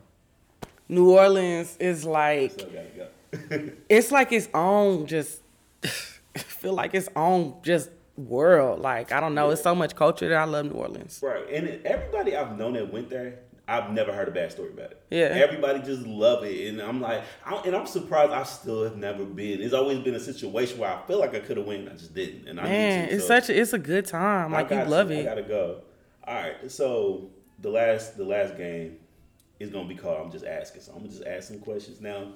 New 0.89 1.11
Orleans 1.11 1.77
is 1.79 2.03
like 2.05 2.51
Still 2.51 2.69
go. 2.69 3.07
it's 3.89 4.11
like 4.11 4.31
its 4.31 4.49
own 4.53 5.05
just 5.05 5.41
feel 6.35 6.73
like 6.73 6.93
its 6.93 7.07
own 7.15 7.55
just 7.63 7.89
world. 8.17 8.79
Like 8.81 9.11
I 9.11 9.19
don't 9.19 9.35
know, 9.35 9.51
it's 9.51 9.61
so 9.61 9.73
much 9.75 9.95
culture 9.95 10.27
that 10.27 10.37
I 10.37 10.43
love 10.43 10.65
New 10.65 10.71
Orleans. 10.71 11.19
Right, 11.23 11.47
and 11.49 11.85
everybody 11.85 12.35
I've 12.35 12.57
known 12.57 12.73
that 12.73 12.91
went 12.91 13.09
there, 13.09 13.39
I've 13.71 13.91
never 13.91 14.11
heard 14.11 14.27
a 14.27 14.31
bad 14.31 14.51
story 14.51 14.69
about 14.69 14.91
it. 14.91 15.01
Yeah. 15.09 15.25
everybody 15.27 15.79
just 15.79 16.01
love 16.05 16.43
it, 16.43 16.67
and 16.67 16.81
I'm 16.81 16.99
like, 17.01 17.23
I, 17.45 17.55
and 17.65 17.75
I'm 17.75 17.85
surprised 17.87 18.31
I 18.31 18.43
still 18.43 18.83
have 18.83 18.97
never 18.97 19.23
been. 19.25 19.61
It's 19.61 19.73
always 19.73 19.99
been 19.99 20.15
a 20.15 20.19
situation 20.19 20.77
where 20.79 20.91
I 20.91 21.01
feel 21.07 21.19
like 21.19 21.33
I 21.35 21.39
could 21.39 21.57
have 21.57 21.65
went, 21.65 21.81
and 21.81 21.89
I 21.89 21.93
just 21.93 22.13
didn't, 22.13 22.47
and 22.47 22.59
I 22.59 22.63
Man, 22.63 23.07
to. 23.07 23.13
it's 23.15 23.23
so 23.23 23.39
such 23.39 23.49
a, 23.49 23.59
it's 23.59 23.73
a 23.73 23.79
good 23.79 24.05
time. 24.05 24.53
I 24.53 24.61
Like 24.61 24.71
you 24.71 24.83
love 24.83 25.11
it. 25.11 25.21
I 25.21 25.23
gotta 25.23 25.43
go. 25.43 25.81
All 26.27 26.35
right, 26.35 26.69
so 26.71 27.29
the 27.59 27.69
last 27.69 28.17
the 28.17 28.25
last 28.25 28.57
game 28.57 28.97
is 29.59 29.69
gonna 29.69 29.87
be 29.87 29.95
called. 29.95 30.19
I'm 30.25 30.31
just 30.31 30.45
asking, 30.45 30.81
so 30.81 30.91
I'm 30.91 30.99
gonna 30.99 31.09
just 31.09 31.23
ask 31.25 31.47
some 31.47 31.59
questions 31.59 32.01
now. 32.01 32.33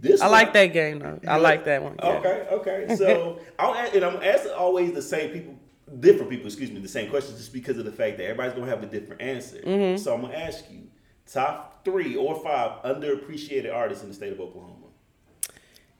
This 0.00 0.20
I 0.20 0.26
one- 0.26 0.32
like 0.32 0.52
that 0.52 0.66
game 0.66 1.00
though. 1.00 1.18
I 1.26 1.36
like 1.38 1.64
that 1.64 1.82
one. 1.82 1.96
yeah. 1.98 2.08
Okay, 2.10 2.46
okay. 2.52 2.96
So 2.96 3.40
I'll 3.58 3.74
ask, 3.74 3.94
and 3.94 4.04
I'm 4.04 4.22
asking 4.22 4.52
always 4.52 4.92
the 4.92 5.02
same 5.02 5.30
people, 5.32 5.58
different 6.00 6.30
people, 6.30 6.46
excuse 6.46 6.70
me, 6.70 6.80
the 6.80 6.88
same 6.88 7.10
questions, 7.10 7.38
just 7.38 7.52
because 7.52 7.78
of 7.78 7.84
the 7.84 7.92
fact 7.92 8.18
that 8.18 8.24
everybody's 8.24 8.54
gonna 8.54 8.70
have 8.70 8.82
a 8.82 8.86
different 8.86 9.22
answer. 9.22 9.58
Mm-hmm. 9.58 9.96
So 9.96 10.14
I'm 10.14 10.22
gonna 10.22 10.34
ask 10.34 10.64
you 10.70 10.88
top 11.26 11.84
three 11.84 12.16
or 12.16 12.34
five 12.42 12.82
underappreciated 12.82 13.72
artists 13.74 14.02
in 14.02 14.10
the 14.10 14.14
state 14.14 14.32
of 14.32 14.40
Oklahoma. 14.40 14.74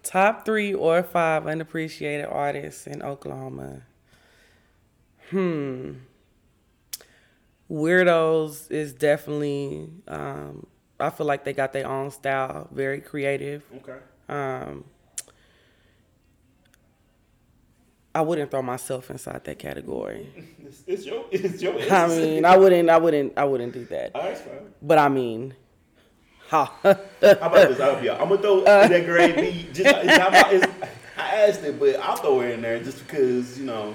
Top 0.03 0.45
three 0.45 0.73
or 0.73 1.03
five 1.03 1.45
underappreciated 1.45 2.31
artists 2.33 2.87
in 2.87 3.03
Oklahoma. 3.03 3.83
Hmm. 5.31 5.95
Weirdos 7.71 8.71
is 8.71 8.95
definitely. 8.95 9.91
Um, 10.07 10.67
I 10.99 11.11
feel 11.11 11.27
like 11.27 11.45
they 11.45 11.53
got 11.53 11.73
their 11.73 11.87
own 11.87 12.11
style, 12.11 12.69
very 12.73 13.01
creative. 13.01 13.63
Okay. 13.77 13.99
Um, 14.29 14.85
I 18.19 18.21
wouldn't 18.21 18.51
throw 18.51 18.63
myself 18.63 19.13
inside 19.13 19.45
that 19.45 19.61
category. 19.61 20.27
It's, 20.67 20.83
it's 20.89 21.07
your, 21.07 21.25
it's 21.31 21.63
your. 21.63 21.81
I 21.89 22.09
mean, 22.09 22.45
I 22.45 22.57
wouldn't, 22.57 22.91
I 22.91 22.97
wouldn't, 22.99 23.39
I 23.39 23.45
wouldn't 23.45 23.73
do 23.73 23.85
that. 23.85 24.11
All 24.13 24.23
right, 24.23 24.33
it's 24.33 24.41
fine. 24.41 24.59
But 24.83 24.99
I 24.99 25.09
mean, 25.09 25.55
ha. 26.49 26.65
How 26.83 26.91
about 27.21 27.69
this? 27.69 27.79
I'll 27.79 28.01
be. 28.01 28.11
I'm 28.11 28.29
gonna 28.29 28.43
throw 28.43 28.65
Uh. 28.65 28.89
that 28.89 29.05
grade 29.05 29.37
B. 29.37 29.69
Just 29.73 29.95
I 29.95 31.45
asked 31.47 31.63
it, 31.63 31.79
but 31.79 31.95
I'll 32.01 32.17
throw 32.17 32.41
it 32.41 32.55
in 32.55 32.61
there 32.63 32.83
just 32.83 33.07
because 33.07 33.57
you 33.57 33.67
know. 33.67 33.95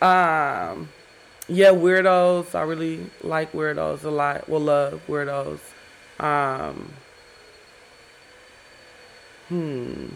Um, 0.00 0.88
yeah, 1.46 1.68
weirdos. 1.68 2.54
I 2.54 2.62
really 2.62 3.10
like 3.22 3.52
weirdos 3.52 4.04
a 4.04 4.10
lot. 4.10 4.48
Well, 4.48 4.60
love 4.62 5.02
weirdos. 5.06 5.60
Um, 6.18 6.90
hmm. 9.50 10.06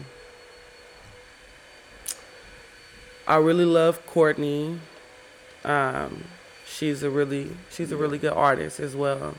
I 3.29 3.37
really 3.37 3.63
love 3.65 4.05
Courtney. 4.05 4.79
Um, 5.63 6.23
she's 6.65 7.03
a 7.03 7.09
really 7.09 7.55
she's 7.69 7.91
a 7.91 7.97
really 7.97 8.17
good 8.17 8.33
artist 8.33 8.79
as 8.81 8.95
well. 8.95 9.35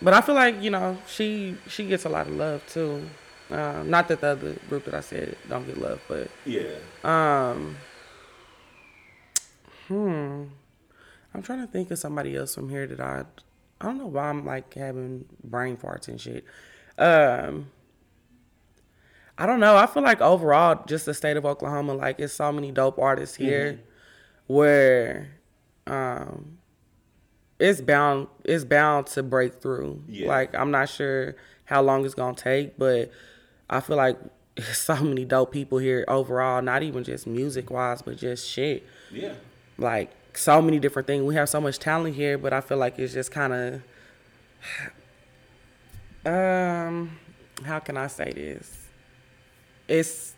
But 0.00 0.14
I 0.14 0.20
feel 0.20 0.36
like 0.36 0.62
you 0.62 0.70
know 0.70 0.96
she 1.06 1.56
she 1.68 1.86
gets 1.86 2.04
a 2.04 2.08
lot 2.08 2.28
of 2.28 2.34
love 2.34 2.64
too. 2.68 3.10
Um, 3.50 3.90
not 3.90 4.08
that 4.08 4.20
the 4.20 4.28
other 4.28 4.52
group 4.68 4.84
that 4.84 4.94
I 4.94 5.00
said 5.00 5.36
don't 5.48 5.66
get 5.66 5.78
love, 5.78 6.00
but 6.06 6.28
Yeah. 6.44 6.76
um, 7.02 7.76
hmm. 9.88 10.44
I'm 11.34 11.42
trying 11.42 11.60
to 11.60 11.66
think 11.66 11.90
of 11.90 11.98
somebody 11.98 12.36
else 12.36 12.54
from 12.54 12.68
here 12.68 12.86
that 12.86 13.00
I, 13.00 13.24
I 13.80 13.84
don't 13.86 13.98
know 13.98 14.06
why 14.06 14.28
I'm 14.28 14.44
like 14.44 14.72
having 14.74 15.24
brain 15.44 15.76
farts 15.76 16.08
and 16.08 16.20
shit. 16.20 16.44
Um, 16.98 17.70
I 19.40 19.46
don't 19.46 19.60
know. 19.60 19.76
I 19.76 19.86
feel 19.86 20.02
like 20.02 20.20
overall, 20.20 20.82
just 20.86 21.06
the 21.06 21.14
state 21.14 21.36
of 21.36 21.46
Oklahoma, 21.46 21.94
like 21.94 22.18
it's 22.18 22.34
so 22.34 22.50
many 22.50 22.72
dope 22.72 22.98
artists 22.98 23.36
here. 23.36 23.80
where 24.48 25.28
um 25.86 26.58
it's 27.60 27.80
bound 27.80 28.26
it's 28.44 28.64
bound 28.64 29.06
to 29.08 29.22
break 29.22 29.60
through. 29.62 30.02
Yeah. 30.08 30.28
Like 30.28 30.54
I'm 30.54 30.70
not 30.72 30.88
sure 30.88 31.36
how 31.64 31.82
long 31.82 32.04
it's 32.04 32.14
gonna 32.14 32.34
take, 32.34 32.76
but 32.78 33.10
I 33.70 33.80
feel 33.80 33.96
like 33.96 34.18
so 34.72 34.96
many 34.96 35.24
dope 35.24 35.52
people 35.52 35.78
here 35.78 36.04
overall, 36.08 36.60
not 36.62 36.82
even 36.82 37.04
just 37.04 37.26
music 37.26 37.70
wise, 37.70 38.02
but 38.02 38.16
just 38.16 38.48
shit. 38.48 38.84
Yeah. 39.12 39.34
Like 39.76 40.10
so 40.34 40.60
many 40.60 40.78
different 40.80 41.06
things. 41.06 41.22
We 41.22 41.36
have 41.36 41.48
so 41.48 41.60
much 41.60 41.78
talent 41.78 42.16
here, 42.16 42.38
but 42.38 42.52
I 42.52 42.60
feel 42.60 42.78
like 42.78 42.98
it's 42.98 43.14
just 43.14 43.30
kind 43.30 43.52
of 43.52 43.82
um 46.26 47.18
how 47.64 47.78
can 47.78 47.96
I 47.96 48.08
say 48.08 48.32
this? 48.32 48.77
It's 49.88 50.34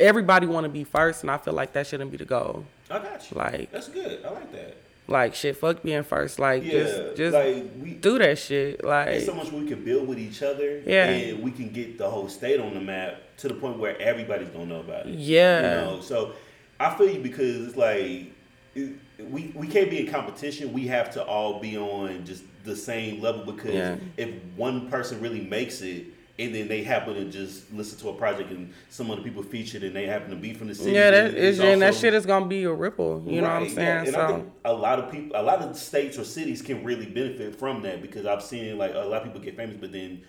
everybody 0.00 0.46
want 0.46 0.64
to 0.64 0.68
be 0.68 0.84
first, 0.84 1.22
and 1.22 1.30
I 1.30 1.38
feel 1.38 1.54
like 1.54 1.72
that 1.74 1.86
shouldn't 1.86 2.10
be 2.10 2.16
the 2.16 2.24
goal. 2.24 2.64
I 2.90 2.98
got 2.98 3.30
you. 3.30 3.36
Like- 3.36 3.70
that's 3.72 3.88
good. 3.88 4.24
I 4.24 4.30
like 4.30 4.52
that. 4.52 4.76
Like 5.08 5.34
shit, 5.34 5.56
fuck 5.56 5.82
being 5.82 6.04
first. 6.04 6.38
Like 6.38 6.62
Yeah, 6.64 6.70
just 6.84 7.16
just 7.16 7.34
like 7.34 7.64
we 7.82 7.94
do 7.94 8.18
that 8.20 8.38
shit. 8.38 8.84
Like 8.84 9.06
There's 9.06 9.26
so 9.26 9.34
much 9.34 9.50
we 9.50 9.66
can 9.66 9.84
build 9.84 10.06
with 10.06 10.18
each 10.18 10.42
other. 10.42 10.80
Yeah. 10.86 11.06
And 11.06 11.42
we 11.42 11.50
can 11.50 11.70
get 11.70 11.98
the 11.98 12.08
whole 12.08 12.28
state 12.28 12.60
on 12.60 12.72
the 12.74 12.80
map 12.80 13.16
to 13.38 13.48
the 13.48 13.54
point 13.54 13.78
where 13.78 14.00
everybody's 14.00 14.48
gonna 14.50 14.66
know 14.66 14.80
about 14.80 15.06
it. 15.06 15.14
Yeah. 15.18 15.56
You 15.90 15.96
know, 15.96 16.00
so 16.00 16.32
I 16.78 16.94
feel 16.96 17.10
you 17.10 17.20
because 17.20 17.66
it's 17.66 17.76
like 17.76 18.32
it- 18.76 18.92
we 19.28 19.52
we 19.56 19.66
can't 19.66 19.90
be 19.90 20.06
in 20.06 20.10
competition. 20.10 20.72
We 20.72 20.86
have 20.86 21.12
to 21.14 21.24
all 21.24 21.58
be 21.60 21.76
on 21.76 22.24
just 22.24 22.44
the 22.64 22.76
same 22.76 23.20
level 23.20 23.44
because 23.44 23.74
Yeah. 23.74 23.96
if 24.16 24.30
one 24.56 24.88
person 24.88 25.20
really 25.20 25.40
makes 25.40 25.82
it 25.82 26.04
and 26.38 26.54
then 26.54 26.66
they 26.66 26.82
happen 26.82 27.14
to 27.14 27.24
just 27.26 27.70
listen 27.72 27.98
to 27.98 28.08
a 28.08 28.14
project 28.14 28.50
and 28.50 28.72
some 28.88 29.10
of 29.10 29.18
the 29.18 29.22
people 29.22 29.42
featured 29.42 29.82
and 29.82 29.94
they 29.94 30.06
happen 30.06 30.30
to 30.30 30.36
be 30.36 30.54
from 30.54 30.68
the 30.68 30.74
city. 30.74 30.92
yeah, 30.92 31.10
then 31.10 31.24
that 31.32 31.34
it's 31.34 31.58
is 31.58 31.60
and 31.60 31.82
that 31.82 31.94
shit 31.94 32.14
is 32.14 32.24
gonna 32.26 32.46
be 32.46 32.64
a 32.64 32.72
ripple. 32.72 33.22
You 33.26 33.42
know 33.42 33.48
what 33.48 33.52
I'm 33.56 33.62
Right, 33.62 33.70
yeah. 33.76 34.04
saying? 34.04 34.14
I 34.14 34.28
so 34.28 34.52
a 34.64 34.72
lot 34.72 34.98
of 34.98 35.10
people, 35.12 35.38
a 35.38 35.42
lot 35.42 35.60
of 35.60 35.76
states 35.76 36.18
or 36.18 36.24
cities 36.24 36.62
can 36.62 36.82
really 36.84 37.06
benefit 37.06 37.56
from 37.58 37.82
that 37.82 38.00
because 38.02 38.26
I've 38.26 38.42
seen 38.42 38.78
like 38.78 38.94
a 38.94 38.98
lot 38.98 39.18
of 39.18 39.24
people 39.24 39.40
get 39.40 39.56
famous, 39.56 39.76
but 39.76 39.92
then 39.92 40.22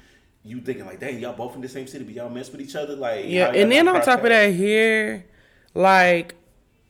you 0.43 0.59
thinking 0.59 0.85
like, 0.85 0.99
dang, 0.99 1.19
y'all 1.19 1.33
both 1.33 1.55
in 1.55 1.61
the 1.61 1.69
same 1.69 1.87
city, 1.87 2.03
but 2.03 2.13
y'all 2.13 2.29
mess 2.29 2.51
with 2.51 2.59
each 2.59 2.75
other, 2.75 2.95
like 2.95 3.25
yeah, 3.27 3.51
and 3.53 3.71
then 3.71 3.87
on 3.87 4.01
top 4.01 4.23
of 4.23 4.29
that, 4.29 4.53
here, 4.53 5.25
like 5.73 6.35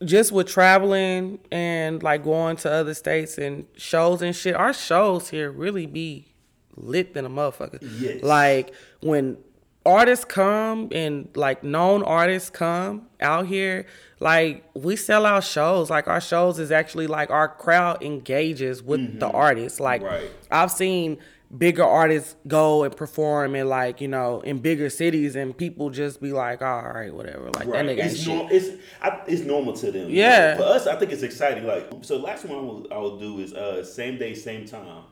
just 0.03 0.31
with 0.31 0.47
traveling 0.47 1.39
and 1.51 2.01
like 2.03 2.23
going 2.23 2.57
to 2.57 2.71
other 2.71 2.93
states 2.95 3.37
and 3.37 3.65
shows 3.77 4.21
and 4.23 4.35
shit, 4.35 4.55
our 4.55 4.73
shows 4.73 5.29
here 5.29 5.51
really 5.51 5.85
be 5.85 6.32
lit 6.75 7.13
than 7.13 7.25
a 7.25 7.29
motherfucker. 7.29 7.79
Yes. 7.99 8.23
Like 8.23 8.73
when 9.01 9.37
artists 9.85 10.23
come 10.25 10.87
and 10.93 11.27
like 11.35 11.63
known 11.63 12.03
artists 12.03 12.49
come 12.49 13.07
out 13.19 13.47
here, 13.47 13.85
like 14.19 14.63
we 14.73 14.95
sell 14.95 15.25
out 15.25 15.43
shows. 15.43 15.89
Like 15.89 16.07
our 16.07 16.21
shows 16.21 16.57
is 16.59 16.71
actually 16.71 17.07
like 17.07 17.29
our 17.29 17.49
crowd 17.49 18.01
engages 18.01 18.81
with 18.81 19.19
the 19.19 19.27
artists. 19.29 19.79
Like 19.79 20.01
Mm-hmm. 20.01 20.13
Right. 20.13 20.31
I've 20.51 20.71
seen 20.71 21.17
bigger 21.55 21.83
artists 21.83 22.35
go 22.47 22.83
and 22.83 22.95
perform 22.97 23.53
in 23.55 23.69
like 23.69 24.01
you 24.01 24.07
know 24.07 24.41
in 24.41 24.57
bigger 24.57 24.89
cities 24.89 25.35
and 25.35 25.55
people 25.55 25.91
just 25.91 26.19
be 26.19 26.31
like 26.33 26.63
all 26.63 26.81
right 26.81 27.13
whatever 27.13 27.43
like 27.51 27.67
Right. 27.67 27.85
that 27.85 27.95
nigga 27.97 28.05
It's, 28.05 28.25
norm- 28.25 28.47
it's, 28.49 28.69
I, 29.03 29.21
it's 29.27 29.43
normal 29.43 29.73
to 29.73 29.91
them. 29.91 30.09
Yeah. 30.09 30.57
For 30.57 30.63
us, 30.63 30.87
I 30.87 30.95
think 30.95 31.11
it's 31.11 31.21
exciting. 31.21 31.67
Like, 31.67 31.89
so 32.01 32.17
last 32.17 32.45
one 32.45 32.57
I 32.57 32.61
will, 32.61 32.87
I 32.91 32.97
will 32.97 33.19
do 33.19 33.37
is 33.39 33.53
uh, 33.53 33.83
same 33.85 34.17
day, 34.17 34.33
same 34.33 34.65
time. 34.65 35.03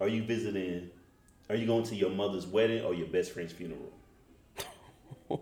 Are 0.00 0.08
you 0.08 0.22
visiting? 0.22 0.90
Are 1.50 1.54
you 1.54 1.66
going 1.66 1.84
to 1.84 1.94
your 1.94 2.10
mother's 2.10 2.46
wedding 2.46 2.84
or 2.84 2.94
your 2.94 3.08
best 3.08 3.32
friend's 3.32 3.52
funeral? 3.52 3.92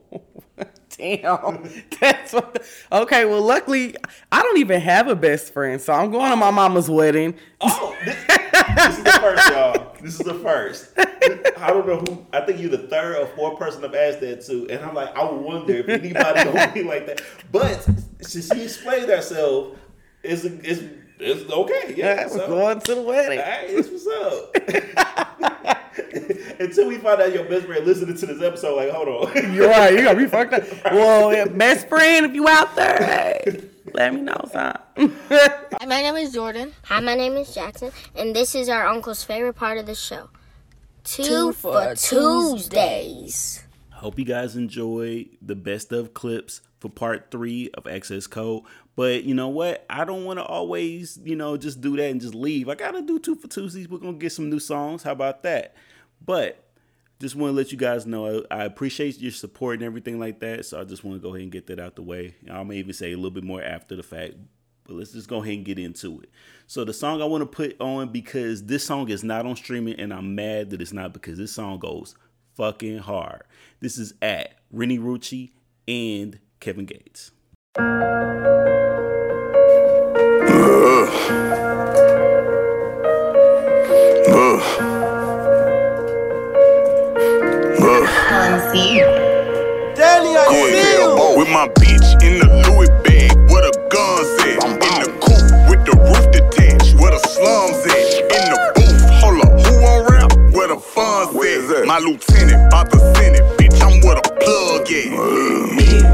Damn, 0.96 1.70
that's 2.00 2.32
what. 2.32 2.66
Okay, 2.90 3.24
well, 3.24 3.40
luckily 3.40 3.94
I 4.32 4.42
don't 4.42 4.58
even 4.58 4.80
have 4.80 5.06
a 5.06 5.14
best 5.14 5.52
friend, 5.52 5.80
so 5.80 5.92
I'm 5.92 6.10
going 6.10 6.30
to 6.30 6.36
my 6.36 6.50
mama's 6.50 6.90
wedding. 6.90 7.36
Oh, 7.60 7.96
this, 8.04 8.16
this 8.26 8.98
is 8.98 9.04
the 9.04 9.10
first, 9.12 9.48
y'all. 9.50 9.96
This 10.02 10.14
is 10.14 10.26
the 10.26 10.34
first. 10.34 10.92
I 10.98 11.68
don't 11.68 11.86
know 11.86 11.98
who. 11.98 12.26
I 12.32 12.40
think 12.40 12.60
you're 12.60 12.70
the 12.70 12.88
third 12.88 13.16
or 13.16 13.26
fourth 13.36 13.58
person 13.58 13.84
I've 13.84 13.94
asked 13.94 14.20
that 14.20 14.44
to, 14.46 14.68
and 14.70 14.84
I'm 14.84 14.94
like, 14.94 15.14
I 15.16 15.30
wonder 15.30 15.74
if 15.74 15.88
anybody 15.88 16.44
gonna 16.44 16.72
be 16.74 16.82
like 16.82 17.06
that. 17.06 17.22
But 17.52 17.88
since 18.20 18.52
she 18.52 18.64
explained 18.64 19.08
herself, 19.08 19.76
it's 20.24 20.44
it's 20.44 20.82
it's 21.20 21.50
okay. 21.50 21.94
Yeah, 21.96 22.14
Yeah, 22.14 22.22
we're 22.24 22.28
so, 22.30 22.48
going 22.48 22.80
to 22.80 22.94
the 22.94 23.02
wedding. 23.02 23.38
Hey, 23.38 23.74
this 23.74 23.88
what's 23.90 24.06
up. 24.06 24.54
Until 26.60 26.88
we 26.88 26.98
find 26.98 27.20
out 27.20 27.32
your 27.32 27.44
best 27.44 27.66
friend 27.66 27.84
listening 27.86 28.16
to 28.16 28.26
this 28.26 28.42
episode, 28.42 28.76
like, 28.76 28.90
hold 28.90 29.08
on. 29.08 29.34
You're 29.54 29.68
right. 29.68 29.92
You 29.92 30.02
gotta 30.02 30.18
be 30.18 30.26
fucked 30.26 30.54
up. 30.54 30.62
Well, 30.92 31.32
yeah, 31.32 31.44
best 31.46 31.88
friend, 31.88 32.26
if 32.26 32.34
you 32.34 32.48
out 32.48 32.74
there, 32.76 32.96
hey, 32.98 33.68
let 33.94 34.14
me 34.14 34.20
know, 34.20 34.40
son. 34.50 34.78
Hi, 34.96 35.86
my 35.86 36.02
name 36.02 36.16
is 36.16 36.32
Jordan. 36.32 36.74
Hi, 36.84 37.00
my 37.00 37.14
name 37.14 37.36
is 37.36 37.54
Jackson, 37.54 37.92
and 38.14 38.34
this 38.34 38.54
is 38.54 38.68
our 38.68 38.86
uncle's 38.86 39.22
favorite 39.22 39.54
part 39.54 39.78
of 39.78 39.86
the 39.86 39.94
show. 39.94 40.30
Two, 41.04 41.52
for 41.52 41.94
Tuesdays. 41.94 43.64
Hope 43.90 44.18
you 44.18 44.24
guys 44.24 44.56
enjoy 44.56 45.26
the 45.42 45.56
best 45.56 45.90
of 45.92 46.14
clips 46.14 46.60
for 46.80 46.88
part 46.88 47.30
three 47.30 47.70
of 47.74 47.86
Access 47.86 48.26
Code. 48.26 48.62
But 48.96 49.24
you 49.24 49.34
know 49.34 49.48
what? 49.48 49.84
I 49.88 50.04
don't 50.04 50.24
want 50.24 50.38
to 50.38 50.44
always, 50.44 51.18
you 51.22 51.36
know, 51.36 51.56
just 51.56 51.80
do 51.80 51.96
that 51.96 52.10
and 52.10 52.20
just 52.20 52.34
leave. 52.34 52.68
I 52.68 52.74
gotta 52.74 53.02
do 53.02 53.18
two 53.18 53.36
for 53.36 53.48
Tuesdays. 53.48 53.88
We're 53.88 53.98
gonna 53.98 54.14
get 54.14 54.32
some 54.32 54.50
new 54.50 54.60
songs. 54.60 55.02
How 55.02 55.12
about 55.12 55.42
that? 55.44 55.74
But 56.24 56.64
just 57.20 57.34
want 57.34 57.52
to 57.52 57.56
let 57.56 57.72
you 57.72 57.78
guys 57.78 58.06
know 58.06 58.44
I, 58.50 58.60
I 58.60 58.64
appreciate 58.64 59.20
your 59.20 59.32
support 59.32 59.74
and 59.74 59.84
everything 59.84 60.18
like 60.18 60.40
that. 60.40 60.66
So 60.66 60.80
I 60.80 60.84
just 60.84 61.04
want 61.04 61.20
to 61.20 61.22
go 61.22 61.30
ahead 61.34 61.42
and 61.42 61.52
get 61.52 61.66
that 61.66 61.80
out 61.80 61.96
the 61.96 62.02
way. 62.02 62.34
I 62.50 62.62
may 62.62 62.76
even 62.76 62.92
say 62.92 63.12
a 63.12 63.16
little 63.16 63.30
bit 63.30 63.44
more 63.44 63.62
after 63.62 63.96
the 63.96 64.02
fact, 64.02 64.34
but 64.84 64.94
let's 64.94 65.12
just 65.12 65.28
go 65.28 65.42
ahead 65.42 65.54
and 65.54 65.64
get 65.64 65.78
into 65.78 66.20
it. 66.20 66.30
So 66.66 66.84
the 66.84 66.92
song 66.92 67.20
I 67.20 67.24
want 67.24 67.42
to 67.42 67.46
put 67.46 67.80
on 67.80 68.10
because 68.10 68.64
this 68.66 68.84
song 68.84 69.08
is 69.08 69.24
not 69.24 69.46
on 69.46 69.56
streaming, 69.56 69.98
and 69.98 70.12
I'm 70.12 70.34
mad 70.34 70.70
that 70.70 70.80
it's 70.80 70.92
not 70.92 71.12
because 71.12 71.38
this 71.38 71.52
song 71.52 71.78
goes 71.78 72.14
fucking 72.54 72.98
hard. 72.98 73.42
This 73.80 73.98
is 73.98 74.14
at 74.22 74.54
Renni 74.72 74.98
Rucci 74.98 75.50
and 75.86 76.38
Kevin 76.60 76.86
Gates. 76.86 77.32
With 91.36 91.50
my 91.50 91.68
bitch 91.68 92.08
in 92.24 92.40
the 92.40 92.46
Louis 92.66 92.88
bag, 93.06 93.30
where 93.48 93.62
the 93.62 93.70
guns 93.94 94.28
at? 94.42 94.58
In 94.64 94.74
the 94.74 95.10
coupe 95.22 95.70
with 95.70 95.82
the 95.86 95.94
roof 96.02 96.24
detached, 96.32 96.98
where 96.98 97.12
the 97.12 97.20
slums 97.28 97.86
at? 97.86 97.94
In 98.18 98.50
the 98.50 98.58
booth, 98.74 99.02
hold 99.22 99.38
up, 99.46 99.52
who 99.64 99.74
on 99.86 100.00
rap? 100.10 100.30
Where 100.52 100.66
the 100.66 100.80
funds 100.80 101.30
at? 101.70 101.86
My 101.86 101.98
lieutenant, 101.98 102.66
about 102.66 102.90
to 102.90 102.98
send 103.14 103.36
it, 103.36 103.44
bitch, 103.56 103.80
I'm 103.80 104.00
where 104.02 104.16
the 104.16 104.22
plug 104.42 104.90
at. 104.90 105.08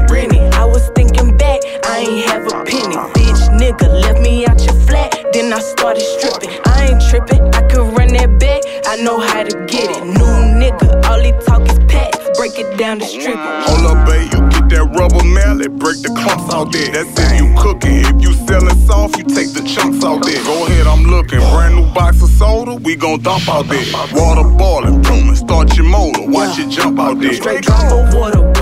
Renni, 0.09 0.34
I 0.65 0.67
was 0.67 0.89
thinking 0.95 1.37
back, 1.37 1.61
I 1.85 1.99
ain't 1.99 2.25
have 2.25 2.47
a 2.47 2.65
penny. 2.65 2.97
Bitch, 3.13 3.41
nigga, 3.53 3.85
left 4.01 4.19
me 4.21 4.47
out 4.47 4.59
your 4.65 4.73
flat, 4.89 5.13
then 5.31 5.53
I 5.53 5.59
started 5.59 6.01
stripping. 6.01 6.57
I 6.65 6.89
ain't 6.89 7.03
tripping, 7.07 7.53
I 7.53 7.61
could 7.69 7.85
run 7.95 8.09
that 8.17 8.39
back, 8.39 8.63
I 8.87 8.95
know 8.95 9.19
how 9.19 9.43
to 9.43 9.53
get 9.67 9.95
it. 9.95 10.03
New 10.03 10.33
nigga, 10.57 11.05
all 11.05 11.21
he 11.21 11.33
talk 11.45 11.61
is 11.69 11.77
packs, 11.85 12.17
break 12.39 12.57
it 12.57 12.79
down 12.79 12.97
to 12.97 13.05
strip. 13.05 13.37
Hold 13.37 13.85
up, 13.93 14.09
babe, 14.09 14.25
you 14.33 14.41
get 14.49 14.65
that 14.73 14.89
rubber 14.97 15.23
mallet, 15.23 15.77
break 15.77 16.01
the 16.01 16.09
clumps 16.17 16.51
out 16.51 16.71
there. 16.71 16.89
That's 16.89 17.13
if 17.13 17.39
you 17.39 17.53
cooking. 17.61 18.01
If 18.01 18.17
you 18.25 18.33
selling 18.33 18.79
soft, 18.89 19.19
you 19.19 19.25
take 19.25 19.53
the 19.53 19.61
chunks 19.69 20.03
out 20.03 20.25
there. 20.25 20.41
Go 20.45 20.65
ahead, 20.65 20.87
I'm 20.87 21.03
looking. 21.05 21.45
Brand 21.53 21.75
new 21.75 21.85
box 21.93 22.23
of 22.23 22.29
soda, 22.29 22.73
we 22.73 22.95
gon' 22.95 23.21
dump 23.21 23.47
out 23.47 23.67
there. 23.67 23.85
Water 24.17 24.49
boiling, 24.49 25.03
boom, 25.03 25.29
and 25.29 25.37
start 25.37 25.77
your 25.77 25.85
motor. 25.85 26.25
Watch 26.25 26.57
it 26.57 26.69
jump 26.73 26.97
out 26.97 27.19
there. 27.19 27.35
Straight 27.35 27.61
drop 27.61 27.85
a 27.93 28.17
water 28.17 28.54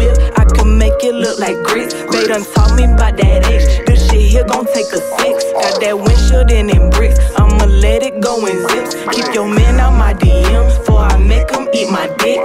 whip, 0.64 0.70
I 0.70 0.70
can 0.70 0.78
make 0.78 1.03
it 1.03 1.16
look 1.16 1.39
like 1.39 1.57
grits. 1.64 1.93
They 1.93 2.28
done 2.28 2.43
taught 2.53 2.76
me 2.76 2.86
about 2.86 3.18
that 3.18 3.45
H. 3.47 3.86
This 3.86 4.09
shit 4.09 4.22
here 4.22 4.43
gon' 4.45 4.66
take 4.68 4.88
a 4.93 4.99
six. 5.20 5.43
Got 5.53 5.82
that 5.82 5.97
windshield 5.99 6.51
in 6.51 6.70
in 6.70 6.89
bricks. 6.89 7.20
I'ma 7.38 7.66
let 7.66 8.03
it 8.03 8.20
go 8.22 8.45
in 8.45 8.68
zips. 8.70 8.95
Keep 9.16 9.34
your 9.34 9.47
man 9.47 9.80
out 9.80 9.97
my 9.97 10.14
DMs 10.14 10.78
before 10.80 10.99
I 11.01 11.18
make 11.18 11.49
him 11.51 11.68
eat 11.74 11.89
my 11.91 12.07
dick. 12.20 12.39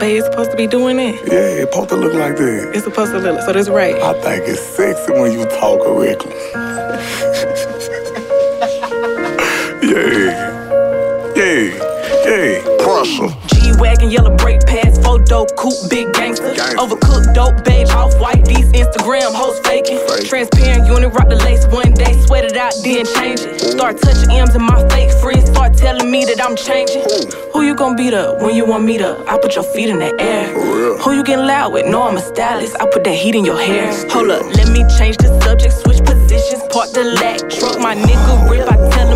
Babe, 0.00 0.18
it's 0.18 0.26
supposed 0.26 0.50
to 0.50 0.56
be 0.56 0.66
doing 0.66 0.98
it. 0.98 1.14
Yeah, 1.26 1.62
it's 1.64 1.70
supposed 1.72 1.88
to 1.90 1.96
look 1.96 2.14
like 2.14 2.36
that. 2.36 2.72
It's 2.74 2.84
supposed 2.84 3.12
to 3.12 3.18
look 3.18 3.40
so 3.42 3.52
that's 3.52 3.68
right. 3.68 3.96
I 3.96 4.12
think 4.20 4.44
it's 4.48 4.60
sexy 4.60 5.12
when 5.12 5.32
you 5.32 5.44
talk 5.46 5.80
correctly. 5.82 6.32
yeah. 9.82 10.52
Yeah. 11.36 11.82
Yeah. 12.26 12.60
Pressure. 12.82 13.30
G 13.48 13.72
wagon, 13.78 14.10
yellow 14.10 14.36
brake 14.36 14.60
pads, 14.66 14.95
photo 15.06 15.46
coupe, 15.54 15.88
big 15.88 16.12
gangster. 16.14 16.52
Overcooked 16.82 17.32
dope, 17.32 17.64
beige, 17.64 17.90
off 17.90 18.18
white. 18.20 18.44
These 18.44 18.66
Instagram 18.72 19.32
hoes 19.32 19.58
faking. 19.60 20.00
Transparent 20.26 20.86
unit, 20.86 21.12
rock 21.14 21.28
the 21.28 21.36
lace 21.36 21.64
one 21.68 21.94
day, 21.94 22.12
sweat 22.26 22.44
it 22.44 22.56
out, 22.56 22.74
then 22.82 23.06
change 23.14 23.40
it. 23.40 23.60
Start 23.60 24.00
touching 24.02 24.30
M's 24.30 24.54
in 24.54 24.62
my 24.62 24.80
fake 24.88 25.12
friends, 25.22 25.48
start 25.50 25.74
telling 25.74 26.10
me 26.10 26.24
that 26.24 26.42
I'm 26.42 26.56
changing. 26.56 27.04
Who 27.52 27.62
you 27.62 27.74
gonna 27.74 27.96
beat 27.96 28.14
up 28.14 28.42
when 28.42 28.54
you 28.54 28.66
want 28.66 28.84
me 28.84 28.98
to? 28.98 29.10
I 29.28 29.38
put 29.38 29.54
your 29.54 29.64
feet 29.72 29.88
in 29.88 29.98
the 30.00 30.12
air. 30.20 30.46
Who 31.00 31.12
you 31.12 31.22
getting 31.22 31.46
loud 31.46 31.72
with? 31.72 31.86
No, 31.86 32.02
I'm 32.02 32.16
a 32.16 32.20
stylist. 32.20 32.76
I 32.80 32.86
put 32.90 33.04
that 33.04 33.14
heat 33.14 33.34
in 33.34 33.44
your 33.44 33.58
hair. 33.58 33.86
Hold 34.10 34.30
up, 34.30 34.44
let 34.58 34.68
me 34.68 34.82
change 34.98 35.16
the 35.18 35.30
subject, 35.42 35.74
switch 35.82 36.02
positions. 36.04 36.62
park 36.70 36.90
the 36.90 37.04
lat 37.04 37.38
truck. 37.50 37.78
My 37.78 37.94
nigga 37.94 38.50
rip, 38.50 38.66
I 38.68 38.76
tell 38.90 39.08
him 39.08 39.15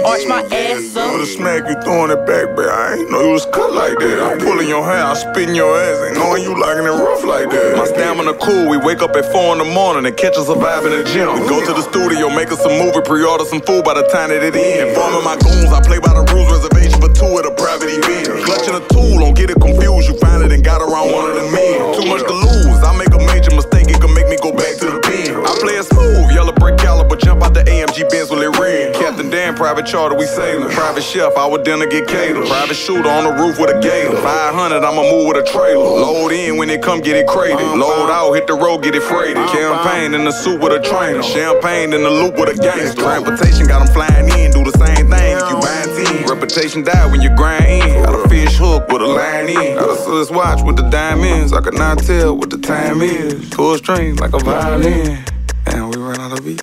and 0.00 0.06
arch 0.06 0.26
my 0.26 0.42
ass 0.56 0.96
up. 0.96 1.12
With 1.12 1.22
a 1.22 1.26
smack, 1.26 1.68
you 1.68 1.76
throwing 1.82 2.10
it 2.10 2.24
back, 2.26 2.56
but 2.56 2.68
I 2.68 2.96
ain't 2.96 3.10
know 3.10 3.20
you 3.20 3.32
was 3.32 3.46
cut 3.52 3.72
like 3.72 3.98
that. 3.98 4.16
I'm 4.20 4.38
pulling 4.38 4.68
your 4.68 4.84
hair, 4.84 5.04
I'm 5.04 5.16
spitting 5.16 5.54
your 5.54 5.76
ass, 5.76 5.96
ain't 6.08 6.16
knowing 6.16 6.42
you 6.42 6.56
liking 6.58 6.84
it 6.84 6.96
rough 6.96 7.24
like 7.24 7.50
that. 7.50 7.76
My 7.76 7.86
stamina 7.86 8.34
cool, 8.40 8.68
we 8.68 8.76
wake 8.76 9.02
up 9.02 9.16
at 9.16 9.30
four 9.32 9.52
in 9.52 9.58
the 9.58 9.68
morning 9.68 10.06
and 10.06 10.16
catch 10.16 10.36
us 10.36 10.48
a 10.48 10.56
vibe 10.56 10.86
in 10.88 10.92
the 10.96 11.04
gym. 11.04 11.28
We 11.40 11.48
go 11.48 11.60
to 11.64 11.72
the 11.72 11.84
studio, 11.84 12.28
make 12.30 12.52
us 12.52 12.64
a 12.64 12.70
movie, 12.70 13.00
pre-order 13.04 13.44
some 13.44 13.60
food 13.60 13.84
by 13.84 13.94
the 13.94 14.06
time 14.08 14.30
that 14.30 14.42
it 14.42 14.56
ends. 14.56 14.96
Informing 14.96 15.24
my 15.24 15.36
goons, 15.36 15.72
I 15.72 15.80
play 15.84 16.00
by 16.00 16.14
the 16.16 16.24
rules, 16.32 16.48
reservation 16.50 17.00
for 17.00 17.12
two 17.12 17.30
at 17.38 17.44
a 17.46 17.54
private 17.54 17.90
event. 17.92 18.44
Clutching 18.44 18.76
a 18.76 18.82
tool, 18.88 19.20
don't 19.20 19.36
get 19.36 19.50
it 19.50 19.60
confused, 19.60 20.08
you 20.08 20.16
find 20.18 20.42
it 20.44 20.52
and 20.52 20.64
got 20.64 20.80
around 20.80 21.12
one 21.12 21.28
of 21.28 21.36
the 21.36 21.46
men. 21.52 21.76
Too 21.96 22.06
much 22.08 22.24
to 22.24 22.34
lose, 22.34 22.80
I 22.82 22.96
make 22.96 23.12
a 23.12 23.22
major 23.28 23.52
mistake, 23.52 23.90
it 23.92 24.00
can 24.00 24.12
make 24.14 24.28
me 24.28 24.36
go 24.40 24.52
back 24.52 24.80
to 24.80 24.86
the 24.88 25.00
pen. 25.04 25.36
I 25.44 25.52
play 25.60 25.76
it 25.76 25.86
smooth, 25.86 26.32
yellow 26.32 26.52
brick 26.56 26.78
caliber, 26.80 26.89
jump 27.20 27.42
out 27.42 27.54
the 27.54 27.62
AMG 27.64 28.08
Benz 28.10 28.30
with 28.30 28.42
it 28.42 28.58
red. 28.58 28.94
Captain 28.94 29.30
Dan, 29.30 29.54
private 29.54 29.86
charter, 29.86 30.16
we 30.16 30.26
sailing. 30.26 30.70
Private 30.70 31.02
chef, 31.02 31.36
our 31.36 31.62
dinner 31.62 31.86
get 31.86 32.08
catered. 32.08 32.46
Private 32.46 32.74
shooter 32.74 33.08
on 33.08 33.24
the 33.24 33.32
roof 33.32 33.58
with 33.58 33.70
a 33.70 33.80
gator. 33.80 34.16
500, 34.16 34.84
I'ma 34.84 35.02
move 35.02 35.28
with 35.28 35.36
a 35.36 35.46
trailer. 35.50 35.84
Load 35.84 36.32
in 36.32 36.56
when 36.56 36.70
it 36.70 36.82
come, 36.82 37.00
get 37.00 37.16
it 37.16 37.26
crated. 37.26 37.60
Load 37.60 38.10
out, 38.10 38.32
hit 38.32 38.46
the 38.46 38.54
road, 38.54 38.82
get 38.82 38.94
it 38.94 39.02
freighted. 39.02 39.36
Campaign 39.48 40.14
in 40.14 40.24
the 40.24 40.32
suit 40.32 40.60
with 40.60 40.72
a 40.72 40.80
trainer. 40.80 41.22
Champagne 41.22 41.92
in 41.92 42.02
the 42.02 42.10
loop 42.10 42.34
with 42.34 42.48
a 42.48 42.60
gangster. 42.60 43.02
Transportation 43.02 43.66
got 43.66 43.84
them 43.84 43.92
flying 43.94 44.28
in, 44.38 44.50
do 44.52 44.64
the 44.64 44.76
same 44.78 45.08
thing 45.10 45.36
if 45.36 45.50
you 45.50 45.60
buying 45.60 45.90
team. 45.96 46.26
Reputation 46.26 46.82
die 46.82 47.10
when 47.10 47.20
you 47.20 47.34
grind 47.36 47.64
in. 47.64 48.04
Got 48.04 48.14
a 48.14 48.28
fish 48.28 48.56
hook 48.56 48.88
with 48.88 49.02
a 49.02 49.06
line 49.06 49.48
in. 49.48 49.76
Got 49.76 49.90
a 49.90 50.02
Swiss 50.02 50.30
watch 50.30 50.62
with 50.62 50.76
the 50.76 50.88
diamonds. 50.90 51.52
I 51.52 51.60
could 51.60 51.74
not 51.74 51.98
tell 51.98 52.36
what 52.36 52.50
the 52.50 52.58
time 52.58 53.02
is. 53.02 53.48
Pull 53.50 53.76
strings 53.78 54.20
like 54.20 54.32
a 54.32 54.38
violin. 54.38 55.24
And 55.66 55.94
we 55.94 56.00
run 56.00 56.20
out 56.20 56.38
of 56.38 56.44
beat. 56.44 56.62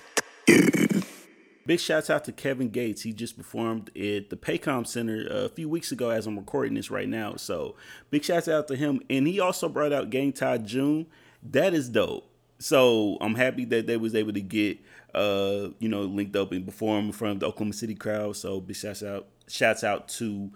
Big 1.66 1.82
shouts 1.82 2.10
out 2.10 2.24
to 2.24 2.32
Kevin 2.32 2.70
Gates. 2.70 3.02
He 3.02 3.12
just 3.12 3.36
performed 3.36 3.90
at 3.90 4.30
the 4.30 4.38
Paycom 4.38 4.88
Center 4.88 5.28
a 5.30 5.50
few 5.50 5.68
weeks 5.68 5.92
ago 5.92 6.10
as 6.10 6.26
I'm 6.26 6.38
recording 6.38 6.76
this 6.76 6.90
right 6.90 7.10
now. 7.10 7.36
So 7.36 7.76
big 8.10 8.24
shouts 8.24 8.48
out 8.48 8.70
to 8.70 8.76
him. 8.78 9.02
And 9.10 9.28
he 9.28 9.42
also 9.42 9.68
brought 9.68 9.92
out 9.92 10.10
Gang 10.10 10.32
Tie 10.32 10.60
June. 10.60 11.08
That 11.44 11.74
is 11.74 11.90
dope. 11.90 12.32
So 12.60 13.18
I'm 13.20 13.36
happy 13.36 13.66
that 13.66 13.86
they 13.86 13.98
was 13.98 14.16
able 14.16 14.32
to 14.34 14.42
get 14.42 14.80
uh, 15.14 15.70
you 15.80 15.90
know, 15.90 16.02
linked 16.02 16.36
up 16.36 16.52
and 16.52 16.66
perform 16.66 17.08
in 17.08 17.12
front 17.12 17.34
of 17.36 17.40
the 17.40 17.48
Oklahoma 17.48 17.74
City 17.74 17.96
crowd. 17.96 18.36
So 18.36 18.62
big 18.62 18.76
shouts 18.76 19.04
out 19.04 19.28
shouts 19.48 19.84
out 19.84 20.08
to 20.10 20.52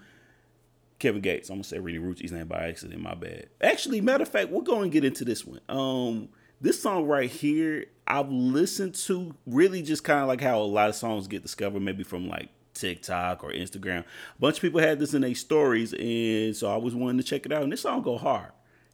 Kevin 1.00 1.22
Gates. 1.22 1.50
I'm 1.50 1.58
gonna 1.58 1.64
say 1.64 1.78
Renni 1.80 2.00
Rucci's 2.00 2.32
name 2.32 2.48
by 2.48 2.68
accident, 2.68 3.02
my 3.02 3.16
bad. 3.16 3.48
Actually, 3.62 4.02
matter 4.02 4.24
of 4.24 4.30
fact, 4.30 4.50
we're 4.50 4.62
gonna 4.62 4.90
get 4.90 5.04
into 5.04 5.26
this 5.26 5.46
one. 5.46 5.60
Um 5.68 6.30
this 6.60 6.82
song 6.82 7.06
right 7.06 7.30
here, 7.30 7.86
I've 8.12 8.30
listened 8.30 8.96
to 9.06 9.34
really 9.46 9.82
just 9.82 10.04
kind 10.04 10.20
of 10.20 10.28
like 10.28 10.42
how 10.42 10.60
a 10.60 10.64
lot 10.64 10.90
of 10.90 10.96
songs 10.96 11.28
get 11.28 11.44
discovered, 11.44 11.80
maybe 11.80 12.04
from 12.04 12.28
like 12.28 12.50
TikTok 12.74 13.42
or 13.42 13.52
Instagram. 13.52 14.00
A 14.00 14.06
bunch 14.38 14.58
of 14.58 14.62
people 14.62 14.82
had 14.82 15.00
this 15.00 15.14
in 15.14 15.22
their 15.22 15.34
stories, 15.34 15.94
and 15.94 16.54
so 16.54 16.70
I 16.70 16.76
was 16.76 16.94
wanting 16.94 17.20
to 17.20 17.24
check 17.24 17.46
it 17.46 17.54
out. 17.54 17.64
And 17.64 17.72
this 17.72 17.84
song 17.84 18.02
go 18.02 18.18
hard. 18.18 18.52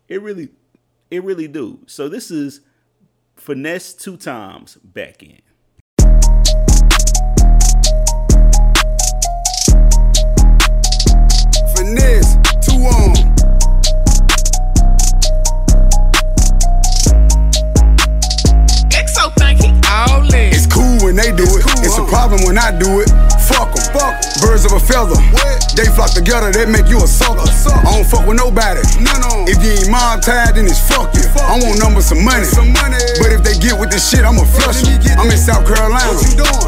It 0.07 0.21
really, 0.21 0.49
it 1.09 1.23
really 1.23 1.47
do. 1.47 1.79
So 1.87 2.07
this 2.07 2.29
is 2.29 2.61
Finesse2Tymes 3.39 4.77
back 4.83 5.23
in. 5.23 5.41
Finesse, 11.75 12.37
they 21.17 21.33
do 21.33 21.43
it. 21.57 21.65
It's 21.81 21.97
a 21.97 22.05
problem 22.05 22.45
when 22.45 22.57
I 22.57 22.71
do 22.71 23.01
it. 23.01 23.09
Fuck 23.49 23.73
Fuck 23.73 23.73
'em. 23.73 23.99
Fuck. 23.99 24.13
Birds 24.41 24.65
of 24.65 24.73
a 24.73 24.79
feather. 24.79 25.17
They 25.75 25.85
flock 25.95 26.11
together, 26.11 26.51
they 26.51 26.65
make 26.65 26.87
you 26.87 26.97
a 27.03 27.07
sucker. 27.07 27.41
I 27.41 27.93
don't 27.93 28.05
fuck 28.05 28.25
with 28.27 28.37
nobody. 28.37 28.81
If 29.49 29.63
you 29.63 29.71
ain't 29.71 29.89
mob 29.89 30.21
tied, 30.21 30.55
then 30.55 30.65
it's 30.65 30.79
fuck 30.79 31.13
you. 31.15 31.23
I 31.57 31.65
want 31.65 31.81
numbers 31.81 32.05
some 32.05 32.21
money. 32.21 32.45
But 33.17 33.33
if 33.33 33.41
they 33.41 33.57
get 33.57 33.73
with 33.73 33.89
this 33.89 34.05
shit, 34.05 34.21
I'ma 34.21 34.45
flush 34.45 34.85
'em. 34.85 34.93
I'm 35.17 35.25
in 35.25 35.41
South 35.41 35.65
Carolina. 35.65 36.13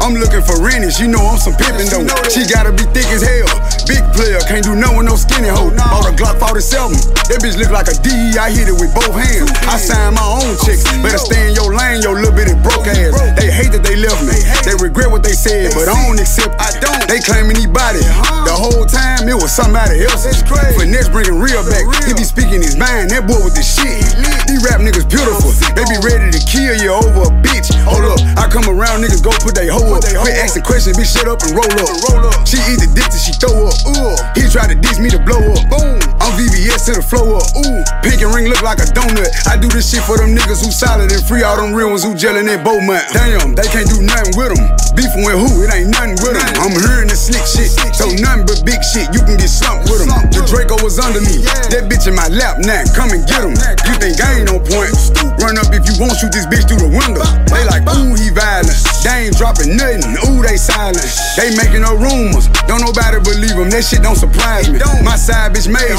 I'm 0.02 0.18
looking 0.18 0.42
for 0.42 0.58
Renni. 0.58 0.90
She 0.90 1.06
know 1.06 1.22
I'm 1.22 1.38
some 1.38 1.54
pimpin' 1.54 1.86
though. 1.86 2.02
She 2.26 2.42
gotta 2.50 2.72
be 2.74 2.82
thick 2.90 3.06
as 3.14 3.22
hell. 3.22 3.46
Big 3.86 4.02
player, 4.10 4.42
can't 4.50 4.64
do 4.66 4.74
nothing 4.74 4.98
with 4.98 5.06
no 5.06 5.14
skinny 5.14 5.46
hoe. 5.46 5.70
Bought 5.70 6.10
a 6.10 6.12
Glock 6.18 6.42
47. 6.42 6.98
That 7.30 7.38
bitch 7.38 7.54
look 7.54 7.70
like 7.70 7.86
a 7.86 7.94
D. 8.02 8.34
I 8.34 8.50
hit 8.50 8.66
it 8.66 8.74
with 8.74 8.90
both 8.90 9.14
hands. 9.14 9.54
I 9.70 9.78
signed 9.78 10.18
my 10.18 10.26
own 10.26 10.58
checks. 10.66 10.82
Better 10.98 11.22
stay 11.22 11.48
in 11.48 11.54
your 11.54 11.70
lane, 11.70 12.02
your 12.02 12.18
little 12.18 12.34
bitty 12.34 12.58
broke 12.58 12.90
ass. 12.90 13.14
They 13.38 13.46
hate 13.46 13.70
that 13.70 13.86
they 13.86 13.94
left 13.94 14.26
me. 14.26 14.34
They 14.66 14.74
regret 14.82 15.06
what 15.10 15.22
they 15.22 15.38
said, 15.38 15.70
but 15.70 15.86
I 15.86 15.94
don't 15.94 16.18
accept. 16.18 16.58
I 16.58 16.74
don't. 16.82 17.06
They 17.06 17.22
claiming 17.22 17.54
anybody. 17.54 18.02
The 18.42 18.56
whole 18.58 18.86
time 18.86 19.28
it 19.28 19.38
was 19.38 19.54
somebody 19.54 20.02
else's. 20.02 20.42
Finesse 20.74 21.08
bringing 21.08 21.38
real 21.38 21.62
back. 21.62 21.86
He 22.06 22.14
be 22.14 22.26
speaking 22.26 22.58
his 22.58 22.74
mind. 22.74 23.10
That 23.14 23.26
boy 23.30 23.38
with 23.38 23.54
the 23.54 23.62
shit. 23.62 24.02
These 24.50 24.66
rap 24.66 24.79
niggas 24.82 25.08
beautiful. 25.08 25.52
They 25.76 25.84
be 25.88 25.98
ready 26.02 26.32
to 26.32 26.40
kill 26.44 26.76
you 26.80 26.92
over 26.92 27.28
a 27.28 27.32
bitch. 27.44 27.72
Hold 27.86 28.04
up, 28.08 28.20
I 28.36 28.48
come 28.48 28.66
around, 28.68 29.04
niggas 29.04 29.22
go 29.22 29.30
put 29.40 29.54
they 29.54 29.68
hoe 29.68 29.94
up. 29.94 30.04
Quit 30.04 30.36
asking 30.40 30.64
questions, 30.64 30.96
bitch, 30.96 31.12
shut 31.12 31.28
up 31.28 31.40
and 31.44 31.52
roll 31.54 31.70
up. 31.70 32.46
She 32.48 32.58
eat 32.68 32.80
the 32.82 32.88
dick 32.92 33.08
till 33.08 33.22
she 33.22 33.32
throw 33.36 33.68
up. 33.68 33.76
Ooh, 33.86 34.16
he 34.36 34.48
tried 34.48 34.72
to 34.72 34.76
diss 34.76 34.98
me 34.98 35.08
to 35.10 35.20
blow 35.20 35.40
up. 35.40 35.62
Boom, 35.70 35.98
I'm 36.20 36.32
VVS 36.36 36.88
to 36.90 37.00
the 37.00 37.04
flow 37.04 37.38
up. 37.38 37.46
Ooh, 37.56 37.80
pink 38.02 38.20
and 38.24 38.32
ring 38.34 38.48
look 38.48 38.62
like 38.62 38.80
a 38.80 38.88
donut. 38.90 39.28
I 39.46 39.56
do 39.56 39.68
this 39.68 39.90
shit 39.90 40.02
for 40.04 40.16
them 40.18 40.34
niggas 40.34 40.64
who 40.64 40.70
solid 40.72 41.12
and 41.12 41.22
free 41.24 41.42
all 41.42 41.56
them 41.56 41.72
real 41.72 41.90
ones 41.90 42.04
who 42.04 42.14
gelling 42.14 42.48
in 42.48 42.60
Beaumont. 42.64 43.04
Damn, 43.12 43.54
they 43.54 43.68
can't 43.68 43.88
do 43.88 44.00
nothing 44.02 44.34
with 44.36 44.54
them. 44.56 44.64
Beefing 44.96 45.24
with 45.24 45.38
who? 45.38 45.62
It 45.62 45.70
ain't 45.72 45.90
nothing 45.90 46.18
with 46.20 46.34
them. 46.34 46.46
I'm 46.60 46.74
hearing 46.74 47.08
the 47.08 47.16
slick 47.16 47.46
shit, 47.46 47.72
so 47.94 48.10
nothing 48.20 48.44
but 48.44 48.60
big 48.66 48.82
shit. 48.82 49.08
You 49.14 49.22
can 49.22 49.38
get 49.38 49.50
slumped 49.50 49.88
with 49.88 50.04
them. 50.04 50.10
The 50.34 50.42
Draco 50.46 50.76
was 50.82 50.98
under 50.98 51.22
me. 51.22 51.42
That 51.70 51.86
bitch 51.86 52.10
in 52.10 52.14
my 52.14 52.28
lap 52.28 52.58
now. 52.62 52.82
Come 52.92 53.14
and 53.14 53.22
get 53.26 53.42
him. 53.42 53.54
You 53.86 53.94
think 53.98 54.18
I 54.20 54.40
ain't 54.42 54.50
on 54.60 54.68
point? 54.68 54.92
Run 55.40 55.56
up 55.56 55.72
if 55.72 55.88
you 55.88 55.96
won't 55.96 56.12
shoot 56.20 56.32
this 56.32 56.44
bitch 56.44 56.68
through 56.68 56.84
the 56.84 56.92
window. 56.92 57.24
They 57.48 57.64
like, 57.64 57.84
ooh, 57.88 58.12
he 58.12 58.28
violent. 58.28 58.76
They 59.00 59.28
ain't 59.28 59.36
dropping 59.40 59.76
nothing. 59.76 60.04
Ooh, 60.28 60.44
they 60.44 60.60
silent. 60.60 61.00
They 61.40 61.56
making 61.56 61.80
no 61.80 61.96
rumors. 61.96 62.52
Don't 62.68 62.84
nobody 62.84 63.16
believe 63.24 63.56
them. 63.56 63.72
That 63.72 63.84
shit 63.88 64.04
don't 64.04 64.20
surprise 64.20 64.68
me. 64.68 64.76
My 65.00 65.16
side 65.16 65.56
bitch 65.56 65.64
major. 65.64 65.96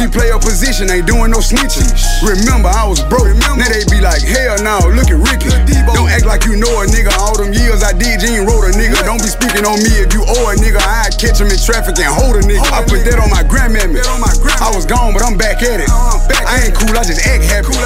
She 0.00 0.08
play 0.08 0.32
her 0.32 0.40
position, 0.40 0.88
ain't 0.88 1.04
doing 1.04 1.28
no 1.28 1.44
snitching. 1.44 1.84
Remember, 2.24 2.72
I 2.72 2.88
was 2.88 3.04
broke. 3.12 3.28
Now 3.36 3.68
they 3.68 3.84
be 3.92 4.00
like, 4.00 4.24
hell 4.24 4.56
no, 4.64 4.80
look 4.88 5.12
at 5.12 5.20
Ricky. 5.20 5.52
Don't 5.92 6.08
act 6.08 6.24
like 6.24 6.48
you 6.48 6.56
know 6.56 6.72
a 6.80 6.88
nigga. 6.88 7.12
All 7.20 7.36
them 7.36 7.52
years 7.52 7.84
I 7.84 7.92
did, 7.92 8.24
you 8.24 8.40
ain't 8.40 8.48
wrote 8.48 8.64
a 8.64 8.72
nigga. 8.72 9.04
Don't 9.04 9.20
be 9.20 9.28
speaking 9.28 9.68
on 9.68 9.76
me 9.84 9.92
if 10.00 10.16
you 10.16 10.24
owe 10.24 10.48
a 10.48 10.56
nigga. 10.56 10.80
I 10.80 11.12
catch 11.12 11.40
him 11.44 11.52
in 11.52 11.60
traffic 11.60 12.00
and 12.00 12.08
hold 12.08 12.40
a 12.40 12.42
nigga. 12.44 12.64
I 12.72 12.80
put 12.88 13.04
that 13.04 13.20
on 13.20 13.28
my 13.28 13.44
grandmammy. 13.44 14.00
I 14.00 14.72
was 14.72 14.88
gone, 14.88 15.12
but 15.12 15.20
I'm 15.20 15.36
back 15.36 15.60
at 15.60 15.84
it. 15.84 15.90
I 15.92 16.64
ain't 16.64 16.74
cool, 16.74 16.96
I 16.96 17.04
just 17.04 17.20
act 17.28 17.44
happy. 17.44 17.76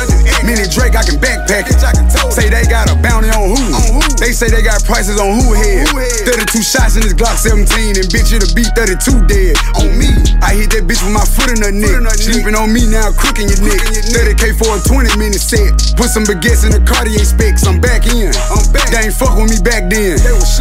Mini 0.44 0.66
Drake, 0.68 0.96
I 0.96 1.04
can 1.04 1.16
backpack 1.18 1.70
it. 1.70 1.78
Say 2.32 2.48
they 2.48 2.64
got 2.64 2.90
a 2.90 2.94
bounty 2.96 3.30
on 3.30 3.56
who? 3.56 3.81
They 4.22 4.30
say 4.30 4.54
they 4.54 4.62
got 4.62 4.78
prices 4.86 5.18
on 5.18 5.34
who 5.34 5.50
head. 5.50 5.90
32 5.90 6.62
shots 6.62 6.94
in 6.94 7.02
this 7.02 7.10
Glock 7.10 7.42
17, 7.42 7.98
and 7.98 8.06
bitch, 8.06 8.30
it'll 8.30 8.46
be 8.54 8.62
32 8.78 9.18
dead. 9.26 9.58
On 9.82 9.90
me, 9.98 10.14
I 10.38 10.54
hit 10.54 10.70
that 10.78 10.86
bitch 10.86 11.02
with 11.02 11.10
my 11.10 11.26
foot 11.26 11.50
in 11.50 11.58
her 11.58 11.74
neck. 11.74 11.90
Sleeping 12.14 12.54
on 12.54 12.70
me 12.70 12.86
now, 12.86 13.10
crooking 13.10 13.50
your 13.50 13.58
neck. 13.66 13.82
30k 14.14 14.54
for 14.54 14.70
a 14.70 14.80
20 14.86 15.18
minute 15.18 15.42
set. 15.42 15.74
Put 15.98 16.14
some 16.14 16.22
baguettes 16.22 16.62
in 16.62 16.70
the 16.70 16.78
Cartier 16.86 17.26
specs. 17.26 17.66
I'm 17.66 17.82
back 17.82 18.06
in. 18.06 18.30
I'm 18.46 18.62
back. 18.70 18.94
They 18.94 19.10
ain't 19.10 19.16
fuck 19.18 19.34
with 19.34 19.50
me 19.50 19.58
back 19.58 19.90
then. 19.90 20.14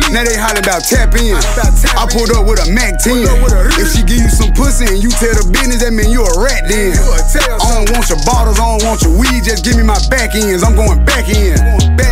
Now 0.10 0.26
they 0.26 0.34
holler 0.34 0.66
about 0.66 0.82
tap 0.82 1.14
in. 1.22 1.38
I 1.38 2.10
pulled 2.10 2.34
up 2.34 2.50
with 2.50 2.66
a 2.66 2.68
Mac 2.74 2.98
10. 2.98 3.30
If 3.78 3.94
she 3.94 4.02
give 4.02 4.26
you 4.26 4.34
some 4.34 4.58
pussy 4.58 4.90
and 4.90 4.98
you 4.98 5.14
tell 5.22 5.38
the 5.38 5.46
business, 5.54 5.86
that 5.86 5.94
mean 5.94 6.10
you 6.10 6.26
a 6.26 6.34
rat 6.34 6.66
then. 6.66 6.98
I 6.98 7.78
don't 7.78 7.94
want 7.94 8.10
your 8.10 8.18
bottles, 8.26 8.58
I 8.58 8.66
don't 8.66 8.90
want 8.90 9.06
your 9.06 9.14
weed, 9.14 9.46
just 9.46 9.62
give 9.62 9.78
me 9.78 9.86
my 9.86 10.02
back 10.10 10.34
ends. 10.34 10.66
I'm 10.66 10.74
going 10.74 11.06
back 11.06 11.30
in. 11.30 11.62
Back 11.94 12.11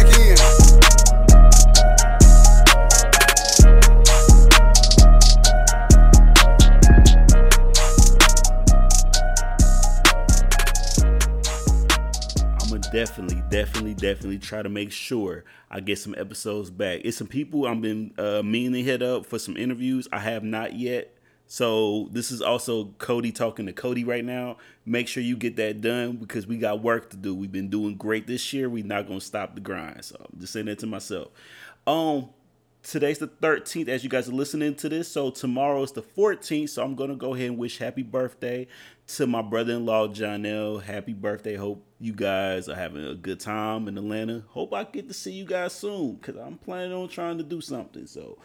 definitely, 12.99 13.41
definitely, 13.49 13.93
definitely 13.93 14.37
try 14.37 14.61
to 14.61 14.67
make 14.67 14.91
sure 14.91 15.45
I 15.71 15.79
get 15.79 15.99
some 15.99 16.13
episodes 16.17 16.69
back. 16.69 16.99
It's 17.05 17.15
some 17.15 17.27
people 17.27 17.65
I've 17.65 17.81
been 17.81 18.13
uh, 18.17 18.41
meaning 18.43 18.73
to 18.73 18.83
hit 18.83 19.01
up 19.01 19.25
for 19.25 19.39
some 19.39 19.55
interviews. 19.55 20.09
I 20.11 20.19
have 20.19 20.43
not 20.43 20.73
yet. 20.73 21.15
So 21.47 22.09
this 22.11 22.29
is 22.29 22.41
also 22.41 22.87
Cody 22.97 23.31
talking 23.31 23.67
to 23.67 23.73
Cody 23.73 24.03
right 24.03 24.25
now. 24.25 24.57
Make 24.85 25.07
sure 25.07 25.23
you 25.23 25.37
get 25.37 25.55
that 25.55 25.79
done 25.79 26.17
because 26.17 26.45
we 26.45 26.57
got 26.57 26.83
work 26.83 27.09
to 27.11 27.17
do. 27.17 27.33
We've 27.33 27.51
been 27.51 27.69
doing 27.69 27.95
great 27.95 28.27
this 28.27 28.51
year. 28.51 28.69
We're 28.69 28.83
not 28.83 29.07
gonna 29.07 29.21
stop 29.21 29.55
the 29.55 29.61
grind. 29.61 30.03
So 30.03 30.17
I'm 30.19 30.37
just 30.41 30.51
saying 30.51 30.65
that 30.65 30.79
to 30.79 30.85
myself. 30.85 31.29
Um, 31.87 32.31
today's 32.83 33.19
the 33.19 33.29
13th 33.29 33.87
as 33.87 34.03
you 34.03 34.09
guys 34.09 34.27
are 34.27 34.33
listening 34.33 34.75
to 34.75 34.89
this. 34.89 35.09
So 35.09 35.31
tomorrow 35.31 35.81
is 35.83 35.93
the 35.93 36.03
14th. 36.03 36.71
So 36.71 36.83
I'm 36.83 36.95
gonna 36.95 37.15
go 37.15 37.33
ahead 37.33 37.47
and 37.51 37.57
wish 37.57 37.77
happy 37.77 38.03
birthday 38.03 38.67
to 39.15 39.25
my 39.25 39.41
brother-in-law 39.41 40.09
John 40.09 40.45
L. 40.45 40.79
Happy 40.79 41.13
birthday. 41.13 41.55
Hope 41.55 41.85
you 41.99 42.13
guys 42.13 42.69
are 42.69 42.75
having 42.75 43.05
a 43.05 43.15
good 43.15 43.39
time 43.39 43.87
in 43.87 43.97
Atlanta. 43.97 44.43
Hope 44.49 44.73
I 44.73 44.85
get 44.85 45.07
to 45.09 45.13
see 45.13 45.33
you 45.33 45.45
guys 45.45 45.73
soon 45.73 46.15
because 46.15 46.37
I'm 46.37 46.57
planning 46.57 46.93
on 46.93 47.09
trying 47.09 47.37
to 47.37 47.43
do 47.43 47.59
something. 47.59 48.07
So 48.07 48.37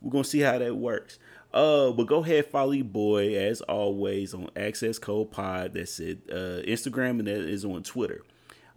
we're 0.00 0.10
gonna 0.10 0.24
see 0.24 0.40
how 0.40 0.58
that 0.58 0.76
works. 0.76 1.18
Uh, 1.52 1.90
but 1.92 2.06
go 2.06 2.22
ahead, 2.22 2.46
follow 2.46 2.72
your 2.72 2.84
boy 2.84 3.34
as 3.34 3.62
always 3.62 4.34
on 4.34 4.50
Access 4.54 4.98
Code 4.98 5.30
Pod. 5.30 5.72
That's 5.72 5.98
it. 5.98 6.18
Uh, 6.30 6.60
Instagram 6.66 7.18
and 7.18 7.26
that 7.26 7.48
is 7.48 7.64
on 7.64 7.82
Twitter. 7.82 8.22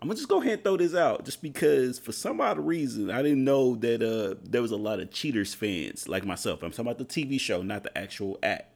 I'm 0.02 0.08
gonna 0.08 0.16
just 0.16 0.30
go 0.30 0.42
ahead 0.42 0.54
and 0.54 0.64
throw 0.64 0.78
this 0.78 0.96
out, 0.96 1.26
just 1.26 1.44
because 1.44 2.00
for 2.00 2.12
some 2.12 2.42
odd 2.42 2.58
reason 2.58 3.12
I 3.12 3.22
didn't 3.22 3.44
know 3.44 3.76
that 3.76 4.02
uh 4.02 4.40
there 4.44 4.62
was 4.62 4.72
a 4.72 4.78
lot 4.78 5.00
of 5.00 5.12
Cheaters 5.12 5.54
fans 5.54 6.08
like 6.08 6.26
myself. 6.26 6.64
I'm 6.64 6.72
talking 6.72 6.88
about 6.88 6.98
the 6.98 7.06
TV 7.06 7.40
show, 7.40 7.62
not 7.62 7.84
the 7.84 7.96
actual 7.96 8.40
act. 8.42 8.71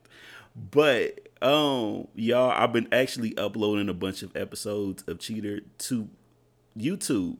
But 0.55 1.27
um, 1.41 2.07
y'all, 2.15 2.51
I've 2.51 2.73
been 2.73 2.87
actually 2.91 3.37
uploading 3.37 3.89
a 3.89 3.93
bunch 3.93 4.23
of 4.23 4.35
episodes 4.35 5.03
of 5.07 5.19
Cheater 5.19 5.61
to 5.79 6.09
YouTube. 6.77 7.37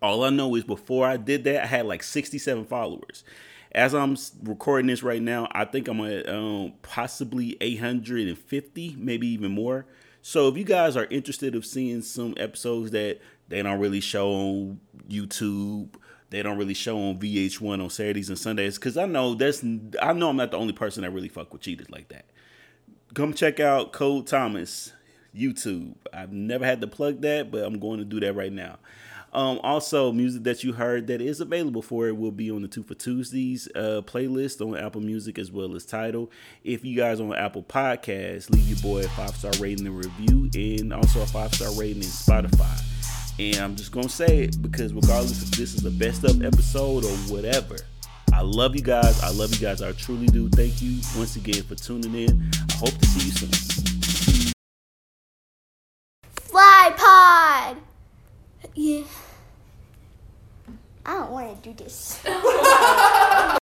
All 0.00 0.24
I 0.24 0.30
know 0.30 0.54
is 0.54 0.64
before 0.64 1.06
I 1.06 1.16
did 1.16 1.44
that, 1.44 1.64
I 1.64 1.66
had 1.66 1.86
like 1.86 2.02
67 2.02 2.66
followers. 2.66 3.24
As 3.72 3.94
I'm 3.94 4.16
recording 4.42 4.86
this 4.86 5.02
right 5.02 5.20
now, 5.20 5.48
I 5.52 5.64
think 5.64 5.88
I'm 5.88 6.00
at 6.00 6.28
um, 6.28 6.74
possibly 6.82 7.56
850, 7.60 8.96
maybe 8.98 9.26
even 9.28 9.52
more. 9.52 9.86
So 10.22 10.48
if 10.48 10.56
you 10.56 10.64
guys 10.64 10.96
are 10.96 11.06
interested 11.10 11.54
of 11.54 11.66
seeing 11.66 12.02
some 12.02 12.34
episodes 12.36 12.90
that 12.92 13.20
they 13.48 13.62
don't 13.62 13.78
really 13.78 14.00
show 14.00 14.30
on 14.30 14.80
YouTube, 15.08 15.90
they 16.30 16.42
don't 16.42 16.58
really 16.58 16.74
show 16.74 16.98
on 16.98 17.18
VH1 17.18 17.82
on 17.82 17.90
Saturdays 17.90 18.28
and 18.28 18.38
Sundays, 18.38 18.76
because 18.76 18.96
I 18.96 19.06
know 19.06 19.34
that's 19.34 19.62
I 19.62 20.12
know 20.12 20.30
I'm 20.30 20.36
not 20.36 20.50
the 20.50 20.56
only 20.56 20.72
person 20.72 21.02
that 21.02 21.10
really 21.10 21.28
fuck 21.28 21.52
with 21.52 21.62
cheaters 21.62 21.90
like 21.90 22.08
that. 22.08 22.26
Come 23.14 23.32
check 23.32 23.60
out 23.60 23.92
Code 23.92 24.26
Thomas 24.26 24.92
YouTube. 25.34 25.94
I've 26.12 26.32
never 26.32 26.64
had 26.64 26.80
to 26.80 26.86
plug 26.86 27.20
that, 27.22 27.50
but 27.50 27.64
I'm 27.64 27.78
going 27.78 27.98
to 27.98 28.04
do 28.04 28.20
that 28.20 28.34
right 28.34 28.52
now. 28.52 28.78
Um, 29.32 29.60
also, 29.62 30.12
music 30.12 30.44
that 30.44 30.64
you 30.64 30.72
heard 30.72 31.08
that 31.08 31.20
is 31.20 31.40
available 31.40 31.82
for 31.82 32.08
it 32.08 32.16
will 32.16 32.30
be 32.30 32.50
on 32.50 32.62
the 32.62 32.68
Two 32.68 32.82
for 32.82 32.94
Tuesdays 32.94 33.68
uh, 33.74 34.00
playlist 34.06 34.66
on 34.66 34.78
Apple 34.78 35.02
Music 35.02 35.38
as 35.38 35.52
well 35.52 35.74
as 35.76 35.84
Tidal. 35.84 36.30
If 36.64 36.84
you 36.84 36.96
guys 36.96 37.20
on 37.20 37.34
Apple 37.34 37.62
Podcasts, 37.62 38.48
leave 38.48 38.66
your 38.66 38.78
boy 38.78 39.04
a 39.04 39.08
five 39.10 39.36
star 39.36 39.52
rating 39.60 39.86
and 39.86 39.96
review, 39.96 40.48
and 40.54 40.92
also 40.92 41.20
a 41.20 41.26
five 41.26 41.54
star 41.54 41.70
rating 41.72 42.02
in 42.02 42.08
Spotify. 42.08 42.95
And 43.38 43.56
I'm 43.56 43.76
just 43.76 43.92
gonna 43.92 44.08
say 44.08 44.44
it 44.44 44.62
because 44.62 44.94
regardless 44.94 45.42
if 45.42 45.50
this 45.50 45.74
is 45.74 45.82
the 45.82 45.90
best 45.90 46.24
of 46.24 46.42
episode 46.42 47.04
or 47.04 47.16
whatever, 47.28 47.76
I 48.32 48.40
love 48.40 48.74
you 48.74 48.82
guys. 48.82 49.22
I 49.22 49.30
love 49.30 49.54
you 49.54 49.60
guys. 49.60 49.82
I 49.82 49.92
truly 49.92 50.26
do. 50.26 50.48
Thank 50.48 50.80
you 50.80 51.00
once 51.16 51.36
again 51.36 51.62
for 51.64 51.74
tuning 51.74 52.14
in. 52.14 52.50
I 52.70 52.74
hope 52.76 52.96
to 52.96 53.06
see 53.06 53.26
you 53.26 53.32
soon. 53.32 54.52
Fly 56.36 56.94
pod. 56.96 57.76
Yeah. 58.74 59.04
I 61.04 61.12
don't 61.14 61.30
want 61.30 61.62
to 61.62 61.70
do 61.70 61.84
this. 61.84 62.22